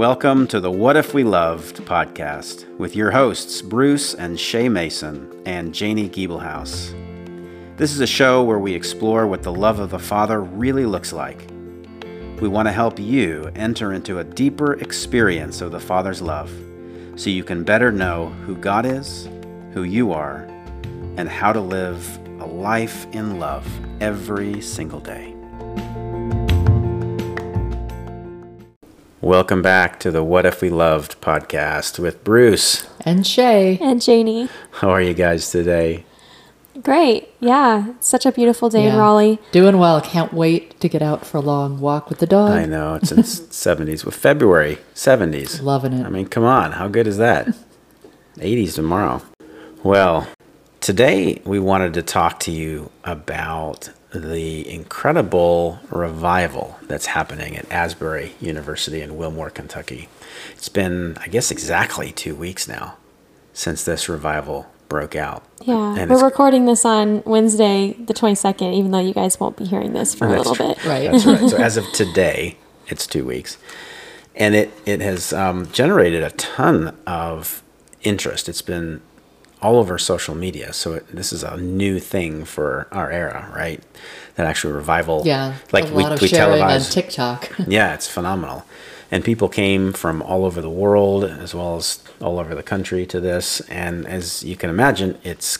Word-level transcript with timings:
Welcome 0.00 0.46
to 0.46 0.60
the 0.60 0.70
What 0.70 0.96
If 0.96 1.12
We 1.12 1.24
Loved 1.24 1.84
podcast 1.84 2.66
with 2.78 2.96
your 2.96 3.10
hosts, 3.10 3.60
Bruce 3.60 4.14
and 4.14 4.40
Shay 4.40 4.66
Mason 4.66 5.30
and 5.44 5.74
Janie 5.74 6.08
Giebelhaus. 6.08 6.94
This 7.76 7.92
is 7.92 8.00
a 8.00 8.06
show 8.06 8.42
where 8.42 8.58
we 8.58 8.72
explore 8.72 9.26
what 9.26 9.42
the 9.42 9.52
love 9.52 9.78
of 9.78 9.90
the 9.90 9.98
Father 9.98 10.40
really 10.40 10.86
looks 10.86 11.12
like. 11.12 11.50
We 12.40 12.48
want 12.48 12.66
to 12.66 12.72
help 12.72 12.98
you 12.98 13.50
enter 13.54 13.92
into 13.92 14.20
a 14.20 14.24
deeper 14.24 14.72
experience 14.80 15.60
of 15.60 15.70
the 15.70 15.78
Father's 15.78 16.22
love 16.22 16.50
so 17.16 17.28
you 17.28 17.44
can 17.44 17.62
better 17.62 17.92
know 17.92 18.30
who 18.46 18.56
God 18.56 18.86
is, 18.86 19.28
who 19.74 19.82
you 19.82 20.14
are, 20.14 20.46
and 21.18 21.28
how 21.28 21.52
to 21.52 21.60
live 21.60 22.18
a 22.40 22.46
life 22.46 23.06
in 23.12 23.38
love 23.38 23.68
every 24.00 24.62
single 24.62 25.00
day. 25.00 25.29
Welcome 29.30 29.62
back 29.62 30.00
to 30.00 30.10
the 30.10 30.24
What 30.24 30.44
If 30.44 30.60
We 30.60 30.70
Loved 30.70 31.20
podcast 31.20 32.00
with 32.00 32.24
Bruce. 32.24 32.88
And 33.02 33.24
Shay. 33.24 33.78
And 33.80 34.02
Janie. 34.02 34.48
How 34.72 34.90
are 34.90 35.00
you 35.00 35.14
guys 35.14 35.52
today? 35.52 36.04
Great. 36.82 37.28
Yeah. 37.38 37.92
Such 38.00 38.26
a 38.26 38.32
beautiful 38.32 38.68
day 38.70 38.88
in 38.88 38.96
Raleigh. 38.96 39.38
Doing 39.52 39.78
well. 39.78 40.00
Can't 40.00 40.32
wait 40.32 40.80
to 40.80 40.88
get 40.88 41.00
out 41.00 41.24
for 41.24 41.36
a 41.36 41.42
long 41.42 41.78
walk 41.78 42.08
with 42.08 42.18
the 42.18 42.26
dog. 42.26 42.50
I 42.50 42.66
know 42.66 42.96
it's 42.96 43.12
in 43.12 43.18
70s 43.22 44.04
with 44.04 44.16
February 44.16 44.78
70s. 44.96 45.62
Loving 45.62 45.92
it. 45.92 46.04
I 46.04 46.08
mean, 46.08 46.26
come 46.26 46.42
on, 46.42 46.72
how 46.72 46.88
good 46.88 47.06
is 47.06 47.18
that? 47.18 47.46
80s 48.34 48.74
tomorrow. 48.74 49.22
Well, 49.84 50.26
today 50.80 51.40
we 51.44 51.60
wanted 51.60 51.94
to 51.94 52.02
talk 52.02 52.40
to 52.40 52.50
you 52.50 52.90
about 53.04 53.90
the 54.12 54.68
incredible 54.68 55.78
revival 55.90 56.78
that's 56.82 57.06
happening 57.06 57.56
at 57.56 57.70
Asbury 57.70 58.34
University 58.40 59.00
in 59.00 59.16
Wilmore, 59.16 59.50
Kentucky. 59.50 60.08
It's 60.52 60.68
been, 60.68 61.16
I 61.18 61.28
guess, 61.28 61.50
exactly 61.50 62.10
two 62.12 62.34
weeks 62.34 62.66
now 62.66 62.96
since 63.52 63.84
this 63.84 64.08
revival 64.08 64.66
broke 64.88 65.14
out. 65.14 65.44
Yeah. 65.62 65.96
And 65.96 66.10
We're 66.10 66.24
recording 66.24 66.66
this 66.66 66.84
on 66.84 67.22
Wednesday, 67.24 67.92
the 67.92 68.14
22nd, 68.14 68.74
even 68.74 68.90
though 68.90 69.00
you 69.00 69.14
guys 69.14 69.38
won't 69.38 69.56
be 69.56 69.64
hearing 69.64 69.92
this 69.92 70.14
for 70.14 70.26
a 70.26 70.30
That's 70.30 70.48
little 70.48 70.68
bit. 70.68 70.84
Right. 70.84 71.10
That's 71.10 71.24
right. 71.24 71.48
So 71.48 71.56
as 71.56 71.76
of 71.76 71.84
today, 71.92 72.56
it's 72.88 73.06
two 73.06 73.24
weeks, 73.24 73.56
and 74.34 74.54
it 74.54 74.72
it 74.84 75.00
has 75.00 75.32
um, 75.32 75.70
generated 75.70 76.24
a 76.24 76.30
ton 76.30 76.96
of 77.06 77.62
interest. 78.02 78.48
It's 78.48 78.62
been 78.62 79.00
all 79.62 79.76
over 79.76 79.98
social 79.98 80.34
media. 80.34 80.72
So 80.72 80.94
it, 80.94 81.06
this 81.14 81.32
is 81.32 81.42
a 81.42 81.56
new 81.56 81.98
thing 82.00 82.44
for 82.44 82.86
our 82.92 83.10
era, 83.10 83.52
right? 83.54 83.82
That 84.36 84.46
actual 84.46 84.72
revival. 84.72 85.22
yeah. 85.24 85.56
Like 85.72 85.84
we 85.86 86.04
we 86.08 86.28
sharing 86.28 86.52
on 86.52 86.58
televised. 86.58 86.92
TikTok. 86.92 87.50
Yeah, 87.66 87.94
it's 87.94 88.08
phenomenal. 88.08 88.64
And 89.10 89.24
people 89.24 89.48
came 89.48 89.92
from 89.92 90.22
all 90.22 90.44
over 90.44 90.60
the 90.60 90.70
world 90.70 91.24
as 91.24 91.54
well 91.54 91.76
as 91.76 92.02
all 92.20 92.38
over 92.38 92.54
the 92.54 92.62
country 92.62 93.04
to 93.06 93.20
this. 93.20 93.60
And 93.68 94.06
as 94.06 94.44
you 94.44 94.56
can 94.56 94.70
imagine, 94.70 95.18
it's 95.24 95.58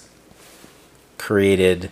created 1.18 1.90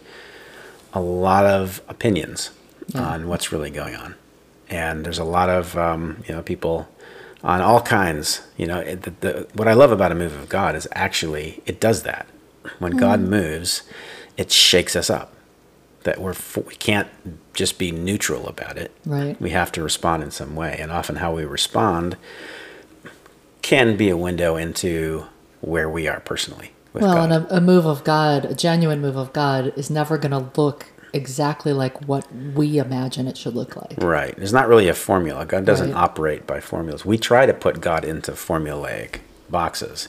a 0.92 1.00
lot 1.00 1.44
of 1.44 1.82
opinions 1.88 2.50
on 2.94 3.28
what's 3.28 3.52
really 3.52 3.70
going 3.70 3.94
on. 3.94 4.14
And 4.70 5.04
there's 5.04 5.18
a 5.18 5.24
lot 5.24 5.48
of, 5.50 5.76
um, 5.76 6.22
you 6.28 6.34
know, 6.34 6.42
people 6.42 6.88
on 7.42 7.60
all 7.60 7.80
kinds. 7.80 8.42
You 8.56 8.66
know, 8.66 8.78
it, 8.80 9.02
the, 9.02 9.10
the, 9.20 9.48
what 9.54 9.68
I 9.68 9.72
love 9.74 9.92
about 9.92 10.12
a 10.12 10.14
move 10.14 10.36
of 10.36 10.48
God 10.48 10.74
is 10.74 10.88
actually 10.92 11.62
it 11.66 11.80
does 11.80 12.02
that. 12.02 12.26
When 12.78 12.92
God 12.96 13.20
mm. 13.20 13.28
moves, 13.28 13.82
it 14.36 14.50
shakes 14.52 14.94
us 14.96 15.08
up. 15.10 15.34
That 16.04 16.20
we're 16.20 16.34
we 16.66 16.74
can't 16.76 17.08
just 17.54 17.78
be 17.78 17.90
neutral 17.90 18.46
about 18.46 18.78
it 18.78 18.92
Right. 19.04 19.38
we 19.40 19.50
have 19.50 19.72
to 19.72 19.82
respond 19.82 20.22
in 20.22 20.30
some 20.30 20.54
way 20.54 20.78
and 20.78 20.92
often 20.92 21.16
how 21.16 21.34
we 21.34 21.44
respond 21.44 22.16
can 23.62 23.96
be 23.96 24.08
a 24.08 24.16
window 24.16 24.54
into 24.54 25.26
where 25.60 25.90
we 25.90 26.06
are 26.06 26.20
personally 26.20 26.70
with 26.92 27.02
well, 27.02 27.14
God. 27.14 27.32
and 27.32 27.46
a, 27.46 27.56
a 27.56 27.60
move 27.60 27.84
of 27.84 28.04
God, 28.04 28.44
a 28.44 28.54
genuine 28.54 29.00
move 29.00 29.16
of 29.16 29.32
God, 29.32 29.72
is 29.76 29.90
never 29.90 30.16
going 30.16 30.30
to 30.30 30.50
look 30.60 30.86
exactly 31.12 31.72
like 31.72 32.06
what 32.08 32.26
we 32.54 32.78
imagine 32.78 33.26
it 33.26 33.36
should 33.36 33.54
look 33.54 33.76
like. 33.76 33.94
right 34.02 34.36
there's 34.36 34.52
not 34.52 34.68
really 34.68 34.88
a 34.88 34.94
formula 34.94 35.46
god 35.46 35.64
doesn't 35.64 35.92
Right. 35.92 36.02
operate 36.02 36.46
by 36.46 36.60
formulas 36.60 37.04
we 37.04 37.16
try 37.16 37.46
to 37.46 37.54
put 37.54 37.80
god 37.80 38.04
into 38.04 38.32
formulaic 38.32 39.20
boxes 39.48 40.08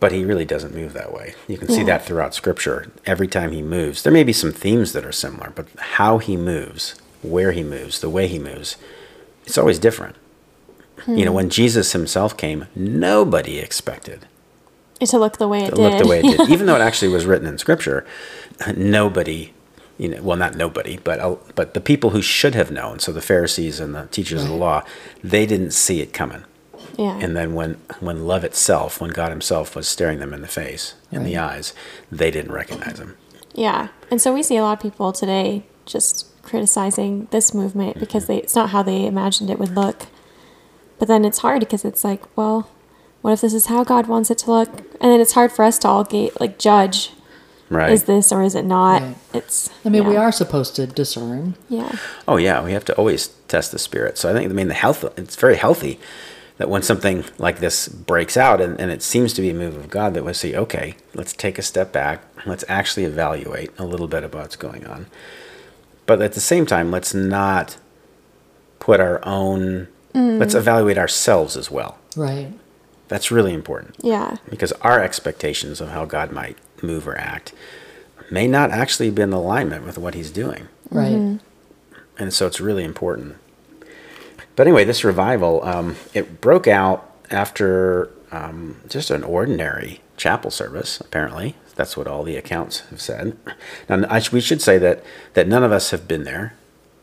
but 0.00 0.12
he 0.12 0.24
really 0.24 0.44
doesn't 0.44 0.74
move 0.74 0.92
that 0.92 1.12
way 1.12 1.34
you 1.48 1.56
can 1.58 1.68
see 1.68 1.78
Yeah. 1.78 1.84
that 1.84 2.04
throughout 2.04 2.34
scripture 2.34 2.90
every 3.06 3.28
time 3.28 3.52
he 3.52 3.62
moves 3.62 4.02
there 4.02 4.12
may 4.12 4.24
be 4.24 4.32
some 4.32 4.52
themes 4.52 4.92
that 4.92 5.04
are 5.04 5.12
similar 5.12 5.52
but 5.54 5.66
how 5.78 6.18
he 6.18 6.36
moves 6.36 6.94
where 7.22 7.52
he 7.52 7.62
moves 7.62 8.00
the 8.00 8.10
way 8.10 8.26
he 8.26 8.38
moves 8.38 8.76
it's 9.46 9.58
always 9.58 9.78
different 9.78 10.16
you 11.06 11.24
know 11.24 11.30
hmm. 11.30 11.36
when 11.36 11.50
jesus 11.50 11.92
himself 11.92 12.36
came 12.36 12.66
nobody 12.74 13.58
expected 13.58 14.26
It 15.00 15.06
to 15.06 15.18
look 15.18 15.38
the 15.38 15.48
way 15.48 15.60
it 15.64 15.68
it 15.68 15.74
did. 15.74 15.82
looked 15.82 15.98
the 15.98 16.06
way 16.08 16.20
it 16.20 16.36
did, 16.38 16.48
even 16.54 16.66
though 16.66 16.76
it 16.76 16.80
actually 16.80 17.08
was 17.12 17.26
written 17.26 17.48
in 17.48 17.58
scripture. 17.58 18.06
Nobody, 18.76 19.52
you 19.98 20.08
know, 20.08 20.22
well, 20.22 20.36
not 20.36 20.56
nobody, 20.56 20.98
but 20.98 21.20
uh, 21.20 21.36
but 21.54 21.74
the 21.74 21.80
people 21.80 22.10
who 22.10 22.22
should 22.22 22.54
have 22.54 22.70
known, 22.70 22.98
so 22.98 23.12
the 23.12 23.20
Pharisees 23.22 23.80
and 23.80 23.94
the 23.94 24.06
teachers 24.06 24.42
of 24.42 24.48
the 24.48 24.54
law, 24.54 24.82
they 25.22 25.46
didn't 25.46 25.72
see 25.72 26.00
it 26.00 26.12
coming. 26.12 26.44
yeah. 26.98 27.18
And 27.18 27.36
then 27.36 27.54
when 27.54 27.74
when 28.00 28.26
love 28.26 28.44
itself, 28.44 29.00
when 29.00 29.10
God 29.10 29.30
Himself 29.30 29.74
was 29.76 29.88
staring 29.88 30.18
them 30.18 30.32
in 30.34 30.40
the 30.40 30.48
face, 30.48 30.94
in 31.10 31.24
the 31.24 31.36
eyes, 31.36 31.72
they 32.10 32.30
didn't 32.30 32.52
recognize 32.52 32.98
Him. 32.98 33.16
yeah. 33.54 33.88
And 34.10 34.20
so 34.20 34.32
we 34.32 34.42
see 34.42 34.56
a 34.56 34.62
lot 34.62 34.78
of 34.78 34.82
people 34.82 35.12
today 35.12 35.64
just 35.86 36.26
criticizing 36.42 37.26
this 37.30 37.54
movement 37.54 37.98
because 37.98 38.26
they 38.26 38.38
it's 38.38 38.54
not 38.54 38.70
how 38.70 38.82
they 38.82 39.06
imagined 39.06 39.50
it 39.50 39.58
would 39.58 39.74
look. 39.74 40.06
But 40.98 41.08
then 41.08 41.24
it's 41.24 41.38
hard 41.38 41.60
because 41.60 41.84
it's 41.84 42.04
like, 42.04 42.22
well, 42.36 42.68
what 43.20 43.32
if 43.32 43.40
this 43.40 43.54
is 43.54 43.66
how 43.66 43.82
God 43.82 44.06
wants 44.06 44.30
it 44.30 44.38
to 44.38 44.50
look? 44.50 44.68
And 45.00 45.10
then 45.10 45.20
it's 45.20 45.32
hard 45.32 45.50
for 45.50 45.64
us 45.64 45.78
to 45.80 45.88
all 45.88 46.04
get 46.04 46.40
like 46.40 46.58
judge 46.58 47.10
Right? 47.74 47.90
is 47.90 48.04
this 48.04 48.32
or 48.32 48.42
is 48.42 48.54
it 48.54 48.64
not? 48.64 49.02
Right. 49.02 49.16
It's 49.32 49.70
I 49.84 49.88
mean, 49.88 50.06
we 50.06 50.16
are 50.16 50.32
supposed 50.32 50.76
to 50.76 50.86
discern. 50.86 51.56
Yeah. 51.68 51.96
Oh 52.28 52.36
yeah, 52.36 52.62
we 52.62 52.72
have 52.72 52.84
to 52.86 52.94
always 52.94 53.28
test 53.48 53.72
the 53.72 53.78
spirit. 53.78 54.18
So 54.18 54.30
I 54.30 54.32
think 54.32 54.50
I 54.50 54.54
mean 54.54 54.68
the 54.68 54.74
health 54.74 55.04
it's 55.18 55.36
very 55.36 55.56
healthy 55.56 55.98
that 56.56 56.68
when 56.68 56.82
something 56.82 57.24
like 57.38 57.58
this 57.58 57.88
breaks 57.88 58.36
out 58.36 58.60
and, 58.60 58.80
and 58.80 58.90
it 58.90 59.02
seems 59.02 59.32
to 59.34 59.42
be 59.42 59.50
a 59.50 59.54
move 59.54 59.76
of 59.76 59.90
God 59.90 60.14
that 60.14 60.24
we 60.24 60.32
say, 60.32 60.54
okay, 60.54 60.94
let's 61.12 61.32
take 61.32 61.58
a 61.58 61.62
step 61.62 61.92
back, 61.92 62.22
let's 62.46 62.64
actually 62.68 63.04
evaluate 63.04 63.72
a 63.76 63.84
little 63.84 64.06
bit 64.06 64.22
about 64.22 64.42
what's 64.42 64.56
going 64.56 64.86
on. 64.86 65.06
But 66.06 66.22
at 66.22 66.34
the 66.34 66.40
same 66.40 66.64
time, 66.64 66.92
let's 66.92 67.12
not 67.12 67.76
put 68.78 69.00
our 69.00 69.24
own 69.24 69.88
mm. 70.14 70.38
let's 70.38 70.54
evaluate 70.54 70.98
ourselves 70.98 71.56
as 71.56 71.70
well. 71.70 71.98
Right. 72.16 72.52
That's 73.08 73.30
really 73.30 73.52
important 73.52 73.96
Yeah. 74.00 74.36
because 74.48 74.72
our 74.72 75.00
expectations 75.00 75.80
of 75.80 75.90
how 75.90 76.04
God 76.04 76.32
might 76.32 76.56
move 76.82 77.06
or 77.08 77.16
act 77.18 77.52
may 78.30 78.46
not 78.46 78.70
actually 78.70 79.10
be 79.10 79.22
in 79.22 79.32
alignment 79.32 79.84
with 79.84 79.98
what 79.98 80.14
he's 80.14 80.30
doing 80.30 80.68
Right. 80.90 81.38
and 82.18 82.32
so 82.32 82.46
it's 82.46 82.60
really 82.60 82.84
important. 82.84 83.36
But 84.56 84.66
anyway, 84.66 84.84
this 84.84 85.02
revival 85.04 85.64
um, 85.64 85.96
it 86.14 86.40
broke 86.40 86.66
out 86.68 87.10
after 87.30 88.10
um, 88.30 88.76
just 88.88 89.10
an 89.10 89.24
ordinary 89.24 90.00
chapel 90.16 90.50
service. 90.50 91.00
Apparently, 91.00 91.56
that's 91.74 91.96
what 91.96 92.06
all 92.06 92.22
the 92.22 92.36
accounts 92.36 92.80
have 92.90 93.00
said. 93.00 93.36
Now, 93.88 94.04
I 94.08 94.20
sh- 94.20 94.30
we 94.32 94.40
should 94.40 94.62
say 94.62 94.78
that 94.78 95.02
that 95.34 95.48
none 95.48 95.64
of 95.64 95.72
us 95.72 95.90
have 95.90 96.06
been 96.06 96.22
there, 96.24 96.54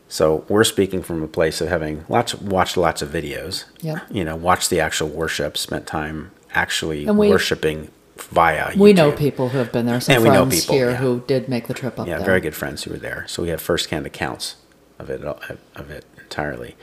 so 0.08 0.46
we're 0.48 0.64
speaking 0.64 1.02
from 1.02 1.22
a 1.22 1.28
place 1.28 1.60
of 1.60 1.68
having 1.68 2.04
lots 2.08 2.34
watched 2.34 2.76
lots 2.78 3.02
of 3.02 3.10
videos. 3.10 3.64
Yep. 3.82 3.98
You 4.10 4.24
know, 4.24 4.34
watched 4.36 4.70
the 4.70 4.80
actual 4.80 5.08
worship, 5.08 5.58
spent 5.58 5.86
time 5.86 6.30
actually 6.54 7.04
we- 7.10 7.28
worshiping 7.28 7.90
via. 8.16 8.72
We 8.76 8.92
know 8.92 9.12
people 9.12 9.50
who 9.50 9.58
have 9.58 9.72
been 9.72 9.86
there. 9.86 10.00
Some 10.00 10.14
And 10.16 10.22
we 10.24 10.30
know 10.30 10.44
friends 10.46 10.60
people, 10.62 10.74
here 10.76 10.90
yeah. 10.90 10.96
who 10.96 11.20
did 11.26 11.48
make 11.48 11.66
the 11.66 11.74
trip 11.74 11.98
up 11.98 12.06
Yeah, 12.06 12.18
there. 12.18 12.26
very 12.26 12.40
good 12.40 12.54
friends 12.54 12.84
who 12.84 12.90
were 12.92 12.98
there. 12.98 13.24
So 13.28 13.42
we 13.42 13.48
have 13.48 13.60
firsthand 13.60 14.06
accounts 14.06 14.56
of 14.98 15.10
it 15.10 15.22
of 15.24 15.90
it 15.90 16.04
entirely. 16.18 16.76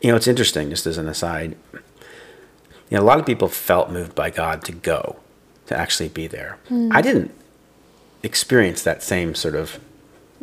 You 0.00 0.10
know, 0.10 0.16
it's 0.16 0.26
interesting. 0.28 0.70
Just 0.70 0.86
as 0.86 0.98
an 0.98 1.08
aside, 1.08 1.56
you 1.72 2.96
know, 2.96 3.00
a 3.02 3.04
lot 3.04 3.18
of 3.18 3.26
people 3.26 3.48
felt 3.48 3.90
moved 3.90 4.14
by 4.14 4.30
God 4.30 4.64
to 4.64 4.72
go, 4.72 5.16
to 5.66 5.76
actually 5.76 6.08
be 6.08 6.26
there. 6.26 6.58
Hmm. 6.68 6.90
I 6.92 7.02
didn't 7.02 7.32
experience 8.22 8.82
that 8.82 9.02
same 9.02 9.34
sort 9.34 9.54
of, 9.54 9.78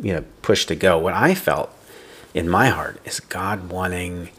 you 0.00 0.12
know, 0.12 0.24
push 0.42 0.66
to 0.66 0.74
go. 0.76 0.98
What 0.98 1.14
I 1.14 1.34
felt 1.34 1.70
in 2.32 2.48
my 2.48 2.68
heart 2.68 3.00
is 3.04 3.20
God 3.20 3.70
wanting 3.70 4.30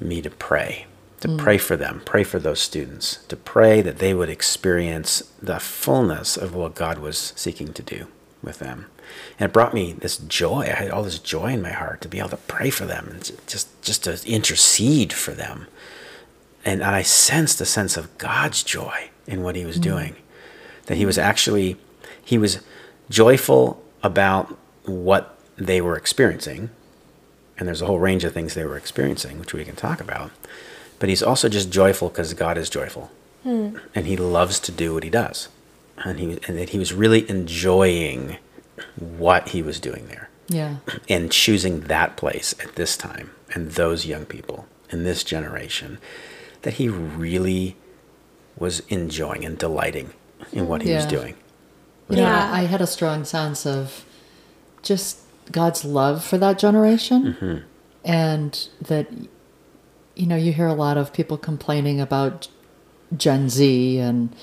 me 0.00 0.20
to 0.22 0.30
pray, 0.30 0.86
to 1.24 1.28
mm. 1.28 1.38
pray 1.38 1.56
for 1.56 1.74
them, 1.74 2.02
pray 2.04 2.22
for 2.22 2.38
those 2.38 2.60
students, 2.60 3.24
to 3.28 3.34
pray 3.34 3.80
that 3.80 3.96
they 3.96 4.12
would 4.12 4.28
experience 4.28 5.22
the 5.40 5.58
fullness 5.58 6.36
of 6.36 6.54
what 6.54 6.74
God 6.74 6.98
was 6.98 7.32
seeking 7.34 7.72
to 7.72 7.82
do 7.82 8.08
with 8.42 8.58
them. 8.58 8.90
And 9.38 9.48
it 9.48 9.54
brought 9.54 9.72
me 9.72 9.94
this 9.94 10.18
joy. 10.18 10.64
I 10.64 10.74
had 10.74 10.90
all 10.90 11.02
this 11.02 11.18
joy 11.18 11.54
in 11.54 11.62
my 11.62 11.72
heart 11.72 12.02
to 12.02 12.08
be 12.08 12.18
able 12.18 12.28
to 12.28 12.36
pray 12.36 12.68
for 12.68 12.84
them 12.84 13.08
and 13.10 13.32
just 13.46 13.68
just 13.80 14.04
to 14.04 14.20
intercede 14.26 15.14
for 15.14 15.30
them. 15.30 15.66
And 16.62 16.84
I 16.84 17.00
sensed 17.00 17.58
a 17.62 17.64
sense 17.64 17.96
of 17.96 18.18
God's 18.18 18.62
joy 18.62 19.08
in 19.26 19.42
what 19.42 19.56
he 19.56 19.64
was 19.64 19.78
mm. 19.78 19.82
doing. 19.82 20.16
That 20.86 20.98
he 20.98 21.06
was 21.06 21.16
actually 21.16 21.78
he 22.22 22.36
was 22.36 22.60
joyful 23.08 23.82
about 24.02 24.54
what 24.84 25.38
they 25.56 25.80
were 25.80 25.96
experiencing 25.96 26.68
and 27.56 27.66
there's 27.66 27.80
a 27.80 27.86
whole 27.86 27.98
range 27.98 28.24
of 28.24 28.34
things 28.34 28.52
they 28.52 28.64
were 28.64 28.76
experiencing, 28.76 29.38
which 29.38 29.54
we 29.54 29.64
can 29.64 29.76
talk 29.76 30.02
about. 30.02 30.30
But 30.98 31.08
he's 31.08 31.22
also 31.22 31.48
just 31.48 31.70
joyful 31.70 32.08
because 32.08 32.34
God 32.34 32.56
is 32.58 32.68
joyful, 32.70 33.10
hmm. 33.42 33.76
and 33.94 34.06
he 34.06 34.16
loves 34.16 34.58
to 34.60 34.72
do 34.72 34.94
what 34.94 35.02
he 35.04 35.10
does, 35.10 35.48
and 35.98 36.18
he 36.18 36.38
and 36.46 36.58
that 36.58 36.70
he 36.70 36.78
was 36.78 36.92
really 36.92 37.28
enjoying 37.28 38.38
what 38.98 39.48
he 39.50 39.62
was 39.62 39.78
doing 39.80 40.08
there 40.08 40.28
Yeah. 40.48 40.76
and 41.08 41.30
choosing 41.30 41.82
that 41.82 42.16
place 42.16 42.54
at 42.62 42.74
this 42.74 42.96
time 42.96 43.30
and 43.54 43.72
those 43.72 44.06
young 44.06 44.24
people 44.26 44.66
in 44.90 45.04
this 45.04 45.22
generation 45.24 45.98
that 46.62 46.74
he 46.74 46.88
really 46.88 47.76
was 48.58 48.80
enjoying 48.88 49.44
and 49.44 49.58
delighting 49.58 50.12
in 50.52 50.66
what 50.68 50.82
he 50.82 50.92
was 50.92 51.06
doing. 51.06 51.36
Know, 52.08 52.18
Yeah. 52.18 52.50
I, 52.52 52.60
I 52.60 52.64
had 52.64 52.80
a 52.80 52.86
strong 52.86 53.24
sense 53.24 53.66
of 53.66 54.04
just 54.82 55.18
God's 55.50 55.84
love 55.84 56.24
for 56.24 56.38
that 56.38 56.58
generation, 56.58 57.34
mm-hmm. 57.34 57.58
and 58.04 58.68
that 58.80 59.06
you 60.14 60.26
know 60.26 60.36
you 60.36 60.52
hear 60.52 60.66
a 60.66 60.74
lot 60.74 60.96
of 60.96 61.12
people 61.12 61.36
complaining 61.36 62.00
about 62.00 62.48
Gen 63.16 63.48
Z 63.48 63.98
and 63.98 64.34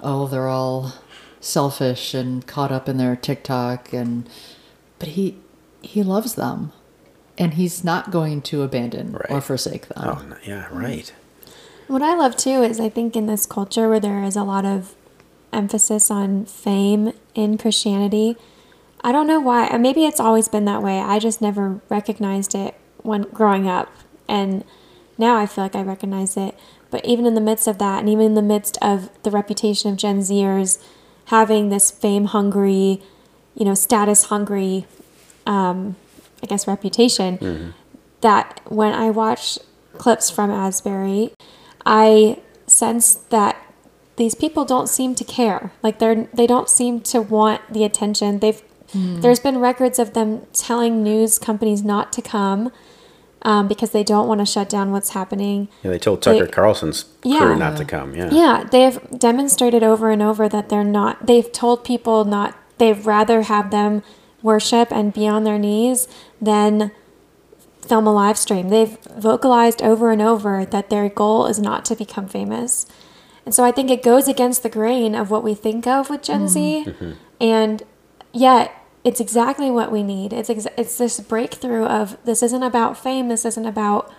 oh 0.00 0.26
they're 0.26 0.48
all 0.48 0.94
selfish 1.40 2.14
and 2.14 2.46
caught 2.46 2.72
up 2.72 2.88
in 2.88 2.96
their 2.96 3.16
TikTok 3.16 3.92
and 3.92 4.28
but 4.98 5.10
he 5.10 5.36
he 5.82 6.02
loves 6.02 6.34
them 6.34 6.72
and 7.38 7.54
he's 7.54 7.84
not 7.84 8.10
going 8.10 8.40
to 8.42 8.62
abandon 8.62 9.16
or 9.28 9.40
forsake 9.40 9.88
them. 9.88 9.98
Oh, 9.98 10.36
yeah, 10.44 10.68
right. 10.70 11.12
What 11.86 12.02
I 12.02 12.14
love 12.14 12.36
too 12.36 12.62
is 12.62 12.80
I 12.80 12.88
think 12.88 13.14
in 13.14 13.26
this 13.26 13.46
culture 13.46 13.88
where 13.88 14.00
there 14.00 14.24
is 14.24 14.36
a 14.36 14.42
lot 14.42 14.64
of 14.64 14.94
emphasis 15.52 16.10
on 16.10 16.46
fame 16.46 17.12
in 17.34 17.58
Christianity, 17.58 18.36
I 19.02 19.12
don't 19.12 19.26
know 19.26 19.40
why. 19.40 19.68
Uh, 19.68 19.78
maybe 19.78 20.04
it's 20.04 20.18
always 20.18 20.48
been 20.48 20.64
that 20.64 20.82
way. 20.82 20.98
I 20.98 21.18
just 21.18 21.40
never 21.40 21.80
recognized 21.88 22.54
it 22.54 22.74
when 23.02 23.22
growing 23.22 23.68
up. 23.68 23.90
And 24.28 24.64
now 25.18 25.36
I 25.36 25.46
feel 25.46 25.64
like 25.64 25.76
I 25.76 25.82
recognize 25.82 26.36
it. 26.36 26.54
But 26.90 27.04
even 27.04 27.26
in 27.26 27.34
the 27.34 27.40
midst 27.40 27.66
of 27.66 27.78
that, 27.78 28.00
and 28.00 28.08
even 28.08 28.26
in 28.26 28.34
the 28.34 28.42
midst 28.42 28.78
of 28.80 29.10
the 29.22 29.30
reputation 29.30 29.90
of 29.90 29.96
Gen 29.96 30.20
Zers 30.20 30.82
having 31.26 31.68
this 31.68 31.90
fame 31.90 32.26
hungry, 32.26 33.02
you 33.54 33.64
know, 33.64 33.74
status 33.74 34.24
hungry, 34.24 34.86
um, 35.46 35.96
I 36.42 36.46
guess, 36.46 36.68
reputation, 36.68 37.38
that 38.20 38.60
when 38.66 38.92
I 38.92 39.10
watch 39.10 39.58
clips 39.98 40.30
from 40.30 40.50
Asbury, 40.50 41.32
I 41.84 42.38
sense 42.66 43.14
that 43.30 43.56
these 44.16 44.34
people 44.34 44.64
don't 44.64 44.88
seem 44.88 45.14
to 45.16 45.24
care. 45.24 45.72
Like 45.82 45.98
they're 45.98 46.28
they 46.32 46.46
don't 46.46 46.68
seem 46.68 47.00
to 47.02 47.20
want 47.20 47.60
the 47.72 47.84
attention. 47.84 48.38
They've 48.38 48.62
there's 49.20 49.40
been 49.40 49.58
records 49.58 49.98
of 49.98 50.14
them 50.14 50.46
telling 50.52 51.02
news 51.02 51.38
companies 51.38 51.82
not 51.82 52.12
to 52.14 52.22
come 52.22 52.70
um, 53.46 53.68
because 53.68 53.90
they 53.92 54.02
don't 54.02 54.26
want 54.26 54.40
to 54.40 54.44
shut 54.46 54.68
down 54.68 54.90
what's 54.90 55.10
happening. 55.10 55.68
Yeah, 55.82 55.92
they 55.92 55.98
told 55.98 56.20
Tucker 56.20 56.44
They- 56.46 56.50
Carlson's 56.50 57.04
Yeah. 57.22 57.38
crew 57.38 57.56
not 57.56 57.76
to 57.78 57.84
come. 57.84 58.14
Yeah. 58.14 58.28
Yeah, 58.32 58.64
they've 58.70 58.98
demonstrated 59.16 59.82
over 59.82 60.10
and 60.10 60.20
over 60.20 60.48
that 60.48 60.68
they're 60.68 60.82
not. 60.84 61.26
They've 61.26 61.50
told 61.52 61.84
people 61.84 62.24
not. 62.24 62.54
They'd 62.78 63.06
rather 63.06 63.42
have 63.42 63.70
them 63.70 64.02
worship 64.42 64.90
and 64.90 65.12
be 65.14 65.26
on 65.28 65.44
their 65.44 65.58
knees 65.58 66.08
than 66.42 66.90
film 67.80 68.06
a 68.08 68.12
live 68.12 68.36
stream. 68.36 68.68
They've 68.68 68.98
vocalized 69.16 69.80
over 69.80 70.10
and 70.10 70.20
over 70.20 70.64
that 70.64 70.90
their 70.90 71.08
goal 71.08 71.46
is 71.46 71.58
not 71.60 71.84
to 71.86 71.94
become 71.94 72.26
famous. 72.26 72.84
And 73.44 73.54
so 73.54 73.62
I 73.64 73.70
think 73.70 73.90
it 73.92 74.02
goes 74.02 74.26
against 74.26 74.64
the 74.64 74.68
grain 74.68 75.14
of 75.14 75.30
what 75.30 75.44
we 75.44 75.54
think 75.54 75.86
of 75.86 76.10
with 76.10 76.22
Gen 76.22 76.48
Z. 76.48 76.84
And 77.40 77.84
yet, 78.32 78.72
it's 79.06 79.20
exactly 79.20 79.70
what 79.70 79.92
we 79.92 80.02
need. 80.02 80.32
It's 80.32 80.50
ex- 80.50 80.66
it's 80.76 80.98
this 80.98 81.20
breakthrough 81.20 81.84
of 81.84 82.18
this 82.24 82.42
isn't 82.42 82.62
about 82.64 82.98
fame. 82.98 83.28
This 83.28 83.44
isn't 83.44 83.64
about 83.64 84.12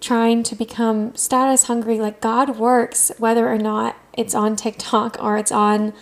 trying 0.00 0.42
to 0.44 0.54
become 0.54 1.14
status 1.14 1.64
hungry. 1.64 2.00
Like 2.00 2.22
God 2.22 2.56
works 2.58 3.12
whether 3.18 3.46
or 3.52 3.58
not 3.58 3.96
it's 4.14 4.34
on 4.34 4.56
TikTok 4.56 5.18
or 5.20 5.36
it's 5.36 5.52
on 5.52 5.92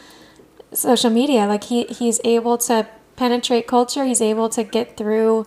social 0.73 1.11
media. 1.11 1.47
Like 1.47 1.65
he 1.65 1.83
he's 1.87 2.21
able 2.23 2.57
to 2.59 2.87
penetrate 3.17 3.67
culture. 3.67 4.05
He's 4.05 4.23
able 4.23 4.49
to 4.51 4.63
get 4.63 4.97
through 4.97 5.45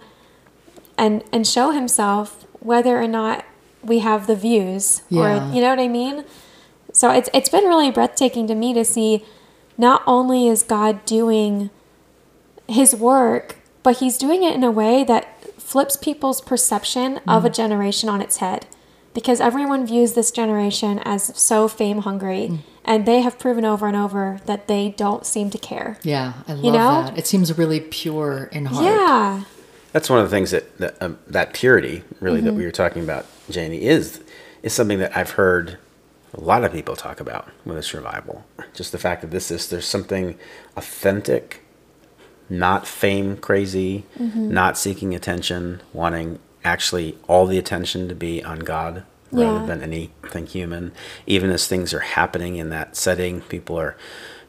and 0.98 1.24
and 1.32 1.48
show 1.48 1.72
himself 1.72 2.46
whether 2.60 3.02
or 3.02 3.08
not 3.08 3.46
we 3.82 4.00
have 4.00 4.28
the 4.28 4.36
views 4.36 5.02
Yeah. 5.10 5.22
or 5.22 5.54
you 5.54 5.62
know 5.62 5.70
what 5.70 5.80
I 5.80 5.88
mean? 5.88 6.26
So 6.92 7.10
it's 7.10 7.30
it's 7.34 7.48
been 7.48 7.64
really 7.64 7.90
breathtaking 7.90 8.48
to 8.48 8.56
me 8.56 8.74
to 8.74 8.84
see 8.84 9.24
not 9.78 10.04
only 10.06 10.50
is 10.50 10.62
God 10.62 11.06
doing 11.06 11.70
his 12.68 12.96
work, 12.96 13.58
but 13.84 13.98
he's 13.98 14.18
doing 14.18 14.44
it 14.44 14.56
in 14.56 14.64
a 14.64 14.72
way 14.72 15.04
that 15.04 15.42
flips 15.62 15.96
people's 15.98 16.42
perception 16.42 17.20
of 17.28 17.46
a 17.46 17.50
generation 17.50 18.10
on 18.10 18.22
its 18.22 18.38
head. 18.38 18.66
Because 19.14 19.40
everyone 19.40 19.88
views 19.88 20.14
this 20.14 20.30
generation 20.30 21.00
as 21.06 21.32
so 21.40 21.68
fame 21.70 22.00
hungry, 22.00 22.60
and 22.84 23.06
they 23.06 23.22
have 23.22 23.40
proven 23.40 23.64
over 23.64 23.88
and 23.88 23.96
over 23.96 24.42
that 24.46 24.68
they 24.68 24.90
don't 24.90 25.26
seem 25.26 25.50
to 25.52 25.58
care. 25.58 25.98
Yeah, 26.04 26.34
I 26.48 26.54
love 26.54 26.66
You 26.66 26.72
know? 26.74 27.04
that. 27.04 27.18
It 27.18 27.26
seems 27.26 27.58
really 27.58 27.80
pure 27.80 28.50
and 28.52 28.68
heart. 28.68 28.84
Yeah. 28.84 29.44
That's 29.94 30.10
one 30.10 30.20
of 30.20 30.26
the 30.30 30.36
things 30.36 30.52
that 30.52 30.78
that, 30.80 31.02
um, 31.02 31.18
that 31.28 31.54
purity, 31.54 32.04
really, 32.20 32.40
Mm-hmm. 32.40 32.48
that 32.48 32.54
we 32.56 32.66
were 32.66 32.72
talking 32.72 33.04
about, 33.04 33.26
Janie, 33.50 33.84
is 33.84 34.20
is 34.64 34.74
something 34.74 35.00
that 35.00 35.16
I've 35.16 35.32
heard 35.32 35.78
a 36.34 36.42
lot 36.42 36.66
of 36.66 36.74
people 36.74 36.98
talk 36.98 37.22
about 37.22 37.48
with 37.64 37.78
this 37.78 37.94
revival. 37.94 38.44
Just 38.74 38.92
the 38.92 38.98
fact 38.98 39.22
that 39.22 39.32
this 39.32 39.50
is 39.50 39.70
there's 39.70 39.86
something 39.88 40.38
authentic, 40.76 41.64
not 42.50 42.88
fame 42.88 43.38
crazy, 43.38 44.06
Mm-hmm. 44.20 44.50
not 44.50 44.78
seeking 44.78 45.14
attention, 45.16 45.82
wanting 45.94 46.40
actually 46.64 47.18
all 47.28 47.46
the 47.46 47.58
attention 47.58 48.08
to 48.10 48.16
be 48.16 48.44
on 48.44 48.60
God 48.60 49.04
rather 49.32 49.60
Yeah. 49.60 49.66
than 49.66 49.84
anything 49.84 50.46
human. 50.48 50.92
Even 51.28 51.50
as 51.52 51.68
things 51.68 51.94
are 51.94 52.00
happening 52.00 52.56
in 52.56 52.70
that 52.70 52.96
setting, 52.96 53.42
people 53.42 53.78
are 53.80 53.96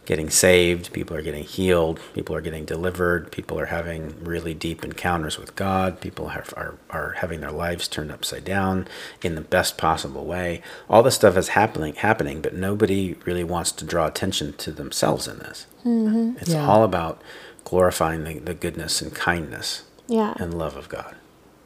getting 0.07 0.31
saved, 0.31 0.93
people 0.93 1.17
are 1.17 1.21
getting 1.23 1.43
healed, 1.43 1.99
people 2.15 2.33
are 2.37 2.41
getting 2.41 2.65
delivered, 2.65 3.33
people 3.33 3.59
are 3.59 3.67
having 3.67 4.15
really 4.23 4.55
deep 4.55 4.85
encounters 4.85 5.37
with 5.37 5.57
God, 5.57 6.01
people 6.01 6.29
have, 6.29 6.55
are, 6.57 6.77
are 6.91 7.17
having 7.19 7.41
their 7.41 7.51
lives 7.51 7.89
turned 7.89 8.13
upside 8.13 8.45
down 8.45 8.87
in 9.23 9.35
the 9.35 9.41
best 9.41 9.77
possible 9.77 10.25
way. 10.25 10.63
All 10.89 11.03
this 11.03 11.17
stuff 11.17 11.37
is 11.37 11.49
happening, 11.49 11.95
happening, 11.97 12.41
but 12.41 12.55
nobody 12.55 13.17
really 13.25 13.43
wants 13.43 13.73
to 13.73 13.85
draw 13.85 14.07
attention 14.07 14.53
to 14.59 14.71
themselves 14.71 15.27
in 15.27 15.39
this. 15.41 15.67
It's 15.85 16.51
Yeah. 16.53 16.67
all 16.69 16.85
about 16.85 17.21
glorifying 17.67 18.23
the, 18.23 18.39
the 18.39 18.55
goodness 18.55 19.03
and 19.03 19.13
kindness 19.13 19.83
Yeah. 20.07 20.35
and 20.39 20.57
love 20.57 20.77
of 20.77 20.89
God. 20.89 21.17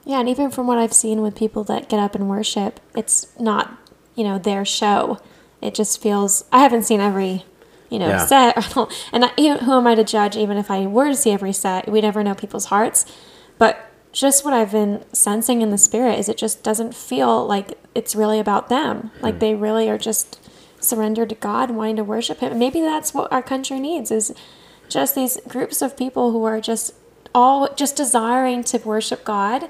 Yeah, 0.05 0.19
and 0.19 0.29
even 0.31 0.51
from 0.51 0.67
what 0.67 0.79
I've 0.79 0.95
seen 0.95 1.21
with 1.21 1.37
people 1.37 1.63
that 1.65 1.91
get 1.91 2.01
up 2.01 2.15
and 2.15 2.29
worship, 2.29 2.81
it's 2.97 3.29
not, 3.39 3.77
you 4.15 4.25
know, 4.25 4.39
their 4.39 4.65
show. 4.65 5.19
It 5.61 5.75
just 5.75 6.01
feels. 6.01 6.45
I 6.51 6.61
haven't 6.61 6.85
seen 6.85 7.01
every, 7.01 7.45
you 7.91 7.99
know, 7.99 8.09
Yeah. 8.09 8.25
set, 8.25 8.77
and 9.13 9.27
I, 9.27 9.31
you 9.37 9.51
know, 9.51 9.59
who 9.59 9.73
am 9.75 9.87
I 9.87 9.95
to 9.95 10.03
judge? 10.03 10.39
Even 10.39 10.57
if 10.57 10.71
I 10.71 10.87
were 10.87 11.09
to 11.09 11.15
see 11.15 11.33
every 11.33 11.53
set, 11.53 11.87
we 11.87 12.01
never 12.01 12.25
know 12.25 12.35
people's 12.35 12.67
hearts. 12.67 13.05
But 13.59 13.79
just 14.11 14.43
what 14.43 14.55
I've 14.55 14.73
been 14.73 15.05
sensing 15.13 15.61
in 15.61 15.69
the 15.71 15.79
spirit 15.79 16.19
is 16.19 16.31
it 16.31 16.39
just 16.39 16.63
doesn't 16.63 16.95
feel 16.95 17.47
like 17.47 17.79
it's 17.95 18.17
really 18.17 18.41
about 18.41 18.71
them. 18.71 19.11
Like 19.21 19.35
hmm. 19.35 19.41
they 19.41 19.55
really 19.55 19.91
are 19.91 19.99
just 19.99 20.41
surrendered 20.81 21.29
to 21.29 21.35
God 21.35 21.71
wanting 21.73 21.97
to 21.97 22.05
worship 22.05 22.39
Him. 22.39 22.53
And 22.53 22.59
maybe 22.59 22.81
that's 22.81 23.13
what 23.13 23.31
our 23.31 23.43
country 23.43 23.79
needs 23.79 24.11
is 24.11 24.33
just 24.91 25.15
these 25.15 25.39
groups 25.49 25.81
of 25.83 25.97
people 25.97 26.33
who 26.33 26.45
are 26.45 26.61
just 26.61 26.95
all 27.35 27.73
just 27.75 27.97
desiring 27.97 28.63
to 28.65 28.79
worship 28.79 29.25
God 29.25 29.69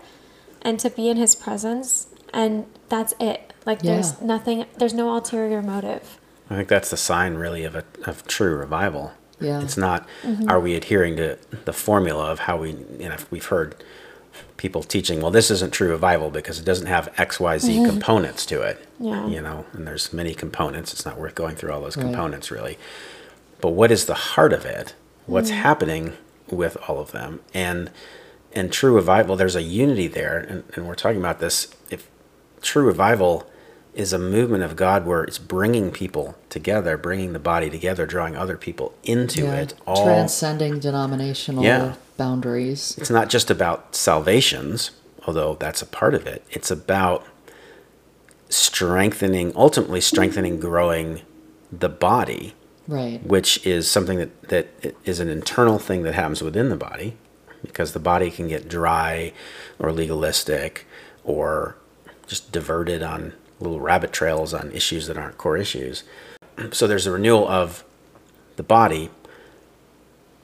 and 0.62 0.80
to 0.80 0.90
be 0.90 1.08
in 1.08 1.16
his 1.16 1.34
presence 1.34 2.08
and 2.32 2.66
that's 2.88 3.12
it 3.20 3.52
like 3.66 3.82
there's 3.82 4.20
nothing 4.20 4.64
there's 4.78 4.94
no 4.94 5.14
ulterior 5.14 5.62
motive 5.62 6.18
I 6.52 6.56
think 6.56 6.68
that's 6.68 6.90
the 6.90 6.96
sign, 6.96 7.34
really, 7.36 7.62
of 7.62 7.76
a 7.76 7.84
of 8.06 8.26
true 8.26 8.56
revival. 8.56 9.12
Yeah. 9.38 9.62
It's 9.62 9.76
not 9.76 10.08
Mm-hmm. 10.24 10.48
are 10.50 10.58
we 10.58 10.74
adhering 10.74 11.14
to 11.16 11.38
the 11.64 11.72
formula 11.72 12.24
of 12.32 12.40
how 12.40 12.56
we 12.56 12.70
you 12.98 13.08
know 13.08 13.16
we've 13.30 13.46
heard 13.46 13.76
people 14.56 14.82
teaching. 14.82 15.20
Well, 15.20 15.30
this 15.30 15.48
isn't 15.52 15.72
true 15.72 15.90
revival 15.90 16.28
because 16.30 16.58
it 16.58 16.64
doesn't 16.64 16.88
have 16.88 17.12
X 17.18 17.38
Y 17.38 17.56
Z 17.58 17.84
components 17.86 18.44
to 18.46 18.62
it. 18.62 18.78
Mm-hmm. 18.94 19.04
Yeah. 19.04 19.26
You 19.28 19.40
know, 19.42 19.64
and 19.74 19.86
there's 19.86 20.12
many 20.12 20.34
components. 20.34 20.92
It's 20.92 21.06
not 21.06 21.18
worth 21.18 21.34
going 21.36 21.54
through 21.54 21.70
all 21.72 21.82
those 21.82 21.96
Right. 21.96 22.06
components 22.06 22.50
really. 22.50 22.76
But 23.60 23.70
what 23.70 23.90
is 23.92 24.06
the 24.06 24.14
heart 24.14 24.52
of 24.52 24.64
it? 24.64 24.94
What's 25.30 25.50
Mm-hmm. 25.50 25.60
happening 25.60 26.12
with 26.50 26.76
all 26.88 26.99
of 27.00 27.12
them? 27.12 27.40
And 27.54 27.90
and 28.52 28.72
true 28.72 28.92
revival, 28.92 29.37
there's 29.37 29.54
a 29.54 29.62
unity 29.62 30.08
there, 30.08 30.37
and, 30.38 30.64
and 30.75 30.87
we're 30.88 30.96
talking 30.96 31.18
about 31.20 31.38
this. 31.38 31.68
If 31.88 32.08
true 32.60 32.84
revival 32.84 33.46
is 33.94 34.12
a 34.12 34.18
movement 34.18 34.62
of 34.64 34.75
God 34.76 35.06
where 35.06 35.22
it's 35.22 35.38
bringing 35.38 35.90
people 35.92 36.37
together, 36.49 36.96
bringing 36.96 37.32
the 37.32 37.38
body 37.38 37.70
together, 37.70 38.06
drawing 38.06 38.37
other 38.37 38.56
people 38.56 38.92
into 39.04 39.42
Yeah. 39.42 39.54
it. 39.62 39.75
All 39.87 40.04
Transcending 40.04 40.78
denominational 40.80 41.62
Yeah. 41.64 41.94
boundaries. 42.16 42.96
it's 42.99 43.10
not 43.10 43.28
just 43.28 43.50
about 43.50 43.94
salvations, 43.96 44.90
although 45.26 45.56
that's 45.58 45.82
a 45.82 45.87
part 45.87 46.14
of 46.14 46.26
it. 46.26 46.44
It's 46.50 46.70
about 46.72 47.25
strengthening, 48.49 49.52
ultimately 49.54 50.00
strengthening, 50.00 50.58
growing 50.60 51.22
the 51.72 51.88
body, 51.88 52.54
Right. 52.90 53.25
which 53.25 53.64
is 53.64 53.88
something 53.88 54.18
that, 54.18 54.42
that 54.49 54.97
is 55.04 55.20
an 55.20 55.28
internal 55.28 55.78
thing 55.78 56.02
that 56.02 56.14
happens 56.14 56.42
within 56.42 56.70
the 56.70 56.76
body, 56.76 57.16
because 57.62 57.92
the 57.92 58.00
body 58.00 58.32
can 58.32 58.49
get 58.49 58.68
dry 58.68 59.32
or 59.78 59.92
legalistic 59.92 60.87
or 61.23 61.76
just 62.26 62.50
diverted 62.50 63.02
on 63.02 63.35
little 63.61 63.78
rabbit 63.80 64.12
trails 64.12 64.52
on 64.52 64.73
issues 64.73 65.06
that 65.06 65.16
aren't 65.16 65.38
core 65.38 65.56
issues. 65.56 66.02
So 66.73 66.87
there's 66.87 67.06
a 67.06 67.12
renewal 67.12 67.49
of 67.49 67.85
the 68.56 68.62
body. 68.62 69.09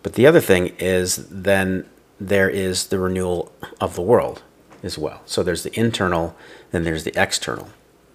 But 0.03 0.15
the 0.15 0.27
other 0.27 0.41
thing 0.41 0.69
is 0.79 1.29
then 1.29 1.87
there 2.19 2.49
is 2.49 2.87
the 2.87 2.99
renewal 2.99 3.53
of 3.81 3.97
the 3.97 4.03
world 4.03 4.43
as 4.83 4.97
well. 4.97 5.21
So 5.27 5.43
there's 5.43 5.63
the 5.63 5.79
internal, 5.79 6.35
then 6.71 6.85
there's 6.85 7.05
the 7.05 7.21
external. 7.21 7.69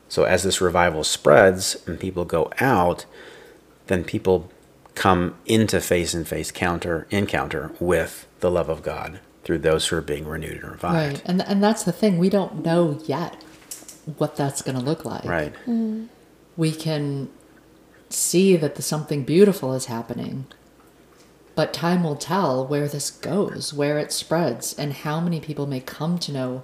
So 0.09 0.23
as 0.23 0.41
this 0.41 0.61
revival 0.61 1.03
spreads 1.03 1.77
and 1.85 1.99
people 1.99 2.25
go 2.25 2.51
out, 2.59 3.05
then 3.91 4.03
people 4.03 4.49
come 4.95 5.35
into 5.45 5.81
face 5.81 6.13
and 6.13 6.27
face 6.27 6.51
counter 6.51 7.07
encounter 7.09 7.71
with 7.79 8.27
the 8.39 8.51
love 8.51 8.69
of 8.69 8.83
God 8.83 9.19
through 9.43 9.59
those 9.59 9.87
who 9.87 9.97
are 9.97 10.01
being 10.01 10.25
renewed 10.27 10.61
and 10.61 10.71
revived. 10.71 11.13
Right. 11.17 11.23
And 11.25 11.41
and 11.41 11.63
that's 11.63 11.83
the 11.83 11.91
thing. 11.91 12.17
We 12.17 12.29
don't 12.29 12.63
know 12.63 12.99
yet 13.05 13.43
what 14.17 14.35
that's 14.35 14.61
going 14.61 14.77
to 14.77 14.83
look 14.83 15.05
like. 15.05 15.25
Right. 15.25 15.53
Mm-hmm. 15.53 16.05
We 16.57 16.71
can 16.71 17.29
see 18.09 18.57
that 18.57 18.75
the, 18.75 18.81
something 18.81 19.23
beautiful 19.23 19.73
is 19.73 19.85
happening. 19.85 20.45
But 21.53 21.73
time 21.73 22.03
will 22.03 22.15
tell 22.15 22.65
where 22.65 22.87
this 22.87 23.11
goes, 23.11 23.73
where 23.73 23.99
it 23.99 24.11
spreads, 24.11 24.73
and 24.73 24.93
how 24.93 25.19
many 25.19 25.39
people 25.39 25.67
may 25.67 25.81
come 25.81 26.17
to 26.19 26.31
know 26.31 26.63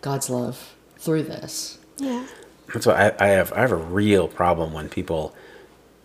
God's 0.00 0.30
love 0.30 0.74
through 0.96 1.24
this. 1.24 1.78
Yeah. 1.98 2.26
That's 2.72 2.86
why 2.86 3.08
I, 3.08 3.26
I 3.26 3.28
have 3.28 3.52
I 3.52 3.60
have 3.60 3.72
a 3.72 3.76
real 3.76 4.28
problem 4.28 4.72
when 4.72 4.88
people 4.88 5.34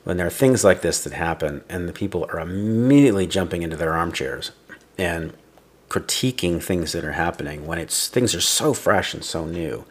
when 0.04 0.18
there 0.18 0.28
are 0.28 0.32
things 0.32 0.64
like 0.64 0.82
this 0.82 1.04
that 1.04 1.14
happen 1.14 1.64
and 1.70 1.88
the 1.88 1.94
people 1.94 2.26
are 2.30 2.40
immediately 2.40 3.28
jumping 3.28 3.62
into 3.62 3.78
their 3.78 3.94
armchairs 3.94 4.52
and 4.98 5.34
critiquing 5.90 6.62
things 6.62 6.94
that 6.94 7.04
are 7.04 7.14
happening 7.14 7.68
when 7.68 7.78
it's 7.78 8.08
things 8.08 8.34
are 8.34 8.42
so 8.42 8.74
fresh 8.74 9.14
and 9.14 9.24
so 9.24 9.46
new. 9.46 9.86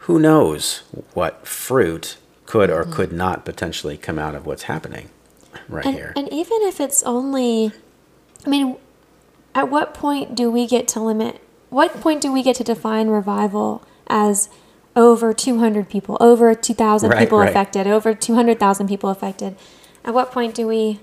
Who 0.00 0.18
knows 0.18 0.82
what 1.14 1.46
fruit 1.46 2.16
could 2.46 2.70
or 2.70 2.82
mm-hmm. 2.82 2.92
could 2.92 3.12
not 3.12 3.44
potentially 3.44 3.96
come 3.96 4.18
out 4.18 4.34
of 4.34 4.46
what's 4.46 4.64
happening 4.64 5.10
right 5.68 5.84
And, 5.84 5.94
here. 5.94 6.12
and 6.16 6.32
even 6.32 6.58
if 6.62 6.80
it's 6.80 7.02
only, 7.02 7.72
I 8.44 8.48
mean, 8.48 8.76
at 9.54 9.70
what 9.70 9.94
point 9.94 10.34
do 10.34 10.50
we 10.50 10.66
get 10.66 10.88
to 10.88 11.00
limit? 11.00 11.40
What 11.70 12.00
point 12.00 12.20
do 12.20 12.32
we 12.32 12.42
get 12.42 12.56
to 12.56 12.64
define 12.64 13.08
revival 13.08 13.82
as 14.06 14.48
over 14.98 15.32
200 15.32 15.88
people, 15.88 16.18
over 16.20 16.54
2,000 16.54 17.08
Right, 17.10 17.20
people 17.20 17.38
right. 17.38 17.48
affected, 17.48 17.86
over 17.86 18.12
200,000 18.12 18.88
people 18.88 19.08
affected? 19.08 19.54
At 20.04 20.12
what 20.12 20.32
point 20.32 20.54
do 20.54 20.66
we 20.66 21.00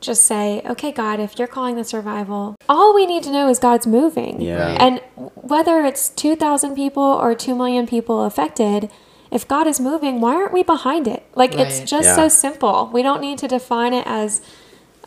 just 0.00 0.22
say, 0.26 0.62
okay, 0.64 0.92
God, 0.92 1.18
if 1.20 1.38
you're 1.38 1.48
calling 1.48 1.74
this 1.76 1.92
revival, 1.92 2.54
all 2.68 2.94
we 2.94 3.04
need 3.04 3.22
to 3.24 3.32
know 3.32 3.48
is 3.48 3.58
God's 3.58 3.86
moving. 3.86 4.40
Yeah. 4.40 4.76
And 4.80 5.00
whether 5.34 5.84
it's 5.84 6.08
2,000 6.08 6.74
people 6.76 7.02
or 7.02 7.34
2 7.34 7.54
million 7.54 7.86
people 7.86 8.24
affected, 8.24 8.88
if 9.30 9.46
God 9.48 9.66
is 9.66 9.80
moving, 9.80 10.20
why 10.20 10.34
aren't 10.34 10.52
we 10.52 10.62
behind 10.62 11.08
it? 11.08 11.24
Like, 11.34 11.54
it's 11.54 11.80
just 11.80 12.06
Yeah. 12.06 12.14
so 12.16 12.28
simple. 12.28 12.90
We 12.92 13.02
don't 13.02 13.20
need 13.20 13.38
to 13.38 13.48
define 13.48 13.92
it 13.92 14.06
as, 14.06 14.40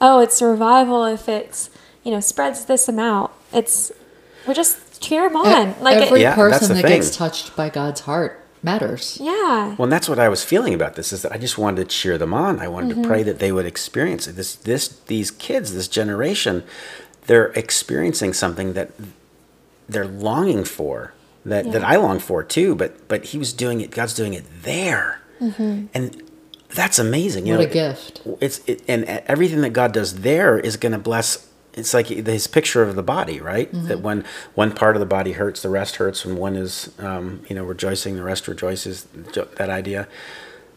oh, 0.01 0.19
it's 0.19 0.41
a 0.41 0.45
revival 0.47 1.05
if 1.05 1.29
it's, 1.29 1.69
you 2.03 2.11
know, 2.11 2.19
spreads 2.19 2.65
this 2.65 2.87
amount. 2.89 3.31
It's, 3.53 3.91
we're 4.47 4.53
just 4.55 4.77
cheer 5.07 5.25
'em 5.25 5.35
on. 5.35 5.69
E- 5.69 5.73
like, 5.81 5.97
Every 5.97 6.19
it, 6.19 6.23
Yeah, 6.23 6.35
person 6.35 6.75
the 6.75 6.81
that 6.81 6.87
gets 6.87 7.15
touched 7.15 7.55
by 7.55 7.69
God's 7.69 8.01
heart 8.01 8.39
matters. 8.63 9.17
yeah. 9.21 9.75
Well, 9.77 9.83
and 9.83 9.91
that's 9.91 10.09
what 10.09 10.19
I 10.19 10.27
was 10.27 10.43
feeling 10.43 10.73
about 10.73 10.95
this 10.95 11.13
is 11.13 11.21
that 11.21 11.31
I 11.31 11.37
just 11.37 11.57
wanted 11.57 11.77
to 11.87 11.95
cheer 11.95 12.17
them 12.17 12.33
on. 12.33 12.59
I 12.59 12.67
wanted 12.67 12.89
to 12.89 12.95
mm-hmm. 12.95 13.05
pray 13.05 13.23
that 13.23 13.39
they 13.39 13.51
would 13.51 13.65
experience 13.65 14.27
it. 14.27 14.35
This, 14.35 14.55
this, 14.55 14.87
these 14.87 15.29
kids, 15.31 15.73
this 15.73 15.87
generation, 15.87 16.63
they're 17.27 17.47
experiencing 17.49 18.33
something 18.33 18.73
that 18.73 18.91
they're 19.87 20.07
longing 20.07 20.63
for, 20.63 21.13
that, 21.45 21.71
that 21.71 21.83
I 21.83 21.95
long 21.97 22.17
for 22.19 22.41
too. 22.43 22.73
But, 22.75 23.07
but 23.07 23.25
he 23.25 23.37
was 23.37 23.53
doing 23.53 23.81
it. 23.81 23.91
God's 23.91 24.15
doing 24.15 24.33
it 24.33 24.45
there, 24.63 25.21
mm-hmm. 25.39 25.85
and 25.93 26.23
that's 26.73 26.97
amazing. 26.99 27.45
You 27.45 27.53
What 27.57 27.61
know, 27.61 27.69
a 27.69 27.73
gift. 27.73 28.21
It's 28.41 28.59
it, 28.65 28.81
and 28.87 29.05
everything 29.05 29.61
that 29.61 29.73
God 29.73 29.93
does 29.93 30.21
there 30.21 30.57
is 30.57 30.75
going 30.77 30.91
to 30.91 30.97
bless. 30.97 31.47
It's 31.75 31.93
like 31.93 32.07
his 32.07 32.47
picture 32.47 32.81
of 32.83 32.95
the 32.95 33.03
body, 33.03 33.39
right? 33.41 33.69
That 33.73 33.99
when 33.99 34.23
one 34.53 34.71
part 34.71 34.95
of 34.95 35.01
the 35.01 35.05
body 35.05 35.33
hurts, 35.33 35.61
the 35.61 35.69
rest 35.69 35.97
hurts. 35.97 36.25
When 36.25 36.37
one 36.37 36.55
is, 36.55 36.93
um, 36.99 37.43
you 37.49 37.55
know, 37.55 37.63
rejoicing, 37.65 38.15
the 38.15 38.23
rest 38.23 38.47
rejoices. 38.47 39.03
That 39.33 39.69
idea 39.69 40.07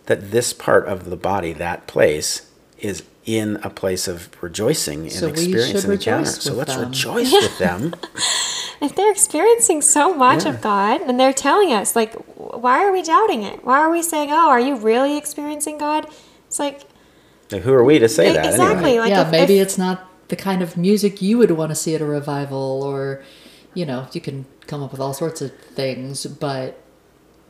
that 0.06 0.30
this 0.32 0.52
part 0.52 0.86
of 0.88 1.08
the 1.10 1.16
body, 1.16 1.52
that 1.52 1.86
place, 1.86 2.50
is 2.78 3.02
in 3.24 3.56
a 3.62 3.70
place 3.70 4.08
of 4.08 4.28
rejoicing 4.42 5.02
and 5.02 5.12
So 5.12 5.28
experience 5.28 5.84
and 5.84 5.92
encounter. 5.92 6.24
So 6.30 6.54
let's 6.54 6.74
them. 6.74 6.88
rejoice 6.88 7.30
with 7.32 7.58
them. 7.66 7.94
If 8.80 8.94
they're 8.96 9.10
experiencing 9.12 9.82
so 9.82 10.14
much 10.14 10.44
Yeah. 10.44 10.50
of 10.54 10.60
God 10.62 11.02
and 11.02 11.20
they're 11.20 11.32
telling 11.32 11.72
us, 11.72 11.94
like, 11.94 12.14
why 12.36 12.82
are 12.84 12.90
we 12.92 13.02
doubting 13.02 13.42
it? 13.42 13.64
Why 13.64 13.78
are 13.80 13.90
we 13.90 14.02
saying, 14.02 14.30
oh, 14.32 14.48
are 14.48 14.60
you 14.60 14.76
really 14.76 15.16
experiencing 15.18 15.76
God? 15.78 16.06
It's 16.46 16.58
like, 16.58 16.82
Now, 17.52 17.58
who 17.58 17.72
are 17.74 17.84
we 17.84 17.98
to 17.98 18.08
say 18.08 18.32
that? 18.32 18.46
exactly. 18.46 18.92
Anyway? 18.92 18.98
Like 19.00 19.10
yeah, 19.10 19.26
if- 19.26 19.30
maybe 19.30 19.58
if- 19.58 19.66
it's 19.66 19.78
not 19.78 20.07
the 20.28 20.36
kind 20.36 20.62
of 20.62 20.76
music 20.76 21.20
you 21.20 21.38
would 21.38 21.50
want 21.52 21.70
to 21.70 21.74
see 21.74 21.94
at 21.94 22.00
a 22.00 22.06
revival, 22.06 22.82
or 22.82 23.22
you 23.74 23.84
know, 23.84 24.08
you 24.12 24.20
can 24.20 24.46
come 24.66 24.82
up 24.82 24.92
with 24.92 25.00
all 25.00 25.14
sorts 25.14 25.40
of 25.40 25.56
things, 25.56 26.26
but 26.26 26.80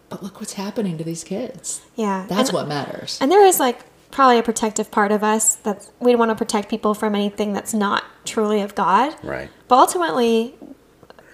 but 0.09 0.23
look 0.23 0.41
what's 0.41 0.55
happening 0.55 0.97
to 0.99 1.05
these 1.05 1.23
kids. 1.23 1.83
yeah. 1.95 2.27
That's 2.29 2.49
and, 2.49 2.55
what 2.57 2.69
matters. 2.69 3.19
And 3.21 3.31
there 3.31 3.45
is 3.45 3.61
like 3.61 3.81
probably 4.11 4.39
a 4.39 4.43
protective 4.43 4.91
part 4.91 5.13
of 5.13 5.23
us 5.23 5.57
that 5.57 5.91
we 6.01 6.15
want 6.15 6.31
to 6.31 6.35
protect 6.35 6.71
people 6.71 6.95
from 6.95 7.15
anything 7.15 7.53
that's 7.53 7.75
not 7.75 8.05
truly 8.25 8.63
of 8.63 8.75
God. 8.75 9.15
Right. 9.23 9.51
But 9.69 9.77
ultimately, 9.77 10.55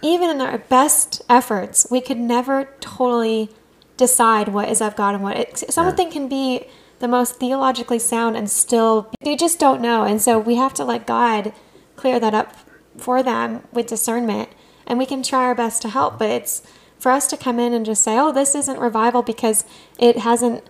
even 0.02 0.28
in 0.28 0.40
our 0.40 0.58
best 0.58 1.22
efforts, 1.28 1.86
we 1.90 2.00
could 2.00 2.18
never 2.18 2.68
totally 2.80 3.50
decide 3.96 4.48
what 4.48 4.68
is 4.68 4.80
of 4.80 4.96
God 4.96 5.14
and 5.14 5.22
what 5.22 5.36
it, 5.36 5.58
something 5.72 6.10
can 6.10 6.28
be 6.28 6.66
the 7.04 7.08
most 7.08 7.36
theologically 7.36 7.98
sound 7.98 8.34
and 8.34 8.50
still 8.50 9.10
they 9.20 9.36
just 9.36 9.58
don't 9.58 9.82
know. 9.82 10.04
And 10.04 10.22
so 10.22 10.38
we 10.38 10.54
have 10.54 10.72
to 10.74 10.84
let 10.84 11.06
God 11.06 11.52
clear 11.96 12.18
that 12.18 12.32
up 12.32 12.56
for 12.96 13.22
them 13.22 13.62
with 13.72 13.88
discernment, 13.88 14.48
and 14.86 14.98
we 14.98 15.04
can 15.04 15.22
try 15.22 15.44
our 15.44 15.54
best 15.54 15.82
to 15.82 15.90
help. 15.90 16.18
But 16.18 16.30
it's 16.30 16.62
for 16.98 17.12
us 17.12 17.26
to 17.26 17.36
come 17.36 17.58
in 17.60 17.74
and 17.74 17.84
just 17.84 18.02
say, 18.02 18.18
"Oh, 18.18 18.32
this 18.32 18.54
isn't 18.54 18.80
revival 18.80 19.22
because 19.22 19.64
it 19.98 20.18
hasn't." 20.18 20.64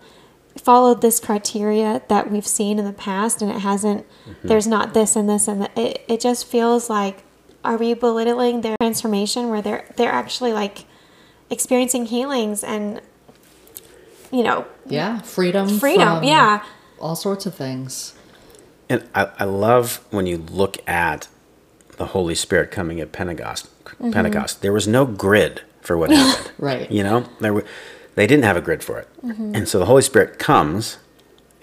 followed 0.56 1.02
this 1.02 1.18
criteria 1.18 2.00
that 2.06 2.30
we've 2.30 2.46
seen 2.46 2.78
in 2.78 2.84
the 2.84 2.92
past 2.92 3.42
and 3.42 3.50
it 3.50 3.58
hasn't 3.58 4.06
mm-hmm. 4.24 4.46
there's 4.46 4.68
not 4.68 4.94
this 4.94 5.16
and 5.16 5.28
this 5.28 5.48
and 5.48 5.60
that 5.60 5.76
it, 5.76 6.04
it 6.06 6.20
just 6.20 6.46
feels 6.46 6.88
like 6.88 7.24
are 7.64 7.76
we 7.76 7.92
belittling 7.92 8.60
their 8.60 8.76
transformation 8.80 9.50
where 9.50 9.60
they're 9.60 9.84
they're 9.96 10.12
actually 10.12 10.52
like 10.52 10.84
experiencing 11.50 12.06
healings 12.06 12.62
and 12.62 13.00
you 14.34 14.42
know 14.42 14.66
yeah, 14.86 15.20
freedom. 15.20 15.68
freedom 15.78 16.18
from 16.18 16.24
yeah 16.24 16.64
all 16.98 17.16
sorts 17.16 17.46
of 17.46 17.54
things. 17.54 18.14
And 18.88 19.06
I, 19.14 19.30
I 19.38 19.44
love 19.44 20.04
when 20.10 20.26
you 20.26 20.38
look 20.38 20.76
at 20.88 21.28
the 21.96 22.06
Holy 22.06 22.34
Spirit 22.34 22.70
coming 22.70 23.00
at 23.00 23.12
Pentecost. 23.12 23.68
Mm-hmm. 23.84 24.10
Pentecost. 24.10 24.62
There 24.62 24.72
was 24.72 24.88
no 24.88 25.04
grid 25.04 25.62
for 25.80 25.96
what 25.96 26.10
happened. 26.10 26.52
Right. 26.58 26.90
You 26.90 27.02
know, 27.02 27.28
there 27.40 27.52
were, 27.52 27.64
they 28.14 28.26
didn't 28.26 28.44
have 28.44 28.56
a 28.56 28.60
grid 28.60 28.82
for 28.82 28.98
it. 28.98 29.08
Mm-hmm. 29.22 29.54
And 29.54 29.68
so 29.68 29.78
the 29.78 29.84
Holy 29.86 30.02
Spirit 30.02 30.38
comes, 30.38 30.98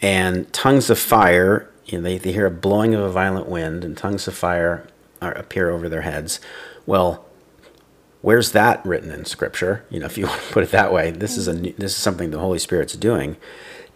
and 0.01 0.51
tongues 0.54 0.90
of 0.90 1.00
fire. 1.00 1.70
You 1.86 1.98
know, 1.98 2.04
they, 2.04 2.18
they 2.18 2.32
hear 2.32 2.46
a 2.46 2.51
blowing 2.51 2.94
of 2.94 3.01
a 3.01 3.10
violent 3.10 3.48
wind, 3.48 3.84
and 3.84 3.98
tongues 3.98 4.28
of 4.28 4.36
fire 4.36 4.88
are, 5.22 5.32
appear 5.32 5.70
over 5.70 5.90
their 5.90 6.01
heads. 6.01 6.40
Well, 6.86 7.25
where's 8.22 8.51
that 8.51 8.86
written 8.86 9.12
in 9.12 9.25
Scripture? 9.25 9.86
You 9.90 10.00
know, 10.00 10.06
if 10.06 10.18
you 10.18 10.25
want 10.28 10.42
to 10.42 10.54
put 10.54 10.63
it 10.63 10.72
that 10.72 10.94
way, 10.94 11.12
this 11.12 11.38
is 11.38 11.48
a 11.48 11.54
this 11.54 11.92
is 11.92 11.98
something 11.98 12.32
the 12.32 12.40
Holy 12.40 12.60
Spirit's 12.60 12.96
doing, 12.96 13.38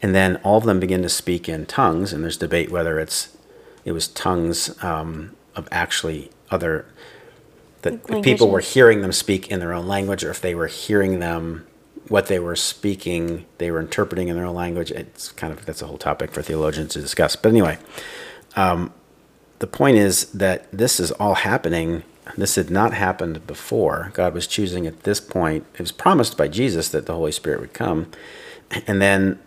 and 0.02 0.14
then 0.14 0.38
all 0.38 0.58
of 0.58 0.66
them 0.66 0.80
begin 0.80 1.02
to 1.02 1.10
speak 1.10 1.48
in 1.48 1.66
tongues, 1.66 2.14
and 2.14 2.24
there's 2.24 2.38
debate 2.38 2.72
whether 2.72 3.00
it's 3.00 3.36
it 3.84 3.92
was 3.92 4.08
tongues 4.08 4.82
um, 4.84 5.36
of 5.56 5.68
actually 5.72 6.32
other 6.52 6.86
that 7.86 8.10
Like 8.10 8.24
people 8.24 8.50
were 8.50 8.62
hearing 8.62 9.02
them 9.02 9.12
speak 9.12 9.50
in 9.50 9.60
their 9.60 9.72
own 9.72 9.88
language, 9.88 10.24
or 10.24 10.32
if 10.32 10.42
they 10.42 10.56
were 10.56 10.68
hearing 10.68 11.20
them 11.20 11.66
what 12.08 12.28
they 12.28 12.40
were 12.40 12.56
speaking, 12.56 13.46
they 13.58 13.72
were 13.72 13.80
interpreting 13.80 14.28
in 14.28 14.36
their 14.36 14.46
own 14.46 14.56
language. 14.56 14.92
It's 14.92 15.32
kind 15.32 15.54
of 15.54 15.66
that's 15.66 15.82
a 15.82 15.88
whole 15.88 15.98
topic 15.98 16.32
for 16.32 16.42
theologians 16.42 16.94
to 16.94 17.02
discuss. 17.02 17.36
But 17.36 17.50
anyway, 17.50 17.78
um, 18.56 18.92
the 19.60 19.68
point 19.68 19.98
is 19.98 20.26
that 20.32 20.72
this 20.72 21.00
is 21.00 21.12
all 21.14 21.36
happening. 21.36 22.04
This 22.38 22.56
had 22.56 22.70
not 22.70 22.94
happened 22.94 23.46
before. 23.46 24.12
God 24.14 24.34
was 24.34 24.48
choosing 24.48 24.88
at 24.88 25.04
this 25.04 25.20
point. 25.20 25.66
It 25.76 25.80
was 25.80 25.92
promised 25.92 26.38
by 26.38 26.48
Jesus 26.48 26.90
that 26.90 27.06
the 27.06 27.14
Holy 27.14 27.32
Spirit 27.32 27.60
would 27.60 27.74
come, 27.74 28.12
and 28.88 29.02
then 29.02 29.40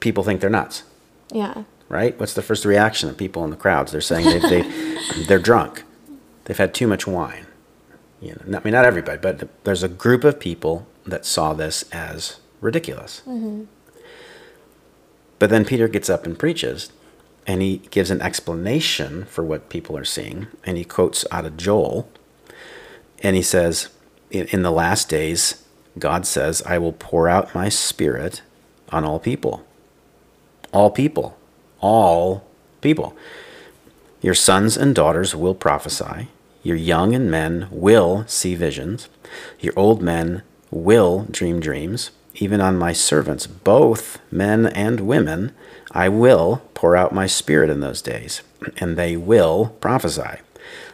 people 0.00 0.24
think 0.24 0.40
they're 0.40 0.50
nuts 0.50 0.82
yeah 1.32 1.62
right? 1.92 2.18
What's 2.18 2.32
the 2.32 2.42
first 2.42 2.64
reaction 2.64 3.10
of 3.10 3.18
people 3.18 3.44
in 3.44 3.50
the 3.50 3.56
crowds? 3.56 3.92
They're 3.92 4.00
saying 4.00 4.24
they, 4.24 4.38
they 4.62 4.94
they're 5.28 5.38
drunk. 5.38 5.84
They've 6.44 6.56
had 6.56 6.74
too 6.74 6.86
much 6.86 7.06
wine. 7.06 7.46
You 8.20 8.30
know, 8.46 8.58
I 8.58 8.62
mean, 8.64 8.72
not 8.72 8.86
everybody, 8.86 9.18
but 9.18 9.46
there's 9.64 9.82
a 9.82 9.88
group 9.88 10.24
of 10.24 10.40
people 10.40 10.86
that 11.04 11.26
saw 11.26 11.52
this 11.52 11.84
as 11.92 12.40
ridiculous. 12.60 13.20
Mm-hmm. 13.26 13.64
But 15.38 15.50
then 15.50 15.64
Peter 15.64 15.86
gets 15.86 16.08
up 16.08 16.24
and 16.24 16.38
preaches, 16.38 16.90
and 17.46 17.62
he 17.62 17.78
gives 17.90 18.10
an 18.10 18.20
explanation 18.20 19.24
for 19.24 19.42
what 19.44 19.68
people 19.68 19.96
are 19.96 20.04
seeing, 20.04 20.46
and 20.64 20.76
he 20.76 20.84
quotes 20.84 21.24
out 21.30 21.46
of 21.46 21.56
Joel, 21.56 22.08
and 23.22 23.36
he 23.36 23.42
says, 23.42 23.88
"In, 24.30 24.62
the 24.62 24.70
last 24.70 25.08
days, 25.08 25.62
God 25.98 26.26
says, 26.26 26.62
I 26.62 26.78
will 26.78 26.92
pour 26.92 27.28
out 27.28 27.54
my 27.54 27.68
spirit 27.68 28.42
on 28.88 29.04
all 29.04 29.18
people. 29.18 29.64
All 30.72 30.90
people. 30.90 31.36
All 31.80 32.44
people. 32.80 33.16
Your 34.20 34.34
sons 34.34 34.76
and 34.76 34.94
daughters 34.94 35.34
will 35.34 35.54
prophesy. 35.54 36.28
Your 36.62 36.76
young 36.76 37.14
and 37.14 37.30
men 37.30 37.68
will 37.70 38.24
see 38.26 38.54
visions. 38.54 39.08
Your 39.60 39.74
old 39.76 40.00
men 40.00 40.42
will 40.70 41.26
dream 41.30 41.60
dreams. 41.60 42.10
Even 42.36 42.60
on 42.60 42.78
my 42.78 42.92
servants, 42.92 43.46
both 43.46 44.18
men 44.30 44.66
and 44.66 45.00
women, 45.00 45.52
I 45.90 46.08
will 46.08 46.62
pour 46.74 46.96
out 46.96 47.14
my 47.14 47.26
spirit 47.26 47.68
in 47.68 47.80
those 47.80 48.00
days, 48.00 48.42
and 48.78 48.96
they 48.96 49.16
will 49.16 49.76
prophesy. 49.80 50.40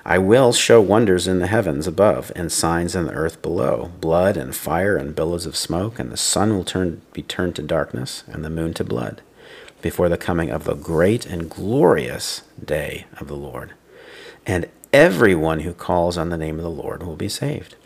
I 0.04 0.18
will 0.18 0.52
show 0.52 0.80
wonders 0.80 1.28
in 1.28 1.38
the 1.38 1.46
heavens 1.46 1.86
above 1.86 2.32
and 2.34 2.50
signs 2.50 2.96
in 2.96 3.06
the 3.06 3.12
earth 3.12 3.42
below 3.42 3.92
blood 4.00 4.36
and 4.36 4.56
fire 4.56 4.96
and 4.96 5.14
billows 5.14 5.46
of 5.46 5.56
smoke, 5.56 5.98
and 5.98 6.10
the 6.10 6.16
sun 6.16 6.56
will 6.56 6.64
turn, 6.64 7.02
be 7.12 7.22
turned 7.22 7.54
to 7.56 7.62
darkness 7.62 8.24
and 8.26 8.44
the 8.44 8.50
moon 8.50 8.74
to 8.74 8.84
blood 8.84 9.20
before 9.80 10.08
the 10.08 10.16
coming 10.16 10.50
of 10.50 10.64
the 10.64 10.74
great 10.74 11.26
and 11.26 11.50
glorious 11.50 12.42
day 12.62 13.06
of 13.20 13.28
the 13.28 13.36
Lord. 13.36 13.72
And 14.46 14.66
everyone 14.92 15.60
who 15.60 15.72
calls 15.72 16.16
on 16.16 16.30
the 16.30 16.38
name 16.38 16.56
of 16.56 16.64
the 16.64 16.70
Lord 16.70 17.02
will 17.02 17.16
be 17.16 17.28
saved. 17.28 17.76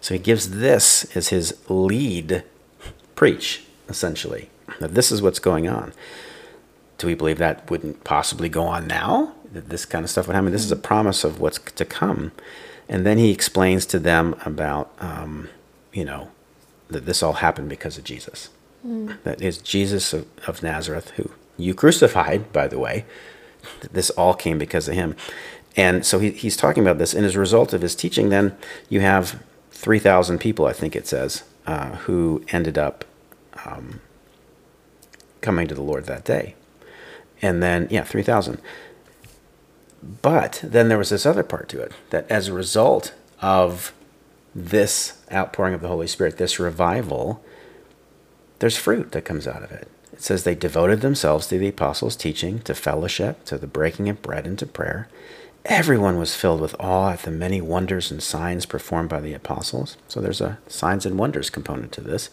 So 0.00 0.14
he 0.14 0.20
gives 0.20 0.50
this 0.50 1.04
as 1.16 1.28
his 1.28 1.56
lead 1.68 2.44
preach, 3.18 3.64
essentially, 3.88 4.48
that 4.78 4.94
this 4.94 5.10
is 5.10 5.20
what's 5.20 5.40
going 5.40 5.68
on. 5.68 5.92
Do 6.98 7.08
we 7.08 7.14
believe 7.14 7.38
that 7.38 7.68
wouldn't 7.68 8.04
possibly 8.04 8.48
go 8.48 8.62
on 8.62 8.86
now? 8.86 9.34
That 9.52 9.70
this 9.70 9.84
kind 9.84 10.04
of 10.04 10.10
stuff 10.10 10.28
would 10.28 10.36
happen? 10.36 10.52
This 10.52 10.64
is 10.64 10.70
a 10.70 10.76
promise 10.76 11.24
of 11.24 11.40
what's 11.40 11.58
to 11.58 11.84
come. 11.84 12.30
And 12.88 13.04
then 13.04 13.18
he 13.18 13.32
explains 13.32 13.86
to 13.86 13.98
them 13.98 14.36
about, 14.46 14.92
um, 15.00 15.48
you 15.92 16.04
know, 16.04 16.30
that 16.90 17.06
this 17.06 17.20
all 17.20 17.32
happened 17.32 17.68
because 17.68 17.98
of 17.98 18.04
Jesus. 18.04 18.50
Mm. 18.86 19.20
That 19.24 19.42
is 19.42 19.58
Jesus 19.58 20.12
of, 20.12 20.24
of 20.46 20.62
Nazareth, 20.62 21.10
who 21.16 21.32
you 21.56 21.74
crucified, 21.74 22.52
by 22.52 22.68
the 22.68 22.78
way. 22.78 23.04
This 23.90 24.10
all 24.10 24.34
came 24.34 24.58
because 24.58 24.86
of 24.86 24.94
him. 24.94 25.16
And 25.76 26.06
so 26.06 26.20
he, 26.20 26.30
he's 26.30 26.56
talking 26.56 26.84
about 26.84 26.98
this. 26.98 27.14
And 27.14 27.26
as 27.26 27.34
a 27.34 27.40
result 27.40 27.72
of 27.72 27.82
his 27.82 27.96
teaching, 27.96 28.28
then 28.28 28.56
you 28.88 29.00
have 29.00 29.42
3,000 29.72 30.38
people, 30.38 30.66
I 30.66 30.72
think 30.72 30.94
it 30.94 31.08
says, 31.08 31.42
uh, 31.66 31.96
who 31.96 32.44
ended 32.50 32.78
up 32.78 33.04
um, 33.72 34.00
coming 35.40 35.68
to 35.68 35.74
the 35.74 35.82
Lord 35.82 36.06
that 36.06 36.24
day. 36.24 36.54
And 37.40 37.62
then, 37.62 37.88
yeah, 37.90 38.04
3,000. 38.04 38.60
But 40.22 40.60
then 40.62 40.88
there 40.88 40.98
was 40.98 41.10
this 41.10 41.26
other 41.26 41.42
part 41.42 41.68
to 41.70 41.80
it 41.80 41.92
that 42.10 42.30
as 42.30 42.48
a 42.48 42.52
result 42.52 43.14
of 43.40 43.92
this 44.54 45.22
outpouring 45.32 45.74
of 45.74 45.80
the 45.80 45.88
Holy 45.88 46.06
Spirit, 46.06 46.36
this 46.36 46.58
revival, 46.58 47.44
there's 48.58 48.76
fruit 48.76 49.12
that 49.12 49.24
comes 49.24 49.46
out 49.46 49.62
of 49.62 49.70
it. 49.70 49.88
It 50.12 50.22
says 50.22 50.42
they 50.42 50.54
devoted 50.54 51.00
themselves 51.00 51.46
to 51.48 51.58
the 51.58 51.68
apostles' 51.68 52.16
teaching, 52.16 52.60
to 52.60 52.74
fellowship, 52.74 53.44
to 53.44 53.58
the 53.58 53.66
breaking 53.66 54.08
of 54.08 54.22
bread, 54.22 54.46
and 54.46 54.58
to 54.58 54.66
prayer. 54.66 55.08
Everyone 55.64 56.18
was 56.18 56.34
filled 56.34 56.60
with 56.60 56.74
awe 56.80 57.10
at 57.10 57.22
the 57.22 57.30
many 57.30 57.60
wonders 57.60 58.10
and 58.10 58.22
signs 58.22 58.66
performed 58.66 59.10
by 59.10 59.20
the 59.20 59.34
apostles. 59.34 59.96
So 60.08 60.20
there's 60.20 60.40
a 60.40 60.58
signs 60.66 61.04
and 61.04 61.18
wonders 61.18 61.50
component 61.50 61.92
to 61.92 62.00
this. 62.00 62.30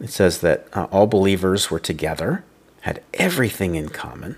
It 0.00 0.10
says 0.10 0.40
that 0.40 0.68
uh, 0.72 0.86
all 0.90 1.06
believers 1.06 1.70
were 1.70 1.78
together, 1.78 2.44
had 2.82 3.02
everything 3.14 3.74
in 3.74 3.88
common. 3.88 4.36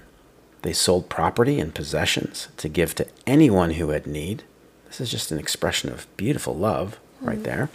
They 0.63 0.73
sold 0.73 1.09
property 1.09 1.61
and 1.61 1.75
possessions 1.75 2.49
to 2.57 2.69
give 2.69 2.95
to 2.97 3.07
anyone 3.27 3.73
who 3.73 3.91
had 3.91 4.07
need. 4.07 4.43
This 4.87 5.01
is 5.01 5.11
just 5.11 5.33
an 5.33 5.39
expression 5.39 5.91
of 5.91 6.07
beautiful 6.17 6.55
love 6.55 6.99
right 7.21 7.39
mm. 7.39 7.45
there. 7.45 7.71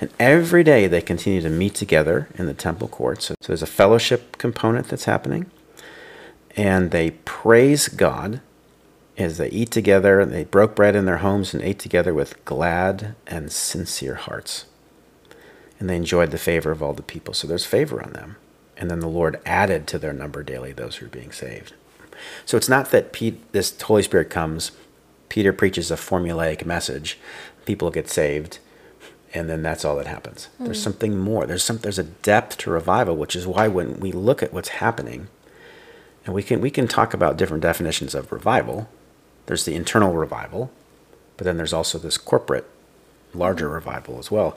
And 0.00 0.10
every 0.18 0.62
day 0.62 0.86
they 0.86 1.00
continue 1.00 1.40
to 1.40 1.50
meet 1.50 1.74
together 1.74 2.28
in 2.36 2.46
the 2.46 2.54
temple 2.54 2.88
courts. 2.88 3.26
So, 3.26 3.34
so 3.40 3.48
there's 3.48 3.62
a 3.62 3.66
fellowship 3.66 4.38
component 4.38 4.88
that's 4.88 5.04
happening. 5.04 5.50
And 6.56 6.90
they 6.90 7.10
praise 7.10 7.88
God 7.88 8.40
as 9.16 9.38
they 9.38 9.48
eat 9.48 9.70
together. 9.70 10.24
They 10.24 10.44
broke 10.44 10.76
bread 10.76 10.94
in 10.94 11.04
their 11.04 11.18
homes 11.18 11.52
and 11.52 11.62
ate 11.62 11.78
together 11.78 12.14
with 12.14 12.44
glad 12.44 13.16
and 13.26 13.50
sincere 13.50 14.14
hearts. 14.14 14.66
And 15.78 15.88
they 15.88 15.96
enjoyed 15.96 16.30
the 16.30 16.38
favor 16.38 16.70
of 16.70 16.82
all 16.82 16.92
the 16.92 17.02
people. 17.02 17.34
So 17.34 17.46
there's 17.46 17.64
favor 17.64 18.02
on 18.02 18.12
them. 18.12 18.36
And 18.76 18.90
then 18.90 19.00
the 19.00 19.08
Lord 19.08 19.40
added 19.44 19.86
to 19.88 19.98
their 19.98 20.12
number 20.12 20.42
daily 20.42 20.72
those 20.72 20.96
who 20.96 21.06
are 21.06 21.10
being 21.10 21.32
saved. 21.32 21.74
So 22.44 22.56
it's 22.56 22.68
not 22.68 22.90
that 22.90 23.12
Pete, 23.12 23.52
this 23.52 23.80
Holy 23.80 24.02
Spirit 24.02 24.30
comes, 24.30 24.72
Peter 25.28 25.52
preaches 25.52 25.90
a 25.90 25.96
formulaic 25.96 26.64
message, 26.64 27.18
people 27.64 27.90
get 27.90 28.08
saved, 28.08 28.58
and 29.34 29.48
then 29.48 29.62
that's 29.62 29.84
all 29.84 29.96
that 29.96 30.06
happens. 30.06 30.48
Mm. 30.60 30.66
There's 30.66 30.82
something 30.82 31.18
more. 31.18 31.46
There's 31.46 31.64
some 31.64 31.78
there's 31.78 31.98
a 31.98 32.04
depth 32.04 32.56
to 32.58 32.70
revival, 32.70 33.16
which 33.16 33.36
is 33.36 33.46
why 33.46 33.68
when 33.68 34.00
we 34.00 34.12
look 34.12 34.42
at 34.42 34.52
what's 34.52 34.70
happening, 34.70 35.28
and 36.24 36.34
we 36.34 36.42
can 36.42 36.60
we 36.60 36.70
can 36.70 36.88
talk 36.88 37.12
about 37.12 37.36
different 37.36 37.62
definitions 37.62 38.14
of 38.14 38.32
revival. 38.32 38.88
There's 39.46 39.64
the 39.64 39.74
internal 39.74 40.14
revival, 40.14 40.70
but 41.36 41.44
then 41.44 41.56
there's 41.56 41.72
also 41.72 41.98
this 41.98 42.18
corporate, 42.18 42.66
larger 43.34 43.68
revival 43.68 44.18
as 44.18 44.30
well. 44.30 44.56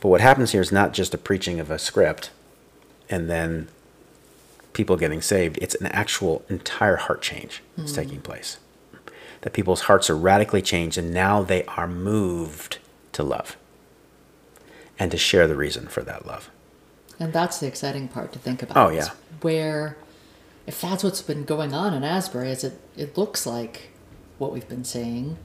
But 0.00 0.08
what 0.08 0.20
happens 0.20 0.52
here 0.52 0.60
is 0.60 0.72
not 0.72 0.92
just 0.92 1.14
a 1.14 1.18
preaching 1.18 1.60
of 1.60 1.70
a 1.70 1.78
script, 1.78 2.30
and 3.08 3.30
then 3.30 3.68
people 4.72 4.96
getting 4.96 5.22
saved. 5.22 5.58
It's 5.62 5.74
an 5.76 5.86
actual 5.86 6.44
entire 6.48 6.96
heart 6.96 7.22
change 7.22 7.62
that's 7.76 7.92
mm. 7.92 7.96
taking 7.96 8.20
place. 8.20 8.58
That 9.40 9.52
people's 9.52 9.82
hearts 9.82 10.10
are 10.10 10.16
radically 10.16 10.62
changed, 10.62 10.98
and 10.98 11.14
now 11.14 11.42
they 11.42 11.64
are 11.64 11.88
moved 11.88 12.78
to 13.12 13.22
love 13.22 13.56
and 14.98 15.10
to 15.10 15.16
share 15.16 15.46
the 15.46 15.56
reason 15.56 15.88
for 15.88 16.02
that 16.02 16.26
love. 16.26 16.50
And 17.18 17.32
that's 17.32 17.58
the 17.58 17.66
exciting 17.66 18.08
part 18.08 18.32
to 18.32 18.38
think 18.38 18.62
about. 18.62 18.76
Oh 18.76 18.90
yeah. 18.90 19.08
Where, 19.40 19.96
if 20.66 20.80
that's 20.80 21.02
what's 21.02 21.22
been 21.22 21.44
going 21.44 21.72
on 21.72 21.94
in 21.94 22.04
Asbury, 22.04 22.50
as 22.50 22.64
it 22.64 22.78
it 22.96 23.16
looks 23.16 23.46
like 23.46 23.90
what 24.38 24.52
we've 24.52 24.68
been 24.68 24.84
saying, 24.84 25.38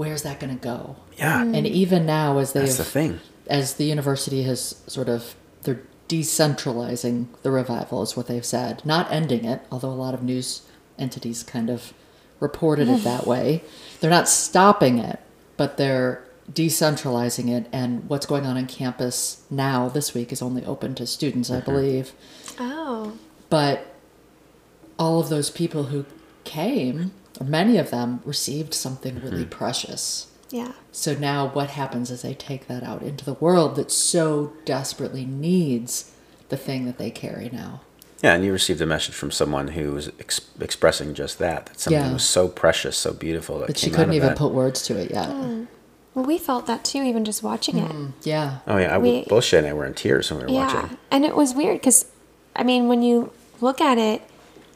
where's 0.00 0.22
that 0.22 0.40
going 0.40 0.56
to 0.56 0.62
go? 0.62 0.96
Yeah. 1.18 1.42
And 1.42 1.66
even 1.66 2.06
now, 2.06 2.38
as 2.38 2.54
they 2.54 2.60
that's 2.60 2.78
the 2.78 2.84
thing, 2.84 3.20
as 3.48 3.74
the 3.74 3.84
university 3.84 4.44
has 4.44 4.82
sort 4.86 5.10
of 5.10 5.34
they're 5.64 5.82
decentralizing 6.08 7.26
the 7.42 7.50
revival, 7.50 8.00
is 8.00 8.16
what 8.16 8.26
they've 8.26 8.46
said, 8.46 8.82
not 8.86 9.12
ending 9.12 9.44
it. 9.44 9.60
Although 9.70 9.90
a 9.90 10.00
lot 10.06 10.14
of 10.14 10.22
news 10.22 10.62
entities 10.98 11.42
kind 11.42 11.68
of 11.68 11.92
reported 12.40 12.88
it 12.88 13.04
that 13.04 13.26
way. 13.32 13.62
They're 14.00 14.08
not 14.08 14.26
stopping 14.26 14.98
it, 14.98 15.20
but 15.58 15.76
they're 15.76 16.24
decentralizing 16.50 17.50
it 17.50 17.68
and 17.70 18.08
what's 18.08 18.24
going 18.24 18.46
on 18.46 18.56
on 18.56 18.66
campus 18.66 19.44
now 19.50 19.88
this 19.90 20.14
week 20.14 20.32
is 20.32 20.40
only 20.40 20.64
open 20.64 20.94
to 20.94 21.06
students, 21.06 21.50
I 21.50 21.60
mm-hmm. 21.60 21.70
believe. 21.70 22.12
Oh. 22.58 23.18
But 23.50 23.94
all 24.98 25.20
of 25.20 25.28
those 25.28 25.50
people 25.50 25.84
who 25.84 26.06
came, 26.50 27.12
or 27.40 27.46
many 27.46 27.78
of 27.78 27.90
them, 27.90 28.20
received 28.24 28.74
something 28.74 29.20
really 29.22 29.42
mm-hmm. 29.42 29.50
precious. 29.50 30.26
Yeah. 30.50 30.72
So 30.90 31.14
now 31.14 31.48
what 31.48 31.70
happens 31.70 32.10
is 32.10 32.22
they 32.22 32.34
take 32.34 32.66
that 32.66 32.82
out 32.82 33.02
into 33.02 33.24
the 33.24 33.34
world 33.34 33.76
that 33.76 33.90
so 33.90 34.52
desperately 34.64 35.24
needs 35.24 36.12
the 36.48 36.56
thing 36.56 36.86
that 36.86 36.98
they 36.98 37.10
carry 37.10 37.48
now. 37.52 37.82
Yeah, 38.22 38.34
and 38.34 38.44
you 38.44 38.52
received 38.52 38.80
a 38.80 38.86
message 38.86 39.14
from 39.14 39.30
someone 39.30 39.68
who 39.68 39.92
was 39.92 40.10
ex- 40.18 40.50
expressing 40.60 41.14
just 41.14 41.38
that 41.38 41.66
that 41.66 41.80
something 41.80 42.02
yeah. 42.02 42.12
was 42.12 42.24
so 42.24 42.48
precious, 42.48 42.96
so 42.96 43.14
beautiful 43.14 43.60
that 43.60 43.68
but 43.68 43.78
she 43.78 43.90
couldn't 43.90 44.12
even 44.12 44.30
that. 44.30 44.36
put 44.36 44.52
words 44.52 44.82
to 44.86 44.98
it 44.98 45.10
yet. 45.10 45.28
Mm. 45.28 45.68
Well, 46.14 46.24
we 46.26 46.36
felt 46.36 46.66
that 46.66 46.84
too, 46.84 47.02
even 47.02 47.24
just 47.24 47.42
watching 47.42 47.78
it. 47.78 47.90
Mm, 47.90 48.12
yeah. 48.24 48.58
Oh 48.66 48.76
yeah, 48.76 48.94
I, 48.94 48.98
we, 48.98 49.24
both 49.24 49.44
Shay 49.44 49.58
and 49.58 49.66
I 49.66 49.72
were 49.72 49.86
in 49.86 49.94
tears 49.94 50.30
when 50.30 50.40
we 50.40 50.52
were 50.52 50.60
watching 50.60 50.70
it. 50.70 50.74
yeah. 50.74 50.82
watching. 50.82 50.98
and 51.12 51.24
it 51.24 51.34
was 51.36 51.54
weird 51.54 51.78
because, 51.78 52.06
I 52.54 52.64
mean, 52.64 52.88
when 52.88 53.02
you 53.02 53.32
look 53.60 53.80
at 53.80 53.96
it, 53.96 54.20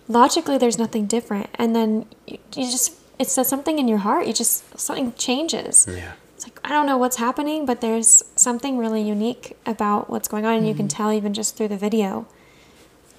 logically, 0.08 0.58
there's 0.58 0.78
nothing 0.78 1.06
different, 1.06 1.50
and 1.54 1.74
then 1.74 2.06
you, 2.26 2.38
you 2.54 2.70
just 2.70 2.94
it 3.18 3.28
says 3.28 3.48
something 3.48 3.78
in 3.78 3.88
your 3.88 3.98
heart. 3.98 4.26
You 4.26 4.32
just 4.32 4.78
something 4.78 5.12
changes. 5.14 5.86
Yeah. 5.88 6.12
It's 6.36 6.44
like 6.44 6.58
I 6.64 6.70
don't 6.70 6.86
know 6.86 6.96
what's 6.96 7.16
happening, 7.16 7.66
but 7.66 7.80
there's 7.80 8.24
something 8.36 8.78
really 8.78 9.02
unique 9.02 9.56
about 9.66 10.10
what's 10.10 10.28
going 10.28 10.44
on, 10.44 10.54
and 10.54 10.60
mm-hmm. 10.62 10.68
you 10.68 10.74
can 10.74 10.88
mm-hmm. 10.88 10.96
tell 10.96 11.12
even 11.12 11.34
just 11.34 11.56
through 11.56 11.68
the 11.68 11.76
video, 11.76 12.26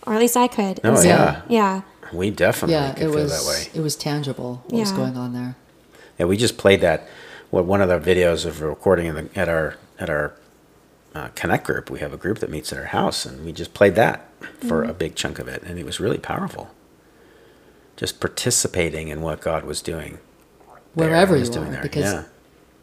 or 0.05 0.13
at 0.13 0.19
least 0.19 0.37
I 0.37 0.47
could. 0.47 0.79
Oh 0.83 1.01
yeah. 1.01 1.41
Yeah. 1.47 1.81
We 2.13 2.29
definitely 2.29 2.75
yeah, 2.75 2.93
could 2.93 3.03
it 3.03 3.11
feel 3.11 3.15
was, 3.15 3.45
that 3.45 3.49
way. 3.49 3.79
It 3.79 3.81
was 3.81 3.95
tangible 3.95 4.63
what 4.65 4.73
yeah. 4.73 4.79
was 4.81 4.91
going 4.91 5.17
on 5.17 5.33
there. 5.33 5.55
Yeah, 6.19 6.27
we 6.27 6.37
just 6.37 6.57
played 6.57 6.81
that 6.81 7.07
what 7.49 7.65
one 7.65 7.81
of 7.81 7.89
the 7.89 7.99
videos 7.99 8.45
of 8.45 8.61
recording 8.61 9.13
the, 9.13 9.29
at 9.35 9.49
our 9.49 9.77
at 9.97 10.09
our 10.09 10.33
uh, 11.15 11.29
connect 11.29 11.65
group. 11.65 11.89
We 11.89 11.99
have 11.99 12.13
a 12.13 12.17
group 12.17 12.39
that 12.39 12.49
meets 12.49 12.71
at 12.71 12.77
our 12.77 12.85
house, 12.85 13.25
and 13.25 13.45
we 13.45 13.53
just 13.53 13.73
played 13.73 13.95
that 13.95 14.29
for 14.59 14.81
mm-hmm. 14.81 14.91
a 14.91 14.93
big 14.93 15.15
chunk 15.15 15.39
of 15.39 15.47
it, 15.47 15.63
and 15.63 15.77
it 15.79 15.85
was 15.85 15.99
really 15.99 16.17
powerful. 16.17 16.69
Just 17.95 18.19
participating 18.19 19.07
in 19.07 19.21
what 19.21 19.41
God 19.41 19.63
was 19.63 19.81
doing 19.81 20.19
wherever 20.95 21.37
you 21.37 21.43
are, 21.43 21.65
there. 21.65 21.81
because 21.81 22.13
yeah. 22.13 22.23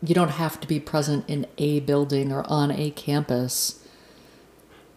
you 0.03 0.14
don't 0.14 0.33
have 0.33 0.61
to 0.61 0.68
be 0.68 0.79
present 0.79 1.29
in 1.29 1.46
a 1.59 1.81
building 1.81 2.31
or 2.31 2.44
on 2.48 2.70
a 2.70 2.90
campus 2.90 3.85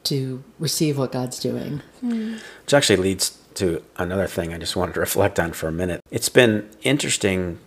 to 0.04 0.44
receive 0.60 0.98
what 0.98 1.12
God's 1.12 1.40
doing. 1.40 1.82
Mm. 2.04 2.40
Which 2.62 2.74
actually 2.74 2.98
leads 2.98 3.38
to 3.56 3.82
another 3.98 4.28
thing 4.28 4.54
I 4.54 4.58
just 4.58 4.76
wanted 4.76 4.94
to 4.94 5.00
reflect 5.08 5.40
on 5.40 5.54
for 5.54 5.68
a 5.68 5.72
minute. 5.72 6.02
It's 6.12 6.30
been 6.30 6.70
interesting 6.84 7.60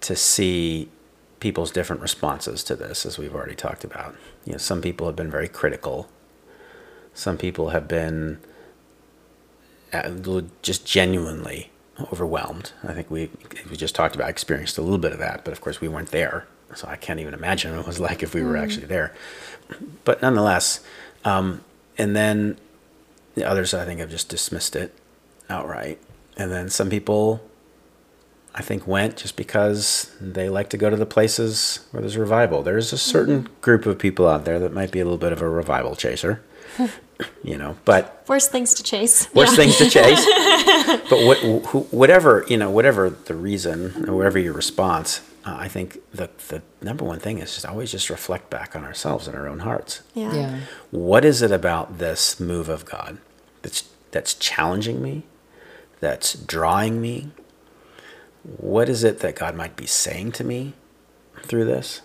to 0.00 0.16
see 0.16 0.88
people's 1.38 1.70
different 1.70 2.02
responses 2.02 2.64
to 2.64 2.74
this, 2.74 3.06
as 3.06 3.18
we've 3.18 3.34
already 3.34 3.54
talked 3.54 3.84
about. 3.84 4.14
You 4.44 4.52
know, 4.52 4.58
some 4.58 4.82
people 4.82 5.06
have 5.06 5.16
been 5.16 5.30
very 5.30 5.48
critical. 5.48 6.08
Some 7.14 7.36
people 7.36 7.70
have 7.70 7.88
been 7.88 8.38
uh, 9.92 10.10
just 10.62 10.86
genuinely 10.86 11.70
overwhelmed. 12.12 12.72
I 12.82 12.92
think 12.92 13.10
we 13.10 13.30
we 13.70 13.76
just 13.76 13.94
talked 13.94 14.14
about 14.14 14.30
experienced 14.30 14.78
a 14.78 14.82
little 14.82 14.98
bit 14.98 15.12
of 15.12 15.18
that, 15.18 15.44
but 15.44 15.52
of 15.52 15.60
course 15.60 15.80
we 15.80 15.88
weren't 15.88 16.10
there, 16.10 16.46
so 16.74 16.88
I 16.88 16.96
can't 16.96 17.20
even 17.20 17.34
imagine 17.34 17.72
what 17.72 17.80
it 17.80 17.86
was 17.86 18.00
like 18.08 18.22
if 18.22 18.34
we 18.34 18.42
were 18.42 18.56
actually 18.56 18.86
there. 18.86 19.14
But 20.04 20.22
nonetheless, 20.22 20.80
um, 21.24 21.62
and 21.98 22.16
then 22.16 22.58
the 23.34 23.44
others 23.44 23.74
I 23.74 23.84
think 23.84 24.00
have 24.00 24.10
just 24.10 24.28
dismissed 24.28 24.76
it 24.76 24.94
outright, 25.48 25.98
and 26.36 26.50
then 26.50 26.70
some 26.70 26.88
people 26.90 27.42
I 28.54 28.62
think 28.62 28.86
went 28.86 29.16
just 29.16 29.36
because 29.36 30.14
they 30.20 30.48
like 30.48 30.70
to 30.70 30.76
go 30.76 30.90
to 30.90 30.96
the 30.96 31.06
places 31.06 31.80
where 31.90 32.00
there's 32.00 32.16
revival. 32.16 32.62
There's 32.62 32.92
a 32.92 32.98
certain 32.98 33.48
group 33.60 33.86
of 33.86 33.98
people 33.98 34.26
out 34.26 34.44
there 34.44 34.58
that 34.58 34.72
might 34.72 34.90
be 34.90 35.00
a 35.00 35.04
little 35.04 35.18
bit 35.18 35.32
of 35.32 35.40
a 35.40 35.48
revival 35.48 35.94
chaser, 35.94 36.42
you 37.44 37.56
know, 37.58 37.76
but 37.84 38.24
Worst 38.28 38.50
things 38.50 38.74
to 38.74 38.82
chase. 38.82 39.28
worst 39.34 39.52
Yeah. 39.52 39.56
things 39.64 39.76
to 39.78 39.90
chase. 39.90 40.24
but 41.10 41.24
what, 41.26 41.38
who, 41.38 41.80
whatever 41.90 42.44
you 42.48 42.56
know, 42.56 42.70
whatever 42.70 43.10
the 43.10 43.34
reason 43.34 44.08
or 44.08 44.14
whatever 44.16 44.38
your 44.38 44.52
response, 44.52 45.20
uh, 45.44 45.56
I 45.58 45.68
think 45.68 45.98
the 46.12 46.30
the 46.48 46.62
number 46.82 47.04
one 47.04 47.18
thing 47.18 47.38
is 47.38 47.52
just 47.54 47.66
always 47.66 47.90
just 47.90 48.10
reflect 48.10 48.50
back 48.50 48.76
on 48.76 48.84
ourselves 48.84 49.26
and 49.26 49.36
our 49.36 49.48
own 49.48 49.60
hearts. 49.60 50.02
Yeah. 50.14 50.32
Yeah. 50.34 50.60
What 50.90 51.24
is 51.24 51.42
it 51.42 51.50
about 51.50 51.98
this 51.98 52.38
move 52.40 52.68
of 52.68 52.84
God 52.84 53.18
that's 53.62 53.88
that's 54.12 54.34
challenging 54.34 55.00
me, 55.02 55.24
that's 56.00 56.34
drawing 56.34 57.00
me? 57.00 57.30
What 58.42 58.88
is 58.88 59.04
it 59.04 59.18
that 59.20 59.36
God 59.36 59.54
might 59.54 59.76
be 59.76 59.86
saying 59.86 60.32
to 60.32 60.44
me 60.44 60.72
through 61.42 61.64
this? 61.66 62.00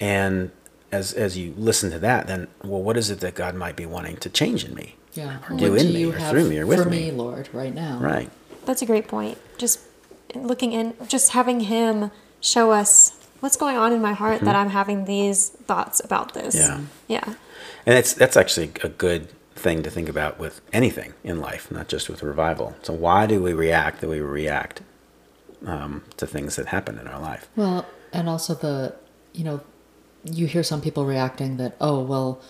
And 0.00 0.50
as 0.92 1.12
as 1.12 1.36
you 1.36 1.54
listen 1.56 1.90
to 1.90 1.98
that, 1.98 2.26
then 2.26 2.48
well, 2.62 2.82
what 2.82 2.96
is 2.96 3.10
it 3.10 3.20
that 3.20 3.34
God 3.34 3.54
might 3.54 3.76
be 3.76 3.86
wanting 3.86 4.16
to 4.18 4.28
change 4.28 4.64
in 4.64 4.74
me? 4.74 4.96
Yeah. 5.14 5.38
Or 5.48 5.56
do 5.56 5.72
what 5.72 5.80
in 5.80 5.88
do 5.88 5.92
me 5.92 6.00
you 6.00 6.10
or 6.12 6.18
have 6.18 6.30
through 6.30 6.48
me 6.48 6.58
or 6.58 6.66
with 6.66 6.82
for 6.82 6.90
me. 6.90 7.06
me, 7.06 7.10
Lord, 7.12 7.48
right 7.52 7.74
now? 7.74 7.98
Right. 7.98 8.30
That's 8.64 8.82
a 8.82 8.86
great 8.86 9.08
point. 9.08 9.38
Just 9.58 9.80
looking 10.34 10.72
in, 10.72 10.94
just 11.08 11.32
having 11.32 11.60
him 11.60 12.10
show 12.40 12.70
us 12.72 13.18
what's 13.40 13.56
going 13.56 13.76
on 13.76 13.92
in 13.92 14.02
my 14.02 14.12
heart 14.12 14.40
that 14.42 14.54
I'm 14.54 14.70
having 14.70 15.04
these 15.04 15.48
thoughts 15.48 16.00
about 16.04 16.34
this. 16.34 16.54
Yeah. 16.54 16.80
Yeah. 17.08 17.34
And 17.86 17.96
it's 17.96 18.12
that's 18.12 18.36
actually 18.36 18.72
a 18.82 18.88
good 18.88 19.28
thing 19.54 19.82
to 19.82 19.90
think 19.90 20.08
about 20.08 20.38
with 20.38 20.60
anything 20.72 21.14
in 21.24 21.40
life, 21.40 21.70
not 21.70 21.88
just 21.88 22.08
with 22.08 22.22
revival. 22.22 22.76
So 22.82 22.92
why 22.92 23.26
do 23.26 23.42
we 23.42 23.54
react 23.54 24.00
the 24.00 24.08
way 24.08 24.20
we 24.20 24.26
react 24.26 24.82
um, 25.64 26.04
to 26.18 26.26
things 26.26 26.56
that 26.56 26.66
happen 26.66 26.98
in 26.98 27.06
our 27.06 27.20
life? 27.20 27.48
Well, 27.56 27.86
and 28.12 28.28
also 28.28 28.54
the, 28.54 28.94
you 29.32 29.44
know, 29.44 29.60
you 30.30 30.46
hear 30.46 30.62
some 30.62 30.80
people 30.80 31.04
reacting 31.04 31.56
that, 31.58 31.76
oh, 31.80 32.00
well, 32.02 32.40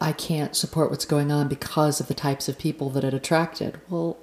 I 0.00 0.12
can't 0.12 0.54
support 0.54 0.90
what's 0.90 1.04
going 1.04 1.32
on 1.32 1.48
because 1.48 2.00
of 2.00 2.06
the 2.08 2.14
types 2.14 2.48
of 2.48 2.58
people 2.58 2.88
that 2.90 3.04
it 3.04 3.12
attracted. 3.14 3.80
Well, 3.88 4.16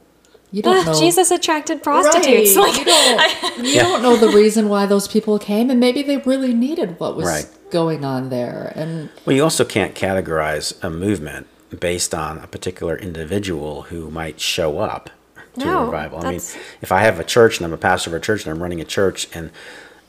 you 0.51 0.61
don't 0.61 0.85
know. 0.85 0.93
Ah, 0.93 0.99
Jesus 0.99 1.31
attracted 1.31 1.83
prostitutes. 1.83 2.55
Right. 2.55 2.67
Like, 2.69 2.79
you 2.79 2.85
don't, 2.85 3.65
you 3.65 3.71
Yeah. 3.73 3.81
don't 3.83 4.01
know 4.01 4.15
the 4.15 4.29
reason 4.29 4.69
why 4.69 4.85
those 4.85 5.07
people 5.07 5.37
came, 5.37 5.69
and 5.69 5.79
maybe 5.79 6.01
they 6.01 6.17
really 6.17 6.53
needed 6.53 6.97
what 6.99 7.17
was 7.17 7.25
Right. 7.25 7.47
going 7.71 8.05
on 8.05 8.29
there. 8.29 8.71
And 8.75 9.09
Well, 9.25 9.35
you 9.35 9.43
also 9.43 9.65
can't 9.65 9.93
categorize 9.95 10.81
a 10.81 10.89
movement 10.89 11.47
based 11.77 12.15
on 12.15 12.37
a 12.37 12.47
particular 12.47 12.95
individual 12.95 13.83
who 13.83 14.09
might 14.09 14.39
show 14.39 14.79
up 14.79 15.09
to 15.59 15.65
No, 15.65 15.79
a 15.81 15.85
revival. 15.87 16.19
I 16.19 16.21
mean, 16.21 16.31
that's- 16.33 16.55
if 16.81 16.91
I 16.91 16.99
have 17.01 17.19
a 17.19 17.23
church 17.25 17.57
and 17.57 17.65
I'm 17.65 17.73
a 17.73 17.77
pastor 17.77 18.11
of 18.11 18.13
a 18.13 18.19
church 18.21 18.45
and 18.45 18.53
I'm 18.53 18.61
running 18.63 18.79
a 18.79 18.85
church 18.85 19.27
and 19.33 19.49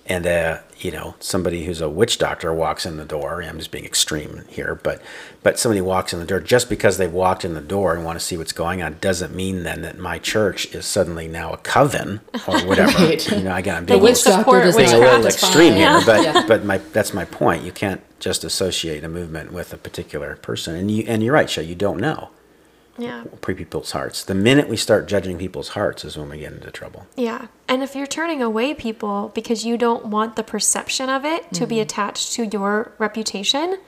and 0.08 0.26
uh, 0.26 0.58
you 0.78 0.90
know 0.90 1.14
somebody 1.20 1.64
who's 1.64 1.80
a 1.80 1.88
witch 1.88 2.18
doctor 2.18 2.52
walks 2.52 2.86
in 2.86 2.96
the 2.96 3.04
door. 3.04 3.42
I'm 3.42 3.58
just 3.58 3.70
being 3.70 3.84
extreme 3.84 4.44
here, 4.48 4.74
but 4.82 5.02
but 5.42 5.58
somebody 5.58 5.80
walks 5.80 6.12
in 6.12 6.18
the 6.20 6.26
door 6.26 6.40
just 6.40 6.68
because 6.68 6.96
they've 6.98 7.12
walked 7.12 7.44
in 7.44 7.54
the 7.54 7.60
door 7.60 7.94
and 7.94 8.04
want 8.04 8.18
to 8.18 8.24
see 8.24 8.36
what's 8.36 8.52
going 8.52 8.82
on 8.82 8.98
doesn't 9.00 9.34
mean 9.34 9.62
then 9.62 9.82
that 9.82 9.98
my 9.98 10.18
church 10.18 10.66
is 10.74 10.84
suddenly 10.86 11.28
now 11.28 11.52
a 11.52 11.56
coven 11.58 12.20
or 12.46 12.58
whatever. 12.66 12.96
Right. 12.98 13.30
You 13.30 13.42
know, 13.42 13.54
again, 13.54 13.76
I'm 13.76 13.86
They 13.86 13.94
being 13.94 14.02
would 14.02 14.10
witch 14.10 14.24
doctor 14.24 14.40
support 14.40 14.62
does 14.64 14.76
being 14.76 14.92
a 14.92 14.98
little 14.98 15.26
extreme 15.26 15.72
fine. 15.72 15.76
here, 15.76 15.86
Yeah. 15.90 16.02
but 16.06 16.22
Yeah. 16.22 16.44
but 16.46 16.64
my 16.64 16.78
that's 16.92 17.12
my 17.14 17.24
point. 17.24 17.64
You 17.64 17.72
can't 17.72 18.00
just 18.20 18.44
associate 18.44 19.04
a 19.04 19.08
movement 19.08 19.52
with 19.52 19.72
a 19.72 19.76
particular 19.76 20.36
person, 20.36 20.74
and 20.74 20.90
you 20.90 21.04
and 21.06 21.22
you're 21.22 21.34
right, 21.34 21.50
Shay. 21.50 21.62
You 21.64 21.74
don't 21.74 22.00
know 22.00 22.30
yeah. 22.98 23.24
pre 23.40 23.54
people's 23.54 23.92
hearts. 23.92 24.24
The 24.24 24.34
minute 24.34 24.68
we 24.68 24.76
start 24.76 25.08
judging 25.08 25.38
people's 25.38 25.68
hearts 25.68 26.04
is 26.04 26.16
when 26.16 26.28
we 26.28 26.38
get 26.38 26.52
into 26.52 26.70
trouble. 26.70 27.06
Yeah. 27.16 27.46
And 27.68 27.82
if 27.82 27.94
you're 27.94 28.06
turning 28.06 28.42
away 28.42 28.74
people 28.74 29.32
because 29.34 29.64
you 29.64 29.76
don't 29.76 30.06
want 30.06 30.36
the 30.36 30.42
perception 30.42 31.08
of 31.08 31.24
it 31.24 31.52
to 31.54 31.66
be 31.66 31.76
mm-hmm. 31.76 31.82
attached 31.82 32.32
to 32.34 32.44
your 32.44 32.92
reputation, 32.98 33.78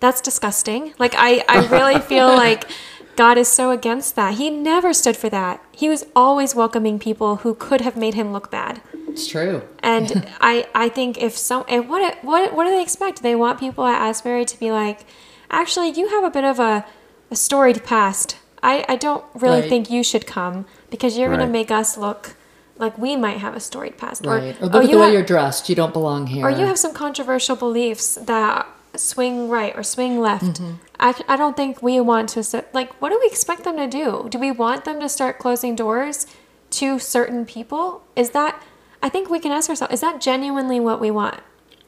that's 0.00 0.20
disgusting. 0.20 0.94
Like 0.98 1.14
I, 1.16 1.44
I 1.48 1.66
really 1.66 2.00
feel 2.12 2.28
like 2.28 2.68
God 3.16 3.38
is 3.38 3.48
so 3.48 3.70
against 3.70 4.14
that. 4.16 4.34
He 4.34 4.50
never 4.50 4.92
stood 4.92 5.16
for 5.16 5.30
that. 5.30 5.64
He 5.72 5.88
was 5.88 6.06
always 6.14 6.54
welcoming 6.54 6.98
people 6.98 7.36
who 7.36 7.54
could 7.54 7.80
have 7.80 7.96
made 7.96 8.14
him 8.14 8.32
look 8.32 8.50
bad. 8.50 8.82
it's 9.08 9.26
true. 9.26 9.62
And 9.82 10.30
I, 10.40 10.68
I 10.74 10.90
think 10.90 11.18
if 11.18 11.36
some, 11.36 11.64
and 11.68 11.88
what, 11.88 12.22
what, 12.22 12.54
what 12.54 12.64
do 12.64 12.70
they 12.70 12.82
expect? 12.82 13.22
They 13.22 13.34
want 13.34 13.58
people 13.58 13.86
at 13.86 14.00
Asbury 14.00 14.44
to 14.44 14.60
be 14.60 14.70
like, 14.70 15.06
actually, 15.50 15.90
you 15.90 16.08
have 16.08 16.24
a 16.24 16.30
bit 16.30 16.44
of 16.44 16.60
a, 16.60 16.84
a 17.30 17.36
storied 17.36 17.84
past. 17.84 18.36
I, 18.62 18.84
I 18.88 18.96
don't 18.96 19.24
really 19.34 19.60
Right. 19.60 19.68
think 19.68 19.90
you 19.90 20.02
should 20.02 20.26
come 20.26 20.66
because 20.90 21.16
you're 21.16 21.28
going 21.28 21.40
to 21.40 21.46
make 21.46 21.70
us 21.70 21.96
look 21.96 22.34
like 22.78 22.98
we 22.98 23.16
might 23.16 23.38
have 23.38 23.54
a 23.56 23.60
storied 23.60 23.96
past. 23.96 24.24
Right. 24.26 24.54
Or, 24.60 24.64
oh, 24.64 24.66
look 24.66 24.84
at 24.84 24.90
the 24.90 24.96
way 24.98 25.04
have- 25.04 25.12
you're 25.12 25.22
dressed. 25.22 25.68
You 25.68 25.74
don't 25.74 25.92
belong 25.92 26.26
here. 26.28 26.44
or 26.44 26.50
you 26.50 26.66
have 26.66 26.78
some 26.78 26.92
controversial 26.92 27.56
beliefs 27.56 28.16
that 28.20 28.66
swing 28.96 29.48
right 29.48 29.74
or 29.76 29.82
swing 29.82 30.20
left. 30.20 30.44
Mm-hmm. 30.44 30.72
I, 30.98 31.14
I 31.28 31.36
don't 31.36 31.56
think 31.56 31.82
we 31.82 32.00
want 32.00 32.30
to, 32.30 32.64
like, 32.72 32.92
what 33.00 33.10
do 33.10 33.18
we 33.20 33.26
expect 33.26 33.64
them 33.64 33.76
to 33.76 33.86
do? 33.86 34.26
Do 34.30 34.38
we 34.38 34.50
want 34.50 34.84
them 34.84 35.00
to 35.00 35.08
start 35.08 35.38
closing 35.38 35.76
doors 35.76 36.26
to 36.70 36.98
certain 36.98 37.44
people? 37.44 38.04
Is 38.16 38.30
that, 38.30 38.62
I 39.02 39.08
think 39.10 39.28
we 39.30 39.38
can 39.38 39.52
ask 39.52 39.68
ourselves, 39.68 39.92
is 39.94 40.00
that 40.00 40.20
genuinely 40.20 40.80
what 40.80 41.00
we 41.00 41.10
want? 41.10 41.40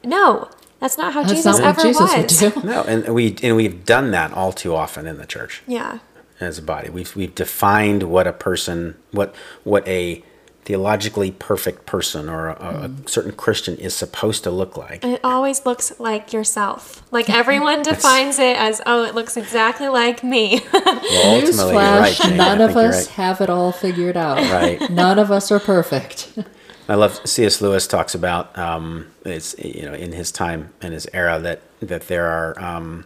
No, 0.03 0.49
that's 0.79 0.97
not 0.97 1.13
how 1.13 1.21
That's 1.23 1.33
Jesus 1.33 1.59
not 1.59 1.61
what 1.61 1.69
ever 1.69 1.81
Jesus 1.81 2.41
was. 2.41 2.55
would 2.55 2.63
do. 2.63 2.67
No, 2.67 2.83
and 2.83 3.13
we 3.13 3.35
and 3.43 3.55
we've 3.55 3.85
done 3.85 4.11
that 4.11 4.31
all 4.33 4.51
too 4.51 4.75
often 4.75 5.05
in 5.07 5.17
the 5.17 5.25
church 5.25 5.61
Yeah. 5.67 5.99
as 6.39 6.57
a 6.57 6.61
body. 6.61 6.89
We've 6.89 7.13
we've 7.15 7.35
defined 7.35 8.03
what 8.03 8.27
a 8.27 8.33
person, 8.33 8.95
what 9.11 9.35
what 9.63 9.87
a 9.87 10.23
theologically 10.69 11.31
perfect 11.31 11.87
person 11.87 12.29
or 12.29 12.49
a, 12.49 12.53
a 12.53 12.55
mm-hmm. 12.57 13.07
certain 13.07 13.31
Christian 13.31 13.75
is 13.77 13.95
supposed 13.95 14.43
to 14.43 14.51
look 14.51 14.77
like. 14.77 15.03
And 15.03 15.13
it 15.13 15.21
always 15.23 15.65
looks 15.65 15.99
like 15.99 16.31
yourself. 16.31 17.01
Like 17.11 17.27
everyone 17.41 17.81
defines 17.81 18.37
it 18.37 18.55
as, 18.55 18.79
oh, 18.85 19.03
it 19.03 19.15
looks 19.15 19.35
exactly 19.35 19.87
like 19.87 20.23
me. 20.23 20.61
Well, 20.71 20.83
ultimately, 21.25 21.73
you're 21.73 21.81
right, 21.81 22.13
Newsflash, 22.13 22.21
Jane. 22.21 22.37
None 22.37 22.61
of 22.61 22.77
us 22.77 23.07
right. 23.07 23.15
have 23.15 23.41
it 23.41 23.49
all 23.49 23.71
figured 23.71 24.15
out. 24.15 24.37
Right. 24.51 24.91
None 24.91 25.17
of 25.17 25.31
us 25.31 25.51
are 25.51 25.59
perfect. 25.59 26.37
I 26.89 26.95
love 26.95 27.21
C.S. 27.23 27.61
Lewis 27.61 27.85
talks 27.85 28.15
about 28.15 28.57
um, 28.57 29.07
it's 29.23 29.55
you 29.59 29.83
know 29.83 29.93
in 29.93 30.11
his 30.11 30.31
time 30.31 30.73
in 30.81 30.91
his 30.91 31.07
era 31.13 31.37
that 31.39 31.61
that 31.81 32.07
there 32.07 32.25
are 32.25 32.59
um, 32.59 33.05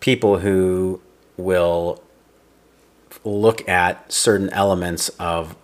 people 0.00 0.38
who 0.38 1.00
will 1.38 2.02
look 3.24 3.66
at 3.66 4.12
certain 4.12 4.50
elements 4.50 5.08
of 5.18 5.56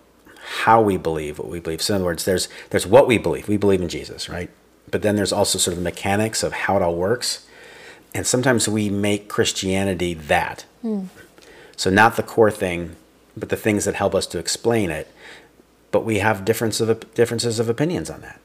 how 0.63 0.81
we 0.81 0.97
believe 0.97 1.37
what 1.37 1.49
we 1.49 1.59
believe. 1.59 1.81
So 1.81 1.93
in 1.93 1.97
other 1.97 2.05
words, 2.05 2.25
there's 2.25 2.49
there's 2.71 2.87
what 2.87 3.07
we 3.07 3.19
believe. 3.19 3.47
We 3.47 3.57
believe 3.57 3.81
in 3.81 3.89
Jesus, 3.89 4.27
right? 4.27 4.49
But 4.89 5.03
then 5.03 5.15
there's 5.15 5.33
also 5.33 5.59
sort 5.59 5.73
of 5.73 5.83
the 5.83 5.83
mechanics 5.83 6.41
of 6.41 6.53
how 6.53 6.77
it 6.77 6.81
all 6.81 6.95
works. 6.95 7.45
And 8.15 8.25
sometimes 8.25 8.67
we 8.67 8.89
make 8.89 9.27
Christianity 9.29 10.15
that. 10.15 10.65
So 11.75 11.91
not 11.91 12.15
the 12.15 12.23
core 12.23 12.49
thing, 12.49 12.95
but 13.35 13.49
the 13.49 13.57
things 13.57 13.85
that 13.85 13.95
help 13.95 14.15
us 14.15 14.25
to 14.27 14.39
explain 14.39 14.89
it. 14.89 15.11
But 15.91 16.03
we 16.03 16.19
have 16.19 16.45
difference 16.45 16.79
of, 16.79 17.13
differences 17.13 17.59
of 17.59 17.69
opinions 17.69 18.09
on 18.09 18.21
that. 18.21 18.39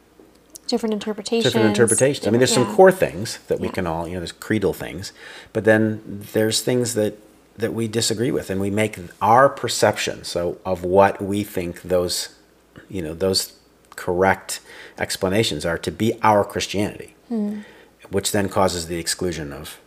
Different 0.69 0.95
interpretations. 0.95 1.53
Different 1.53 1.69
interpretations. 1.69 2.27
I 2.27 2.31
mean, 2.31 2.39
there's 2.39 2.53
some 2.53 2.75
core 2.75 2.93
things 2.93 3.39
that 3.49 3.61
we 3.61 3.67
Yeah. 3.67 3.73
can 3.75 3.87
all, 3.87 4.07
you 4.07 4.15
know, 4.15 4.21
there's 4.21 4.33
creedal 4.33 4.73
things, 4.73 5.13
but 5.53 5.65
then 5.65 6.01
there's 6.33 6.61
things 6.61 6.95
that 6.95 7.19
that 7.59 7.75
we 7.75 7.87
disagree 7.87 8.31
with, 8.31 8.49
and 8.49 8.59
we 8.61 8.71
make 8.71 8.99
our 9.21 9.47
perception 9.47 10.25
so 10.25 10.57
of 10.65 10.85
what 10.85 11.21
we 11.21 11.45
think 11.45 11.83
those, 11.83 12.31
you 12.89 13.03
know, 13.03 13.13
those 13.13 13.53
correct 13.95 14.61
explanations 14.99 15.67
are 15.67 15.77
to 15.77 15.91
be 15.91 16.19
our 16.23 16.45
Christianity, 16.45 17.15
hmm. 17.29 17.59
which 18.11 18.33
then 18.33 18.49
causes 18.49 18.87
the 18.87 18.99
exclusion 18.99 19.53
of 19.53 19.79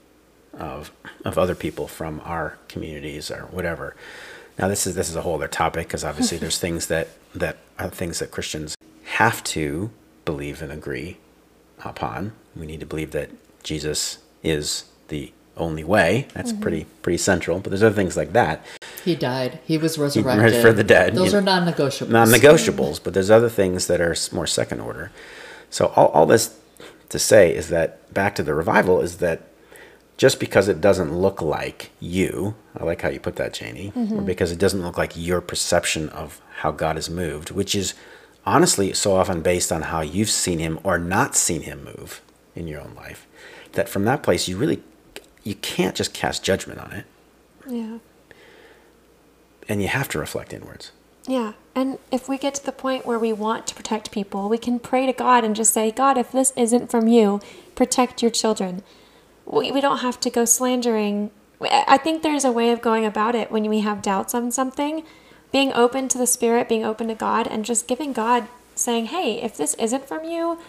of 0.54 0.92
of 1.24 1.38
other 1.38 1.56
people 1.56 1.88
from 1.88 2.22
our 2.24 2.58
communities 2.68 3.32
or 3.32 3.48
whatever. 3.52 3.96
Now 4.58 4.68
this 4.68 4.88
is 4.88 4.96
this 4.96 5.10
is 5.10 5.16
a 5.16 5.22
whole 5.22 5.36
other 5.36 5.48
topic 5.48 5.88
because 5.88 6.04
obviously 6.04 6.38
there's 6.44 6.60
things 6.60 6.88
that 6.88 7.10
that 7.34 7.58
are 7.78 7.90
things 7.90 8.20
that 8.20 8.32
Christians 8.32 8.76
have 9.06 9.44
to 9.46 9.92
believe 10.24 10.62
and 10.62 10.72
agree 10.72 11.18
upon. 11.84 12.34
We 12.56 12.66
need 12.66 12.80
to 12.80 12.86
believe 12.86 13.12
that 13.12 13.30
Jesus 13.64 14.20
is 14.44 14.86
the 15.10 15.34
only 15.58 15.84
way. 15.84 16.28
That's 16.34 16.52
mm-hmm. 16.52 16.62
pretty 16.62 16.86
pretty 17.02 17.18
central. 17.18 17.60
But 17.60 17.70
there's 17.70 17.84
other 17.84 17.96
things 17.96 18.18
like 18.18 18.34
that, 18.34 18.66
He 19.04 19.16
died. 19.16 19.60
He 19.66 19.78
was 19.78 19.98
resurrected. 19.98 20.62
for 20.62 20.74
the 20.74 20.84
dead, 20.84 21.16
Those 21.16 21.34
you 21.34 21.40
are 21.40 21.42
non-negotiables. 21.42 22.10
non-negotiables. 22.10 23.04
But 23.04 23.14
there's 23.14 23.32
other 23.32 23.50
things 23.50 23.88
that 23.88 24.02
are 24.02 24.16
more 24.32 24.48
second 24.48 24.80
order. 24.82 25.12
So 25.70 25.88
all, 25.96 26.08
all 26.08 26.26
this 26.26 26.58
to 27.10 27.20
say 27.20 27.56
is 27.56 27.70
that 27.70 28.14
back 28.14 28.36
to 28.36 28.44
the 28.44 28.54
revival 28.54 29.02
is 29.02 29.18
that 29.18 29.42
just 30.18 30.40
because 30.40 30.68
it 30.68 30.80
doesn't 30.80 31.14
look 31.14 31.42
like 31.42 31.92
you, 32.00 32.56
I 32.78 32.84
like 32.86 33.02
how 33.02 33.10
you 33.10 33.20
put 33.20 33.36
that, 33.36 33.54
Janie, 33.54 33.90
or 33.96 34.00
mm-hmm. 34.00 34.26
because 34.26 34.52
it 34.52 34.60
doesn't 34.60 34.82
look 34.82 34.98
like 34.98 35.14
your 35.16 35.42
perception 35.42 36.10
of 36.10 36.42
how 36.60 36.72
God 36.72 36.96
has 36.96 37.10
moved, 37.10 37.52
which 37.52 37.76
is 37.76 37.94
honestly 38.46 38.94
so 38.94 39.16
often 39.16 39.42
based 39.42 39.72
on 39.72 39.84
how 39.84 40.02
you've 40.02 40.30
seen 40.30 40.60
him 40.60 40.80
or 40.84 40.98
not 40.98 41.36
seen 41.36 41.64
him 41.64 41.84
move 41.84 42.22
in 42.56 42.68
your 42.68 42.80
own 42.80 42.94
life, 42.96 43.28
that 43.74 43.90
from 43.90 44.06
that 44.06 44.24
place 44.24 44.48
you 44.48 44.58
really 44.58 44.82
you 45.44 45.56
can't 45.56 45.96
just 45.96 46.14
cast 46.14 46.44
judgment 46.44 46.80
on 46.80 46.92
it, 46.92 47.06
Yeah. 47.68 47.98
and 49.70 49.82
you 49.82 49.88
have 49.90 50.08
to 50.10 50.20
reflect 50.20 50.54
inwards. 50.54 50.92
Yeah. 51.28 51.54
And 51.76 52.00
if 52.12 52.30
we 52.30 52.38
get 52.38 52.56
to 52.56 52.66
the 52.66 52.72
point 52.72 53.06
where 53.06 53.20
we 53.20 53.34
want 53.34 53.68
to 53.68 53.76
protect 53.76 54.12
people, 54.12 54.48
we 54.48 54.58
can 54.58 54.80
pray 54.80 55.06
to 55.06 55.14
God 55.14 55.44
and 55.44 55.56
just 55.56 55.74
say, 55.74 55.92
God, 55.92 56.18
if 56.18 56.32
this 56.32 56.54
isn't 56.56 56.90
from 56.90 57.08
you, 57.08 57.42
protect 57.76 58.22
your 58.22 58.32
children. 58.32 58.84
We, 59.46 59.72
we 59.72 59.82
don't 59.82 60.00
have 60.00 60.20
to 60.22 60.30
go 60.30 60.46
slandering. 60.46 61.32
I 61.62 61.86
I 61.88 61.98
think 61.98 62.24
there's 62.24 62.46
a 62.46 62.52
way 62.52 62.72
of 62.72 62.82
going 62.82 63.06
about 63.06 63.36
it 63.36 63.52
when 63.52 63.70
we 63.70 63.80
have 63.82 64.02
doubts 64.02 64.36
on 64.36 64.52
something. 64.52 65.04
Being 65.52 65.72
open 65.74 66.08
to 66.10 66.18
the 66.18 66.28
Spirit, 66.28 66.68
being 66.68 66.84
open 66.84 67.08
to 67.08 67.16
God, 67.16 67.48
and 67.48 67.64
just 67.64 67.88
giving 67.88 68.12
God, 68.12 68.48
saying, 68.76 69.06
hey, 69.08 69.42
if 69.42 69.56
this 69.56 69.74
isn't 69.76 70.08
from 70.08 70.26
you, 70.26 70.60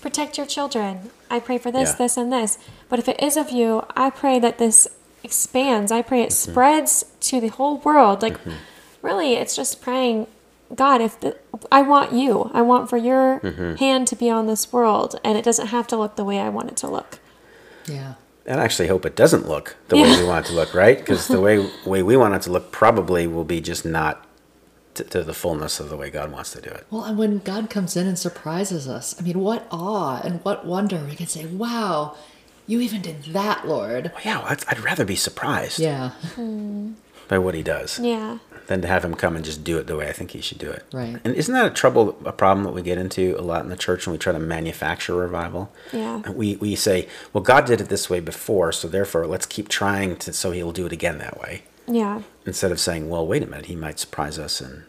protect 0.00 0.36
your 0.36 0.46
children. 0.46 1.10
I 1.30 1.38
pray 1.38 1.58
for 1.58 1.70
this, 1.70 1.90
Yeah. 1.90 1.96
this, 1.96 2.16
and 2.16 2.32
this. 2.32 2.58
But 2.88 2.98
if 2.98 3.08
it 3.08 3.22
is 3.22 3.36
of 3.36 3.50
you, 3.50 3.84
I 3.96 4.10
pray 4.10 4.40
that 4.40 4.58
this 4.58 4.88
expands. 5.22 5.92
I 5.92 6.02
pray 6.02 6.22
it 6.22 6.30
mm-hmm. 6.30 6.50
spreads 6.50 7.04
to 7.20 7.40
the 7.40 7.48
whole 7.48 7.78
world. 7.78 8.22
Like, 8.22 8.38
mm-hmm. 8.38 8.56
really, 9.00 9.34
it's 9.34 9.54
just 9.54 9.80
praying, 9.80 10.26
God, 10.74 11.00
if 11.00 11.20
the, 11.20 11.36
I 11.70 11.82
want 11.82 12.12
you, 12.12 12.50
I 12.52 12.62
want 12.62 12.90
for 12.90 12.96
your 12.96 13.38
mm-hmm. 13.40 13.76
hand 13.76 14.08
to 14.08 14.16
be 14.16 14.28
on 14.28 14.48
this 14.48 14.72
world, 14.72 15.20
and 15.22 15.38
it 15.38 15.44
doesn't 15.44 15.68
have 15.68 15.86
to 15.88 15.96
look 15.96 16.16
the 16.16 16.24
way 16.24 16.40
I 16.40 16.48
want 16.48 16.70
it 16.70 16.76
to 16.78 16.88
look. 16.88 17.20
Yeah. 17.86 18.14
And 18.44 18.60
I 18.60 18.64
actually 18.64 18.88
hope 18.88 19.06
it 19.06 19.14
doesn't 19.14 19.48
look 19.48 19.76
the 19.88 19.96
way 19.96 20.16
we 20.20 20.24
want 20.24 20.46
it 20.46 20.48
to 20.50 20.54
look, 20.54 20.74
right? 20.74 20.98
Because 20.98 21.28
the 21.28 21.40
way 21.40 21.70
way 21.86 22.02
we 22.02 22.16
want 22.16 22.34
it 22.34 22.42
to 22.42 22.50
look 22.52 22.72
probably 22.72 23.26
will 23.26 23.44
be 23.44 23.60
just 23.60 23.84
not 23.84 24.26
to, 24.94 25.04
to 25.04 25.22
the 25.22 25.32
fullness 25.34 25.78
of 25.80 25.88
the 25.90 25.96
way 25.96 26.10
God 26.10 26.32
wants 26.32 26.50
to 26.52 26.60
do 26.60 26.70
it. 26.70 26.86
Well, 26.90 27.04
and 27.04 27.16
when 27.16 27.38
God 27.38 27.70
comes 27.70 27.96
in 27.96 28.06
and 28.06 28.18
surprises 28.18 28.88
us, 28.88 29.18
I 29.18 29.22
mean, 29.22 29.38
what 29.38 29.66
awe 29.70 30.20
and 30.22 30.44
what 30.44 30.66
wonder 30.66 30.98
we 31.08 31.14
can 31.14 31.28
say, 31.28 31.46
wow, 31.46 32.16
you 32.66 32.80
even 32.80 33.00
did 33.00 33.22
that, 33.26 33.66
Lord. 33.66 34.10
Well, 34.14 34.22
yeah, 34.24 34.40
I'd, 34.42 34.64
I'd 34.68 34.80
rather 34.80 35.04
be 35.04 35.16
surprised 35.16 35.78
Yeah. 35.78 36.10
Hmm. 36.34 36.92
by 37.28 37.38
what 37.38 37.54
He 37.54 37.62
does 37.62 37.98
Yeah. 37.98 38.38
Than 38.66 38.82
to 38.82 38.88
have 38.88 39.04
Him 39.04 39.14
come 39.14 39.36
and 39.36 39.44
just 39.44 39.64
do 39.64 39.78
it 39.78 39.86
the 39.86 39.96
way 39.96 40.08
I 40.08 40.12
think 40.12 40.30
He 40.32 40.40
should 40.40 40.58
do 40.58 40.70
it. 40.70 40.84
Right. 40.92 41.18
And 41.24 41.34
isn't 41.34 41.52
that 41.54 41.66
a 41.66 41.70
trouble, 41.70 42.16
a 42.24 42.32
problem 42.32 42.64
that 42.64 42.72
we 42.72 42.82
get 42.82 42.98
into 42.98 43.36
a 43.38 43.42
lot 43.42 43.62
in 43.62 43.68
the 43.68 43.76
church 43.76 44.06
when 44.06 44.12
we 44.12 44.18
try 44.18 44.32
to 44.32 44.38
manufacture 44.38 45.14
revival? 45.14 45.72
Yeah. 45.92 46.30
We 46.30 46.56
we 46.56 46.74
say, 46.76 47.08
well, 47.32 47.42
God 47.42 47.66
did 47.66 47.80
it 47.80 47.88
this 47.88 48.08
way 48.08 48.20
before, 48.20 48.72
so 48.72 48.88
therefore 48.88 49.26
let's 49.26 49.46
keep 49.46 49.68
trying 49.68 50.16
to 50.16 50.32
so 50.32 50.50
He'll 50.50 50.72
do 50.72 50.86
it 50.86 50.92
again 50.92 51.18
that 51.18 51.40
way. 51.40 51.62
Yeah. 51.86 52.22
Instead 52.46 52.72
of 52.72 52.80
saying, 52.80 53.08
well, 53.08 53.26
wait 53.26 53.42
a 53.42 53.46
minute, 53.46 53.66
He 53.66 53.76
might 53.76 53.98
surprise 53.98 54.38
us 54.38 54.60
and 54.60 54.84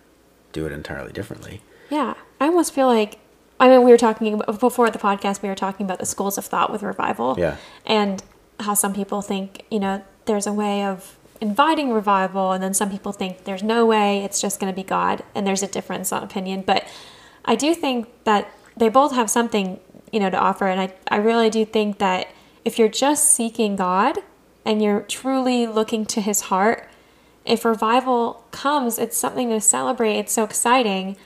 do 0.51 0.65
it 0.65 0.71
entirely 0.71 1.11
differently. 1.11 1.61
Yeah. 1.89 2.13
I 2.39 2.47
almost 2.47 2.73
feel 2.73 2.87
like, 2.87 3.19
I 3.59 3.69
mean, 3.69 3.83
we 3.83 3.91
were 3.91 3.97
talking 3.97 4.33
about, 4.33 4.59
before 4.59 4.89
the 4.89 4.99
podcast, 4.99 5.41
we 5.41 5.49
were 5.49 5.55
talking 5.55 5.85
about 5.85 5.99
the 5.99 6.05
schools 6.05 6.37
of 6.37 6.45
thought 6.45 6.71
with 6.71 6.83
revival. 6.83 7.35
Yeah. 7.37 7.57
And 7.85 8.23
how 8.59 8.73
some 8.73 8.93
people 8.93 9.21
think, 9.21 9.63
you 9.71 9.79
know, 9.79 10.03
there's 10.25 10.47
a 10.47 10.53
way 10.53 10.85
of 10.85 11.17
inviting 11.43 11.91
revival, 11.91 12.53
and 12.53 12.63
then 12.63 12.73
some 12.73 12.89
people 12.89 13.11
think 13.11 13.43
there's 13.43 13.61
no 13.61 13.85
way, 13.85 14.23
it's 14.23 14.39
just 14.39 14.61
going 14.61 14.71
to 14.71 14.75
be 14.75 14.81
God, 14.81 15.23
and 15.35 15.45
there's 15.45 15.61
a 15.61 15.67
difference 15.67 16.13
on 16.13 16.23
opinion. 16.23 16.63
But 16.65 16.87
I 17.43 17.55
do 17.55 17.75
think 17.75 18.07
that 18.23 18.49
they 18.77 18.87
both 18.87 19.13
have 19.13 19.29
something, 19.29 19.81
you 20.09 20.21
know, 20.21 20.29
to 20.29 20.37
offer, 20.37 20.67
and 20.67 20.79
I, 20.79 20.93
I 21.11 21.17
really 21.17 21.49
do 21.49 21.65
think 21.65 21.97
that 21.97 22.29
if 22.63 22.79
you're 22.79 22.87
just 22.87 23.29
seeking 23.29 23.75
God 23.75 24.19
and 24.63 24.81
you're 24.81 25.01
truly 25.01 25.67
looking 25.67 26.05
to 26.05 26.21
his 26.21 26.43
heart, 26.43 26.89
if 27.43 27.65
revival 27.65 28.45
comes, 28.51 28.97
it's 28.97 29.17
something 29.17 29.49
to 29.49 29.59
celebrate. 29.59 30.17
It's 30.19 30.31
so 30.31 30.45
exciting, 30.45 31.17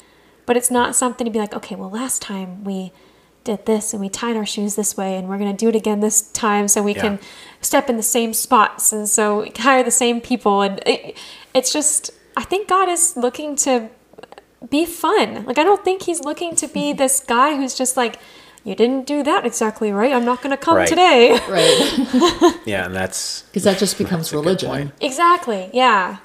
but 0.48 0.58
it's 0.58 0.72
not 0.72 0.96
something 0.96 1.26
to 1.26 1.32
be 1.32 1.38
like, 1.38 1.54
okay, 1.54 1.76
well, 1.76 1.92
last 1.92 2.24
time 2.24 2.64
we 2.64 2.92
did 3.48 3.66
this 3.66 3.94
and 3.94 4.02
we 4.02 4.10
tied 4.10 4.36
our 4.38 4.46
shoes 4.46 4.76
this 4.76 4.96
way 4.96 5.16
and 5.18 5.28
we're 5.28 5.38
going 5.40 5.52
to 5.52 5.58
do 5.66 5.70
it 5.70 5.76
again 5.76 6.00
this 6.02 6.22
time 6.32 6.68
so 6.68 6.84
we 6.84 6.94
Yeah. 6.96 7.02
can 7.02 7.20
step 7.62 7.90
in 7.90 7.98
the 7.98 8.04
same 8.04 8.34
spots 8.34 8.94
and 8.94 9.08
so 9.10 9.42
we 9.42 9.50
can 9.50 9.64
hire 9.64 9.84
the 9.84 9.92
same 10.04 10.22
people. 10.22 10.62
And 10.62 10.80
it, 10.86 11.18
it's 11.54 11.72
just, 11.74 12.12
I 12.36 12.44
think 12.44 12.68
God 12.68 12.88
is 12.90 13.16
looking 13.18 13.56
to 13.68 13.90
be 14.70 14.86
fun. 14.86 15.46
Like, 15.46 15.58
I 15.58 15.64
don't 15.64 15.84
think 15.84 16.04
he's 16.04 16.22
looking 16.22 16.56
to 16.58 16.68
be 16.68 16.94
this 16.94 17.20
guy 17.20 17.56
who's 17.56 17.74
just 17.76 17.96
like, 17.98 18.20
you 18.64 18.76
didn't 18.76 19.06
do 19.08 19.24
that 19.24 19.46
exactly 19.46 19.92
right. 19.94 20.12
I'm 20.12 20.26
not 20.26 20.42
going 20.42 20.52
to 20.52 20.58
come 20.58 20.76
Right. 20.76 20.88
today. 20.88 21.40
Right. 21.50 22.54
Yeah, 22.66 22.86
and 22.86 22.94
that's 22.96 23.44
Because 23.44 23.64
that 23.64 23.78
just 23.80 23.98
becomes 23.98 24.30
That's 24.30 24.32
a 24.32 24.36
good 24.36 24.46
religion. 24.46 24.92
Exactly. 25.00 25.70
Yeah. 25.74 26.18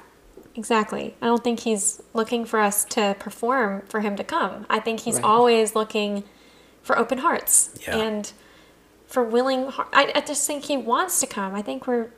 Exactly. 0.55 1.15
I 1.21 1.25
don't 1.27 1.43
think 1.43 1.61
he's 1.61 2.01
looking 2.13 2.43
for 2.45 2.59
us 2.59 2.83
to 2.85 3.15
perform 3.17 3.83
for 3.87 4.01
him 4.01 4.15
to 4.17 4.23
come. 4.23 4.65
I 4.69 4.79
think 4.79 4.99
he's 5.01 5.15
Right. 5.15 5.23
always 5.23 5.73
looking 5.73 6.23
for 6.83 6.97
open 6.99 7.17
hearts 7.19 7.71
Yeah. 7.87 7.97
and 7.97 8.31
for 9.07 9.23
willing 9.23 9.67
heart. 9.69 9.87
I, 9.93 10.11
I 10.15 10.21
just 10.21 10.45
think 10.45 10.65
he 10.65 10.77
wants 10.77 11.19
to 11.21 11.27
come. 11.27 11.55
I 11.55 11.61
think 11.63 11.87
we're 11.87 12.11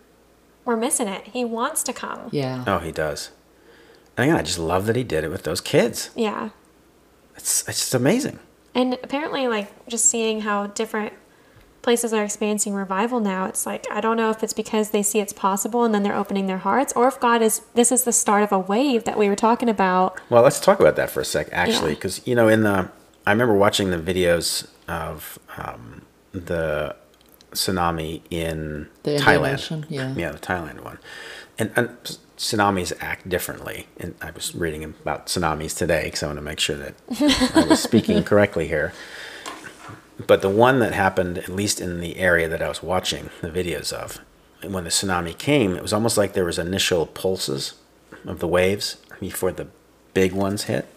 we're 0.66 0.76
missing 0.76 1.08
it. 1.08 1.28
He 1.28 1.46
wants 1.46 1.84
to 1.84 1.94
come. 1.94 2.30
Yeah. 2.32 2.64
oh, 2.68 2.80
he 2.80 2.92
does. 2.92 3.30
And 4.18 4.26
again, 4.26 4.38
I 4.40 4.42
just 4.44 4.58
love 4.60 4.86
that 4.88 4.96
he 4.96 5.04
did 5.04 5.24
it 5.24 5.30
with 5.30 5.44
those 5.44 5.62
kids. 5.62 6.10
Yeah. 6.16 6.50
It's 7.38 7.68
it's 7.68 7.80
just 7.80 7.94
amazing. 7.94 8.40
And 8.74 8.96
apparently 9.04 9.48
like 9.48 9.88
just 9.88 10.06
seeing 10.06 10.42
how 10.42 10.68
different 10.68 11.14
places 11.82 12.14
are 12.14 12.24
experiencing 12.24 12.74
revival 12.74 13.20
now, 13.20 13.46
it's 13.46 13.66
like 13.66 13.86
I 13.92 14.02
don't 14.02 14.18
know 14.18 14.32
if 14.32 14.42
it's 14.42 14.54
because 14.54 14.90
they 14.90 15.04
see 15.04 15.20
it's 15.20 15.34
possible 15.34 15.84
and 15.84 15.94
then 15.94 16.02
they're 16.02 16.16
opening 16.16 16.48
their 16.48 16.58
hearts 16.60 16.92
or 16.94 17.08
if 17.08 17.20
God 17.20 17.42
is 17.44 17.62
this 17.76 17.92
is 17.92 18.06
the 18.06 18.12
start 18.14 18.42
of 18.42 18.52
a 18.52 18.58
wave 18.60 19.04
that 19.04 19.18
we 19.20 19.30
were 19.30 19.36
talking 19.36 19.70
about. 19.70 20.20
Well, 20.32 20.42
let's 20.42 20.60
talk 20.60 20.80
about 20.80 20.96
that 20.96 21.10
for 21.12 21.20
a 21.20 21.26
sec, 21.26 21.50
actually, 21.52 21.90
Yeah. 21.92 21.96
because 21.96 22.26
you 22.26 22.34
know, 22.36 22.48
in 22.48 22.64
the 22.64 22.90
I 23.26 23.32
remember 23.32 23.56
watching 23.56 23.90
the 23.90 23.98
videos 23.98 24.68
of 24.88 25.40
um, 25.58 26.04
the 26.32 26.96
tsunami 27.52 28.22
in 28.30 28.88
The 29.04 29.18
Thailand. 29.18 29.54
Ocean, 29.56 29.86
yeah. 29.90 30.14
yeah, 30.16 30.32
the 30.32 30.40
Thailand 30.40 30.84
one, 30.84 31.00
and, 31.58 31.72
and 31.76 31.90
tsunamis 32.38 32.94
act 33.00 33.28
differently. 33.28 33.88
And 33.98 34.16
I 34.22 34.32
was 34.32 34.54
reading 34.54 34.84
about 34.84 35.28
tsunamis 35.28 35.76
today 35.76 36.06
because 36.06 36.24
I 36.24 36.28
want 36.28 36.38
to 36.38 36.44
make 36.44 36.60
sure 36.60 36.76
that 36.76 36.96
I 37.56 37.66
was 37.68 37.82
speaking 37.82 38.24
correctly 38.26 38.68
here. 38.68 38.94
But 40.28 40.42
the 40.42 40.50
one 40.50 40.80
that 40.80 40.94
happened, 40.94 41.38
at 41.38 41.50
least 41.50 41.82
in 41.82 42.00
the 42.00 42.18
area 42.18 42.48
that 42.48 42.62
I 42.62 42.70
was 42.70 42.82
watching 42.82 43.30
the 43.42 43.50
videos 43.50 43.92
of, 43.92 44.20
when 44.64 44.84
the 44.84 44.90
tsunami 44.90 45.38
came, 45.38 45.76
it 45.76 45.82
was 45.82 45.94
almost 45.94 46.18
like 46.18 46.34
there 46.34 46.46
was 46.46 46.58
initial 46.58 47.06
pulses 47.06 47.74
of 48.26 48.40
the 48.40 48.48
waves 48.48 48.98
before 49.20 49.52
the 49.52 49.68
big 50.14 50.32
ones 50.32 50.64
hit. 50.64 50.88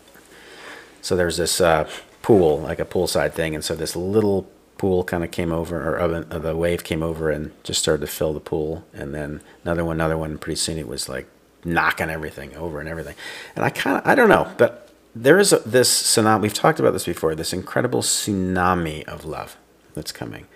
So 1.03 1.17
there's 1.17 1.37
this 1.37 1.61
uh, 1.61 1.89
pool, 2.29 2.59
like 2.59 2.79
a 2.79 2.85
poolside 2.85 3.33
thing, 3.33 3.55
and 3.55 3.65
so 3.65 3.75
this 3.75 3.97
little 3.97 4.47
pool 4.77 5.03
kind 5.03 5.25
of 5.25 5.31
came 5.31 5.51
over, 5.51 5.99
or 5.99 6.39
the 6.39 6.55
wave 6.55 6.85
came 6.85 7.03
over 7.03 7.31
and 7.31 7.51
just 7.65 7.81
started 7.81 8.03
to 8.03 8.07
fill 8.07 8.35
the 8.35 8.41
pool, 8.41 8.85
and 8.93 9.15
then 9.15 9.41
another 9.65 9.83
one, 9.83 9.97
another 9.97 10.19
one. 10.19 10.33
And 10.33 10.41
Pretty 10.41 10.57
soon 10.57 10.77
it 10.77 10.87
was 10.87 11.09
like 11.09 11.27
knocking 11.65 12.11
everything 12.11 12.55
over 12.55 12.81
and 12.81 12.89
everything. 12.89 13.15
And 13.57 13.65
I 13.65 13.71
kind 13.71 13.97
of, 13.97 14.07
I 14.07 14.15
don't 14.15 14.29
know, 14.29 14.47
but 14.59 14.91
there 15.15 15.39
is 15.39 15.55
a, 15.55 15.61
this 15.61 15.91
tsunami. 15.91 16.43
We've 16.43 16.53
talked 16.53 16.79
about 16.79 16.93
this 16.93 17.07
before. 17.07 17.35
This 17.35 17.55
incredible 17.55 18.03
tsunami 18.03 19.05
of 19.05 19.25
love 19.25 19.57
that's 19.95 20.13
coming. 20.13 20.49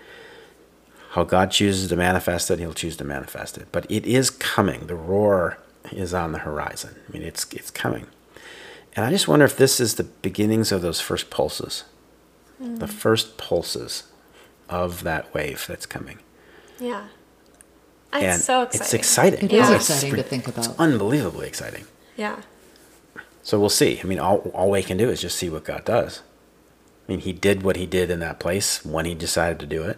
How 1.13 1.23
God 1.23 1.49
chooses 1.49 1.89
to 1.89 1.95
manifest 1.95 2.51
it, 2.51 2.59
He'll 2.59 2.75
choose 2.75 2.97
to 2.97 3.03
manifest 3.03 3.57
it. 3.57 3.67
But 3.71 3.89
it 3.89 4.05
is 4.05 4.29
coming. 4.29 4.85
The 4.85 4.93
roar 4.93 5.57
is 5.91 6.13
on 6.13 6.33
the 6.33 6.39
horizon. 6.39 6.97
I 7.09 7.11
mean, 7.11 7.23
it's 7.23 7.51
it's 7.51 7.71
coming. 7.71 8.05
And 8.95 9.05
I 9.05 9.09
just 9.09 9.27
wonder 9.27 9.45
if 9.45 9.57
this 9.57 9.79
is 9.79 9.95
the 9.95 10.03
beginnings 10.03 10.71
of 10.71 10.81
those 10.81 11.01
first 11.01 11.29
pulses, 11.29 11.83
hmm. 12.59 12.75
the 12.77 12.87
first 12.87 13.37
pulses 13.37 14.03
of 14.69 15.03
that 15.03 15.33
wave 15.33 15.65
that's 15.67 15.85
coming. 15.85 16.19
Yeah. 16.79 17.07
It's 18.13 18.23
and 18.23 18.41
so 18.41 18.61
exciting. 18.63 18.81
it's 18.81 18.93
exciting. 18.93 19.39
It 19.45 19.53
is 19.53 19.69
Yeah. 19.69 19.75
It's 19.75 19.89
exciting 19.89 20.09
to 20.11 20.15
re- 20.17 20.23
think 20.23 20.47
It's 20.47 20.67
about. 20.67 20.79
unbelievably 20.79 21.47
exciting. 21.47 21.85
Yeah. 22.15 22.41
So 23.41 23.59
we'll 23.59 23.69
see. 23.69 23.99
I 24.01 24.05
mean, 24.07 24.19
all, 24.19 24.37
all 24.53 24.69
we 24.69 24.83
can 24.83 24.97
do 24.97 25.09
is 25.09 25.21
just 25.21 25.37
see 25.37 25.49
what 25.49 25.63
God 25.63 25.83
does. 25.85 26.21
I 27.07 27.11
mean, 27.11 27.19
He 27.19 27.33
did 27.33 27.63
what 27.63 27.75
He 27.75 27.85
did 27.87 28.11
in 28.11 28.19
that 28.19 28.39
place 28.39 28.85
when 28.85 29.05
He 29.05 29.15
decided 29.15 29.59
to 29.59 29.65
do 29.65 29.83
it, 29.83 29.97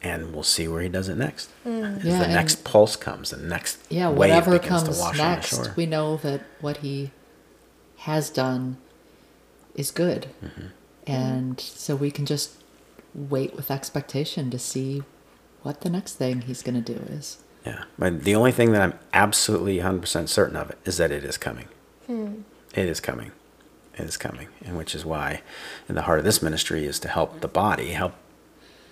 and 0.00 0.32
we'll 0.32 0.44
see 0.44 0.68
where 0.68 0.80
He 0.80 0.88
does 0.88 1.08
it 1.08 1.16
next. 1.16 1.50
Hmm. 1.64 1.82
As 1.84 2.04
Yeah, 2.04 2.20
the 2.20 2.28
next 2.28 2.62
pulse 2.64 2.94
comes, 2.96 3.30
the 3.30 3.36
next 3.38 3.78
Yeah, 3.90 4.08
wave 4.08 4.18
whatever 4.18 4.52
begins 4.52 4.84
comes 4.84 4.96
to 4.96 5.02
wash 5.02 5.18
next, 5.18 5.52
on 5.54 5.58
the 5.58 5.64
shore. 5.66 5.74
we 5.76 5.86
know 5.86 6.16
that 6.18 6.42
what 6.60 6.78
he 6.78 7.10
has 8.06 8.30
done 8.30 8.76
is 9.74 9.90
good. 9.90 10.28
Mm-hmm. 10.44 10.66
And 11.08 11.60
so 11.60 11.94
we 11.96 12.10
can 12.12 12.24
just 12.24 12.54
wait 13.14 13.54
with 13.56 13.70
expectation 13.70 14.50
to 14.50 14.58
see 14.58 15.02
what 15.62 15.80
the 15.80 15.90
next 15.90 16.14
thing 16.14 16.42
he's 16.42 16.62
going 16.62 16.82
to 16.82 16.94
do 16.94 17.00
is. 17.12 17.38
Yeah, 17.64 17.82
but 17.98 18.22
the 18.22 18.34
only 18.36 18.52
thing 18.52 18.70
that 18.72 18.80
I'm 18.82 18.94
absolutely 19.12 19.78
100% 19.78 20.28
certain 20.28 20.56
of 20.56 20.70
it 20.70 20.78
is 20.84 20.98
that 20.98 21.10
it 21.10 21.24
is 21.24 21.36
coming. 21.36 21.66
Hmm. 22.06 22.42
It 22.74 22.86
is 22.86 23.00
coming. 23.00 23.32
It 23.98 24.04
is 24.04 24.16
coming, 24.16 24.48
and 24.64 24.76
which 24.76 24.94
is 24.94 25.04
why, 25.04 25.42
in 25.88 25.94
the 25.96 26.02
heart 26.02 26.18
of 26.20 26.24
this 26.24 26.40
ministry, 26.42 26.84
is 26.84 27.00
to 27.00 27.08
help 27.08 27.40
the 27.40 27.48
body, 27.48 27.88
help 27.90 28.12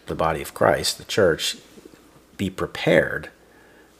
the 0.06 0.14
body 0.16 0.42
of 0.42 0.54
Christ, 0.54 0.98
the 0.98 1.04
church, 1.04 1.56
be 2.36 2.50
prepared 2.50 3.28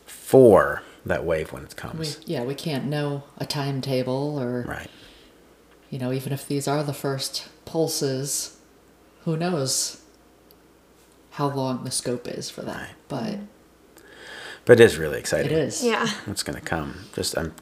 for 0.06 0.82
that 1.06 1.24
wave 1.24 1.52
when 1.52 1.62
it 1.62 1.74
We, 1.76 1.80
comes. 1.80 2.20
yeah, 2.26 2.42
we 2.42 2.54
can't 2.54 2.86
know 2.86 3.24
a 3.38 3.44
timetable 3.46 4.38
or, 4.40 4.62
Right. 4.66 4.90
You 5.94 6.00
know, 6.00 6.10
even 6.12 6.32
if 6.32 6.48
these 6.48 6.66
are 6.66 6.82
the 6.82 6.92
first 6.92 7.48
pulses, 7.66 8.56
who 9.20 9.36
knows 9.36 10.02
how 11.30 11.46
long 11.48 11.84
the 11.84 11.90
scope 11.92 12.26
is 12.26 12.50
for 12.50 12.62
that. 12.62 12.76
Right. 12.76 12.90
But 13.06 13.38
But 14.64 14.80
it 14.80 14.84
is 14.84 14.96
really 14.96 15.20
exciting. 15.20 15.52
it 15.52 15.56
is. 15.56 15.84
Yeah. 15.84 16.08
what's 16.24 16.42
going 16.42 16.58
to 16.58 16.64
come. 16.64 17.04
Just 17.14 17.38
I'm, 17.38 17.54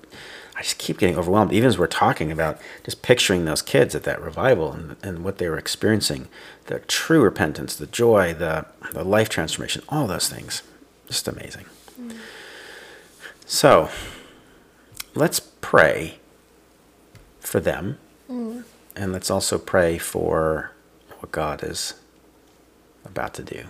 I 0.56 0.62
just 0.62 0.78
keep 0.78 0.96
getting 0.96 1.18
overwhelmed. 1.18 1.52
Even 1.52 1.68
as 1.68 1.76
we're 1.76 1.86
talking 1.86 2.32
about 2.32 2.58
just 2.84 3.02
picturing 3.02 3.44
those 3.44 3.60
kids 3.60 3.94
at 3.94 4.04
that 4.04 4.18
revival 4.22 4.72
and, 4.72 4.96
and 5.02 5.24
what 5.24 5.36
they 5.36 5.50
were 5.50 5.58
experiencing, 5.58 6.28
the 6.68 6.78
true 6.78 7.20
repentance, 7.20 7.76
the 7.76 7.86
joy, 7.86 8.32
the 8.32 8.64
the 8.94 9.04
life 9.04 9.28
transformation, 9.28 9.82
all 9.90 10.06
those 10.06 10.30
things, 10.30 10.62
just 11.06 11.28
amazing. 11.28 11.66
Mm. 12.00 12.16
So, 13.44 13.90
let's 15.14 15.38
pray 15.60 16.18
for 17.40 17.60
them, 17.60 17.98
and 18.96 19.12
let's 19.12 19.30
also 19.30 19.58
pray 19.58 19.98
for 19.98 20.72
what 21.18 21.32
God 21.32 21.62
is 21.62 21.94
about 23.04 23.34
to 23.34 23.42
do. 23.42 23.64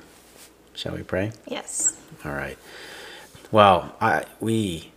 Shall 0.74 0.94
we 0.94 1.02
pray? 1.02 1.32
Yes. 1.46 1.96
All 2.24 2.32
right. 2.32 2.58
Well, 3.50 3.94
I 4.00 4.24
we 4.40 4.92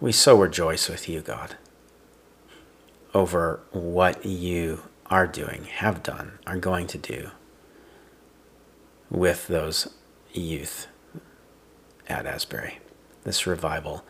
we 0.00 0.12
so 0.12 0.38
rejoice 0.38 0.88
with 0.88 1.08
you, 1.08 1.20
God, 1.20 1.56
over 3.14 3.60
what 3.70 4.24
you 4.26 4.82
are 5.06 5.26
doing, 5.26 5.64
have 5.64 6.02
done, 6.02 6.38
are 6.46 6.58
going 6.58 6.86
to 6.88 6.98
do 6.98 7.30
with 9.10 9.46
those 9.46 9.88
youth 10.32 10.88
at 12.08 12.26
Asbury. 12.26 12.78
This 13.22 13.46
revival 13.46 14.04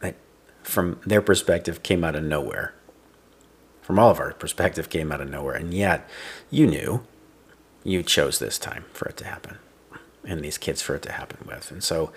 that 0.00 0.16
from 0.62 1.00
their 1.04 1.22
perspective 1.22 1.82
came 1.82 2.04
out 2.04 2.14
of 2.14 2.22
nowhere. 2.22 2.74
From 3.90 3.98
all 3.98 4.12
of 4.12 4.20
our 4.20 4.34
perspective 4.34 4.88
came 4.88 5.10
out 5.10 5.20
of 5.20 5.28
nowhere. 5.28 5.56
And 5.56 5.74
yet 5.74 6.08
you 6.48 6.68
knew 6.68 7.02
you 7.82 8.04
chose 8.04 8.38
this 8.38 8.56
time 8.56 8.84
for 8.92 9.08
it 9.08 9.16
to 9.16 9.24
happen 9.24 9.58
and 10.24 10.44
these 10.44 10.58
kids 10.58 10.80
for 10.80 10.94
it 10.94 11.02
to 11.02 11.10
happen 11.12 11.44
with. 11.44 11.72
And 11.72 11.82
so 11.82 12.12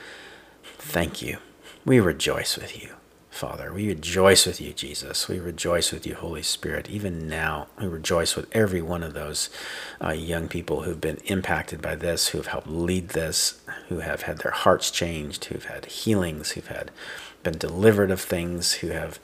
Thank 0.64 1.22
you. 1.22 1.38
We 1.86 2.00
rejoice 2.00 2.58
with 2.58 2.82
you, 2.82 2.92
Father. 3.32 3.74
We 3.74 3.88
rejoice 3.88 4.46
with 4.46 4.62
you, 4.62 4.74
Jesus. 4.74 5.28
We 5.28 5.40
rejoice 5.40 5.92
with 5.92 6.06
you, 6.06 6.16
Holy 6.16 6.44
Spirit. 6.44 6.90
Even 6.90 7.28
now, 7.28 7.68
we 7.80 7.88
rejoice 7.88 8.36
with 8.36 8.48
every 8.52 8.82
one 8.82 9.02
of 9.02 9.14
those 9.14 9.50
uh, 10.04 10.12
young 10.12 10.48
people 10.48 10.82
who've 10.82 11.02
been 11.02 11.22
impacted 11.26 11.82
by 11.82 11.96
this, 11.96 12.28
who 12.30 12.38
have 12.38 12.48
helped 12.48 12.68
lead 12.68 13.10
this, 13.10 13.62
who 13.90 14.00
have 14.00 14.24
had 14.24 14.40
their 14.40 14.52
hearts 14.52 14.92
changed, 14.92 15.46
who've 15.46 15.66
had 15.66 15.86
healings, 15.86 16.52
who've 16.52 16.68
had 16.68 16.92
been 17.44 17.58
delivered 17.58 18.12
of 18.12 18.22
things, 18.22 18.74
who 18.74 18.90
have 18.90 19.20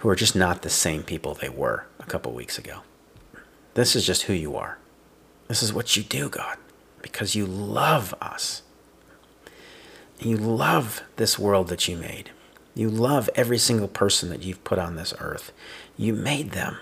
who 0.00 0.08
are 0.08 0.16
just 0.16 0.34
not 0.34 0.62
the 0.62 0.70
same 0.70 1.02
people 1.02 1.34
they 1.34 1.48
were 1.48 1.86
a 1.98 2.06
couple 2.06 2.32
weeks 2.32 2.58
ago. 2.58 2.80
This 3.74 3.94
is 3.94 4.06
just 4.06 4.22
who 4.22 4.32
you 4.32 4.56
are. 4.56 4.78
This 5.48 5.62
is 5.62 5.72
what 5.72 5.94
you 5.96 6.02
do, 6.02 6.28
God, 6.30 6.56
because 7.02 7.34
you 7.34 7.44
love 7.44 8.14
us. 8.20 8.62
You 10.18 10.36
love 10.36 11.02
this 11.16 11.38
world 11.38 11.68
that 11.68 11.86
you 11.86 11.96
made. 11.96 12.30
You 12.74 12.88
love 12.88 13.28
every 13.34 13.58
single 13.58 13.88
person 13.88 14.30
that 14.30 14.42
you've 14.42 14.64
put 14.64 14.78
on 14.78 14.96
this 14.96 15.12
earth. 15.18 15.52
You 15.98 16.14
made 16.14 16.52
them. 16.52 16.78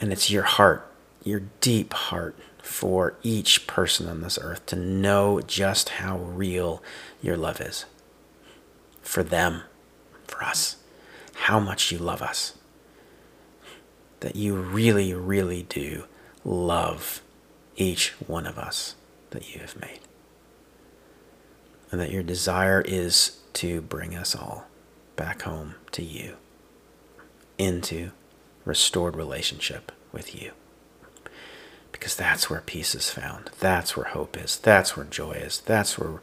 And 0.00 0.12
it's 0.12 0.30
your 0.30 0.42
heart, 0.44 0.88
your 1.24 1.42
deep 1.60 1.94
heart 1.94 2.36
for 2.62 3.14
each 3.22 3.66
person 3.66 4.08
on 4.08 4.20
this 4.20 4.38
earth 4.40 4.64
to 4.66 4.76
know 4.76 5.40
just 5.40 5.90
how 5.90 6.18
real 6.18 6.82
your 7.20 7.36
love 7.36 7.60
is. 7.60 7.86
For 9.02 9.22
them, 9.24 9.62
for 10.26 10.44
us, 10.44 10.76
how 11.34 11.60
much 11.60 11.90
you 11.92 11.98
love 11.98 12.22
us. 12.22 12.54
That 14.20 14.36
you 14.36 14.56
really, 14.56 15.12
really 15.12 15.62
do 15.64 16.04
love 16.44 17.20
each 17.76 18.10
one 18.26 18.46
of 18.46 18.58
us 18.58 18.94
that 19.30 19.52
you 19.52 19.60
have 19.60 19.78
made. 19.80 20.00
And 21.90 22.00
that 22.00 22.10
your 22.10 22.22
desire 22.22 22.80
is 22.80 23.38
to 23.54 23.80
bring 23.80 24.14
us 24.14 24.34
all 24.34 24.66
back 25.16 25.42
home 25.42 25.74
to 25.92 26.02
you 26.02 26.36
into 27.58 28.10
restored 28.64 29.16
relationship 29.16 29.92
with 30.12 30.40
you. 30.40 30.52
Because 31.92 32.16
that's 32.16 32.50
where 32.50 32.60
peace 32.60 32.94
is 32.94 33.10
found. 33.10 33.50
That's 33.60 33.96
where 33.96 34.06
hope 34.06 34.36
is. 34.36 34.58
That's 34.58 34.96
where 34.96 35.06
joy 35.06 35.32
is. 35.32 35.60
That's 35.60 35.98
where 35.98 36.20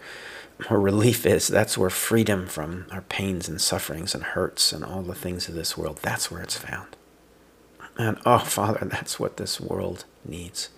relief 0.70 1.26
is 1.26 1.48
that's 1.48 1.78
where 1.78 1.90
freedom 1.90 2.48
from 2.48 2.86
our 2.92 3.02
pains 3.02 3.50
and 3.50 3.60
sufferings 3.60 4.14
and 4.14 4.24
hurts 4.24 4.72
and 4.72 4.84
all 4.84 5.02
the 5.02 5.16
things 5.16 5.48
of 5.48 5.56
this 5.56 5.78
world 5.78 6.00
that's 6.02 6.30
where 6.30 6.42
it's 6.42 6.58
found. 6.58 6.96
And 7.98 8.18
oh 8.26 8.40
father 8.40 8.86
that's 8.86 9.20
what 9.20 9.38
this 9.38 9.60
world 9.60 10.06
needs. 10.26 10.70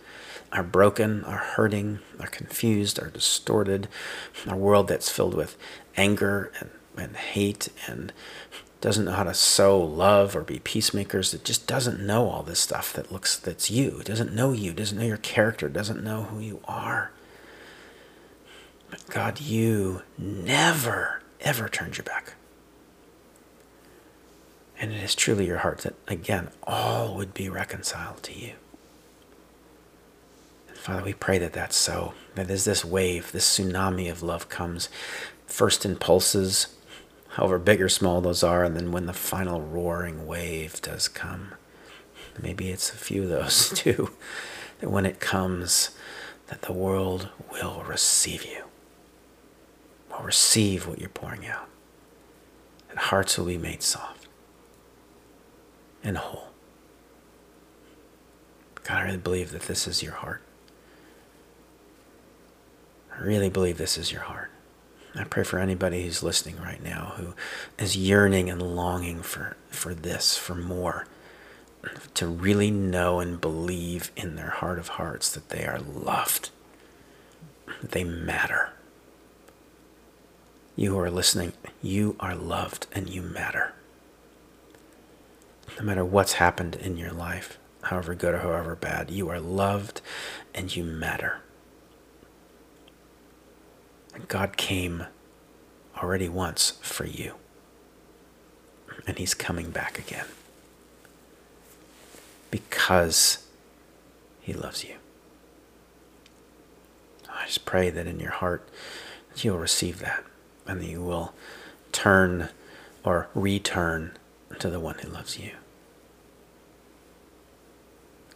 Are 0.52 0.63
broken, 0.63 1.24
are 1.24 1.38
hurting, 1.38 2.00
are 2.19 2.28
confused, 2.28 3.02
are 3.02 3.10
distorted, 3.10 3.88
a 4.48 4.56
world 4.56 4.88
that's 4.88 5.10
filled 5.10 5.34
with 5.34 5.58
anger 5.98 6.52
and, 6.60 6.69
and 6.96 7.15
hate 7.15 7.69
and 7.88 8.13
doesn't 8.84 9.06
know 9.06 9.13
how 9.13 9.24
to 9.24 9.34
sow 9.34 9.80
love 9.80 10.36
or 10.36 10.41
be 10.41 10.60
peacemakers, 10.60 11.32
that 11.32 11.46
just 11.46 11.65
doesn't 11.67 12.06
know 12.06 12.30
all 12.30 12.43
this 12.43 12.60
stuff 12.60 12.91
that 12.91 13.13
looks 13.13 13.38
that's 13.38 13.72
you, 13.72 14.02
doesn't 14.04 14.34
know 14.34 14.52
you, 14.52 14.74
doesn't 14.74 14.98
know 14.98 15.06
your 15.06 15.15
character, 15.15 15.69
doesn't 15.69 16.04
know 16.04 16.24
who 16.24 16.39
you 16.39 16.60
are. 16.65 17.12
But 18.93 19.10
God, 19.10 19.41
you 19.41 20.03
never, 20.19 21.23
ever 21.41 21.67
turned 21.67 21.97
your 21.97 22.03
back. 22.03 22.36
And 24.77 24.91
it 24.91 25.01
is 25.01 25.15
truly 25.15 25.47
your 25.47 25.58
heart 25.58 25.79
that, 25.79 25.95
again, 26.08 26.49
all 26.62 27.15
would 27.15 27.34
be 27.34 27.49
reconciled 27.49 28.21
to 28.21 28.38
you. 28.38 28.51
And 30.67 30.77
Father, 30.77 31.01
we 31.01 31.13
pray 31.13 31.39
that 31.39 31.53
that's 31.53 31.75
so. 31.75 32.13
That 32.36 32.51
as 32.51 32.65
this 32.65 32.86
wave, 32.86 33.32
this 33.32 33.58
tsunami 33.58 34.12
of 34.12 34.21
love 34.21 34.47
comes, 34.47 34.89
first 35.47 35.86
in 35.86 35.95
pulses, 35.95 36.67
however 37.29 37.58
big 37.58 37.82
or 37.82 37.89
small 37.89 38.21
those 38.21 38.43
are, 38.43 38.63
and 38.63 38.75
then 38.75 38.91
when 38.91 39.08
the 39.08 39.13
final 39.13 39.60
roaring 39.60 40.27
wave 40.27 40.79
does 40.84 41.08
come, 41.08 41.53
maybe 42.39 42.69
it's 42.69 42.91
a 42.91 42.97
few 42.97 43.23
of 43.23 43.29
those 43.29 43.69
too, 43.75 44.12
that 44.82 44.91
when 44.91 45.08
it 45.08 45.19
comes, 45.19 45.97
that 46.49 46.62
the 46.62 46.73
world 46.73 47.29
will 47.51 47.84
receive 47.88 48.45
you, 48.45 48.65
will 50.13 50.26
receive 50.26 50.88
what 50.88 50.99
you're 50.99 51.10
pouring 51.10 51.45
out, 51.45 51.67
and 52.89 52.99
hearts 52.99 53.38
will 53.38 53.45
be 53.45 53.58
made 53.58 53.84
soft 53.84 54.28
and 56.04 56.17
whole. 56.17 56.49
God, 58.84 58.97
I 58.97 59.02
really 59.04 59.17
believe 59.17 59.52
that 59.52 59.63
this 59.63 59.88
is 59.88 60.04
your 60.04 60.13
heart. 60.13 60.41
I 63.17 63.23
really 63.23 63.49
believe 63.49 63.78
this 63.78 63.97
is 63.97 64.12
your 64.12 64.21
heart. 64.21 64.49
I 65.15 65.23
pray 65.23 65.43
for 65.43 65.60
anybody 65.60 66.04
who's 66.04 66.23
listening 66.23 66.58
right 66.58 66.84
now 66.84 67.13
who 67.17 67.36
is 67.78 67.95
yearning 67.95 68.49
and 68.49 68.62
longing 68.62 69.21
for, 69.21 69.56
for 69.69 69.93
this, 69.93 70.36
for 70.36 70.56
more, 70.56 71.06
to 72.15 72.28
really 72.28 72.71
know 72.71 73.19
and 73.19 73.39
believe 73.39 74.12
in 74.15 74.36
their 74.36 74.49
heart 74.49 74.80
of 74.80 74.89
hearts 74.89 75.32
that 75.34 75.49
they 75.49 75.65
are 75.65 75.80
loved, 75.80 76.49
that 77.82 77.91
they 77.91 78.04
matter. 78.04 78.71
You 80.75 80.91
who 80.91 80.99
are 80.99 81.12
listening, 81.12 81.53
you 81.81 82.15
are 82.19 82.36
loved 82.36 82.88
and 82.91 83.09
you 83.09 83.21
matter. 83.21 83.73
No 85.78 85.86
matter 85.86 86.03
what's 86.03 86.34
happened 86.34 86.76
in 86.76 86.97
your 86.97 87.11
life, 87.11 87.59
however 87.84 88.15
good 88.15 88.34
or 88.34 88.39
however 88.39 88.76
bad, 88.76 89.11
you 89.11 89.30
are 89.30 89.39
loved 89.39 90.01
and 90.53 90.76
you 90.76 90.84
matter. 90.84 91.41
And 94.15 94.28
God 94.28 94.57
came 94.57 95.05
already 95.97 96.30
once 96.30 96.71
for 96.82 97.05
you. 97.05 97.34
And 99.07 99.17
he's 99.17 99.34
coming 99.34 99.69
back 99.69 99.99
again. 99.99 100.26
Because 102.49 103.45
he 104.41 104.53
loves 104.53 104.84
you. 104.84 104.95
I 107.30 107.45
just 107.45 107.65
pray 107.65 107.89
that 107.89 108.07
in 108.07 108.19
your 108.19 108.32
heart 108.32 108.67
that 109.32 109.43
you'll 109.43 109.57
receive 109.57 109.99
that 109.99 110.24
and 110.68 110.84
you 110.84 111.01
will 111.01 111.34
turn 111.91 112.49
or 113.03 113.28
return 113.34 114.11
to 114.59 114.70
the 114.70 114.80
one 114.80 114.95
who 114.99 115.09
loves 115.09 115.39
you. 115.39 115.51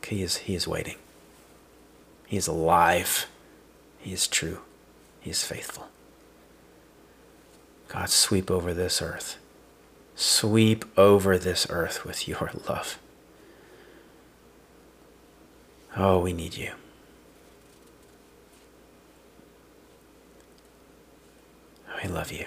He 0.06 0.22
is, 0.22 0.38
he 0.38 0.56
is 0.56 0.68
waiting. 0.68 0.96
He 2.28 2.38
is 2.38 2.48
alive. 2.48 3.28
He 4.00 4.14
is 4.14 4.28
true. 4.28 4.60
He 5.20 5.30
is 5.30 5.44
faithful. 5.44 5.88
God, 7.90 8.10
sweep 8.10 8.50
over 8.50 8.74
this 8.74 9.02
earth. 9.02 9.38
Sweep 10.16 10.86
over 10.98 11.38
this 11.38 11.68
earth 11.70 12.06
with 12.06 12.28
your 12.28 12.52
love. 12.68 13.00
Oh, 15.96 16.20
we 16.20 16.32
need 16.32 16.56
you. 16.56 16.72
We 22.08 22.14
love 22.14 22.32
you. 22.32 22.46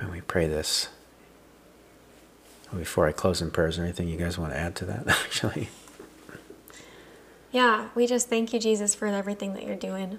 And 0.00 0.10
we 0.10 0.20
pray 0.20 0.46
this. 0.46 0.88
Before 2.76 3.06
I 3.06 3.12
close 3.12 3.40
in 3.40 3.50
prayers, 3.50 3.76
there 3.76 3.86
anything 3.86 4.08
you 4.08 4.18
guys 4.18 4.36
want 4.36 4.52
to 4.52 4.58
add 4.58 4.76
to 4.76 4.84
that, 4.84 5.08
actually? 5.08 5.70
Yeah, 7.52 7.88
we 7.94 8.06
just 8.06 8.28
thank 8.28 8.52
you, 8.52 8.60
Jesus, 8.60 8.94
for 8.94 9.06
everything 9.06 9.54
that 9.54 9.64
you're 9.64 9.76
doing. 9.76 10.18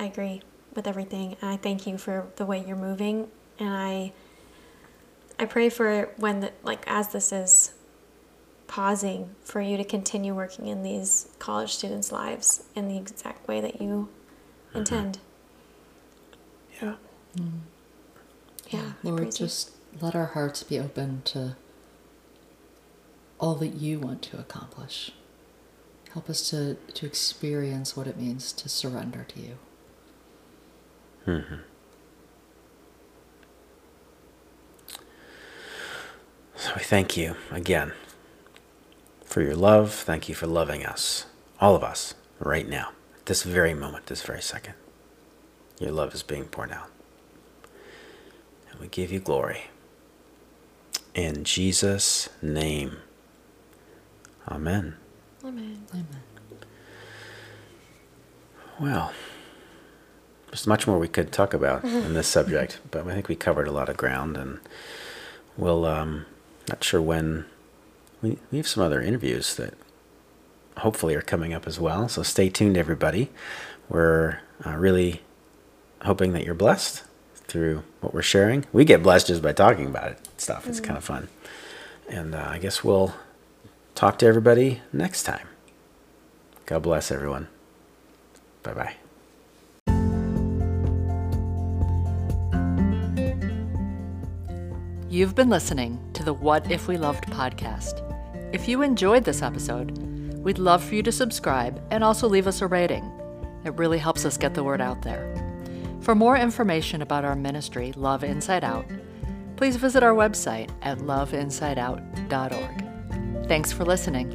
I 0.00 0.06
agree 0.06 0.40
with 0.74 0.86
everything. 0.86 1.36
And 1.42 1.50
I 1.50 1.58
thank 1.58 1.86
you 1.86 1.98
for 1.98 2.28
the 2.36 2.46
way 2.46 2.64
you're 2.66 2.74
moving. 2.74 3.28
And 3.58 3.68
I 3.68 4.12
I 5.38 5.44
pray 5.44 5.68
for 5.68 6.08
when 6.16 6.40
the, 6.40 6.52
like 6.62 6.84
as 6.86 7.08
this 7.08 7.32
is 7.32 7.74
pausing 8.68 9.34
for 9.42 9.60
you 9.60 9.76
to 9.76 9.82
continue 9.82 10.34
working 10.34 10.68
in 10.68 10.84
these 10.84 11.28
college 11.40 11.74
students' 11.74 12.12
lives 12.12 12.64
in 12.76 12.86
the 12.86 12.96
exact 12.96 13.48
way 13.48 13.60
that 13.60 13.80
you 13.80 14.08
mm-hmm. 14.68 14.78
intend. 14.78 15.18
Mm-hmm. 16.80 16.86
Yeah. 16.86 16.94
Yeah. 18.68 18.92
Lord, 19.02 19.22
praise 19.22 19.40
you. 19.40 19.46
just 19.46 19.72
let 20.00 20.14
our 20.14 20.26
hearts 20.26 20.62
be 20.62 20.78
open 20.78 21.22
to 21.24 21.56
all 23.40 23.54
that 23.56 23.74
you 23.74 23.98
want 23.98 24.22
to 24.22 24.38
accomplish. 24.38 25.12
Help 26.12 26.28
us 26.28 26.48
to, 26.50 26.76
to 26.94 27.06
experience 27.06 27.96
what 27.96 28.06
it 28.06 28.18
means 28.18 28.52
to 28.52 28.68
surrender 28.68 29.24
to 29.28 29.40
you. 29.40 29.58
Mm-hmm. 31.26 31.54
So 36.56 36.72
we 36.76 36.82
thank 36.82 37.16
you 37.16 37.36
again 37.50 37.92
for 39.28 39.42
your 39.42 39.56
love. 39.56 39.92
Thank 39.92 40.28
you 40.28 40.34
for 40.34 40.46
loving 40.46 40.84
us, 40.84 41.26
all 41.60 41.74
of 41.74 41.82
us, 41.82 42.14
right 42.38 42.68
now, 42.68 42.90
this 43.26 43.42
very 43.42 43.74
moment, 43.74 44.06
this 44.06 44.22
very 44.22 44.42
second. 44.42 44.74
Your 45.78 45.92
love 45.92 46.14
is 46.14 46.22
being 46.22 46.46
poured 46.46 46.72
out. 46.72 46.90
And 48.70 48.80
we 48.80 48.88
give 48.88 49.12
you 49.12 49.20
glory. 49.20 49.64
In 51.14 51.44
Jesus' 51.44 52.28
name. 52.42 52.98
Amen. 54.48 54.96
Amen. 55.44 55.86
Amen. 55.92 56.06
Well, 58.80 59.12
there's 60.46 60.66
much 60.66 60.86
more 60.86 60.98
we 60.98 61.08
could 61.08 61.32
talk 61.32 61.52
about 61.52 61.84
in 61.84 62.14
this 62.14 62.28
subject, 62.28 62.80
but 62.90 63.06
I 63.06 63.14
think 63.14 63.28
we 63.28 63.36
covered 63.36 63.68
a 63.68 63.72
lot 63.72 63.88
of 63.88 63.96
ground, 63.96 64.36
and 64.36 64.60
we'll. 65.56 65.84
Um, 65.84 66.26
not 66.68 66.84
sure 66.84 67.00
when. 67.02 67.46
We 68.22 68.38
we 68.50 68.58
have 68.58 68.68
some 68.68 68.82
other 68.82 69.00
interviews 69.00 69.54
that 69.56 69.74
hopefully 70.78 71.14
are 71.14 71.22
coming 71.22 71.52
up 71.52 71.66
as 71.66 71.78
well. 71.78 72.08
So 72.08 72.22
stay 72.22 72.48
tuned, 72.48 72.76
everybody. 72.76 73.30
We're 73.88 74.40
uh, 74.64 74.76
really 74.76 75.22
hoping 76.02 76.32
that 76.32 76.44
you're 76.44 76.54
blessed 76.54 77.04
through 77.34 77.82
what 78.00 78.14
we're 78.14 78.22
sharing. 78.22 78.64
We 78.72 78.84
get 78.84 79.02
blessed 79.02 79.28
just 79.28 79.42
by 79.42 79.52
talking 79.52 79.86
about 79.86 80.12
it. 80.12 80.28
Stuff. 80.36 80.66
It's 80.66 80.80
kind 80.80 80.96
of 80.96 81.04
fun, 81.04 81.28
and 82.08 82.34
uh, 82.34 82.46
I 82.48 82.58
guess 82.58 82.84
we'll 82.84 83.14
talk 83.94 84.18
to 84.18 84.26
everybody 84.26 84.82
next 84.92 85.24
time. 85.24 85.48
God 86.66 86.82
bless 86.82 87.10
everyone. 87.10 87.48
Bye 88.62 88.74
bye. 88.74 88.94
You've 95.10 95.34
been 95.34 95.48
listening 95.48 95.98
to 96.12 96.22
the 96.22 96.34
What 96.34 96.70
If 96.70 96.86
We 96.86 96.98
Loved 96.98 97.24
podcast. 97.24 98.07
If 98.50 98.66
you 98.66 98.80
enjoyed 98.82 99.24
this 99.24 99.42
episode, 99.42 99.98
we'd 100.38 100.58
love 100.58 100.82
for 100.82 100.94
you 100.94 101.02
to 101.02 101.12
subscribe 101.12 101.82
and 101.90 102.02
also 102.02 102.26
leave 102.26 102.46
us 102.46 102.62
a 102.62 102.66
rating. 102.66 103.04
It 103.64 103.74
really 103.74 103.98
helps 103.98 104.24
us 104.24 104.38
get 104.38 104.54
the 104.54 104.64
word 104.64 104.80
out 104.80 105.02
there. 105.02 105.34
For 106.00 106.14
more 106.14 106.38
information 106.38 107.02
about 107.02 107.26
our 107.26 107.36
ministry, 107.36 107.92
Love 107.92 108.24
Inside 108.24 108.64
Out, 108.64 108.86
please 109.56 109.76
visit 109.76 110.02
our 110.02 110.14
website 110.14 110.70
at 110.80 110.96
loveinsideout.org. 110.98 113.48
Thanks 113.48 113.70
for 113.70 113.84
listening. 113.84 114.32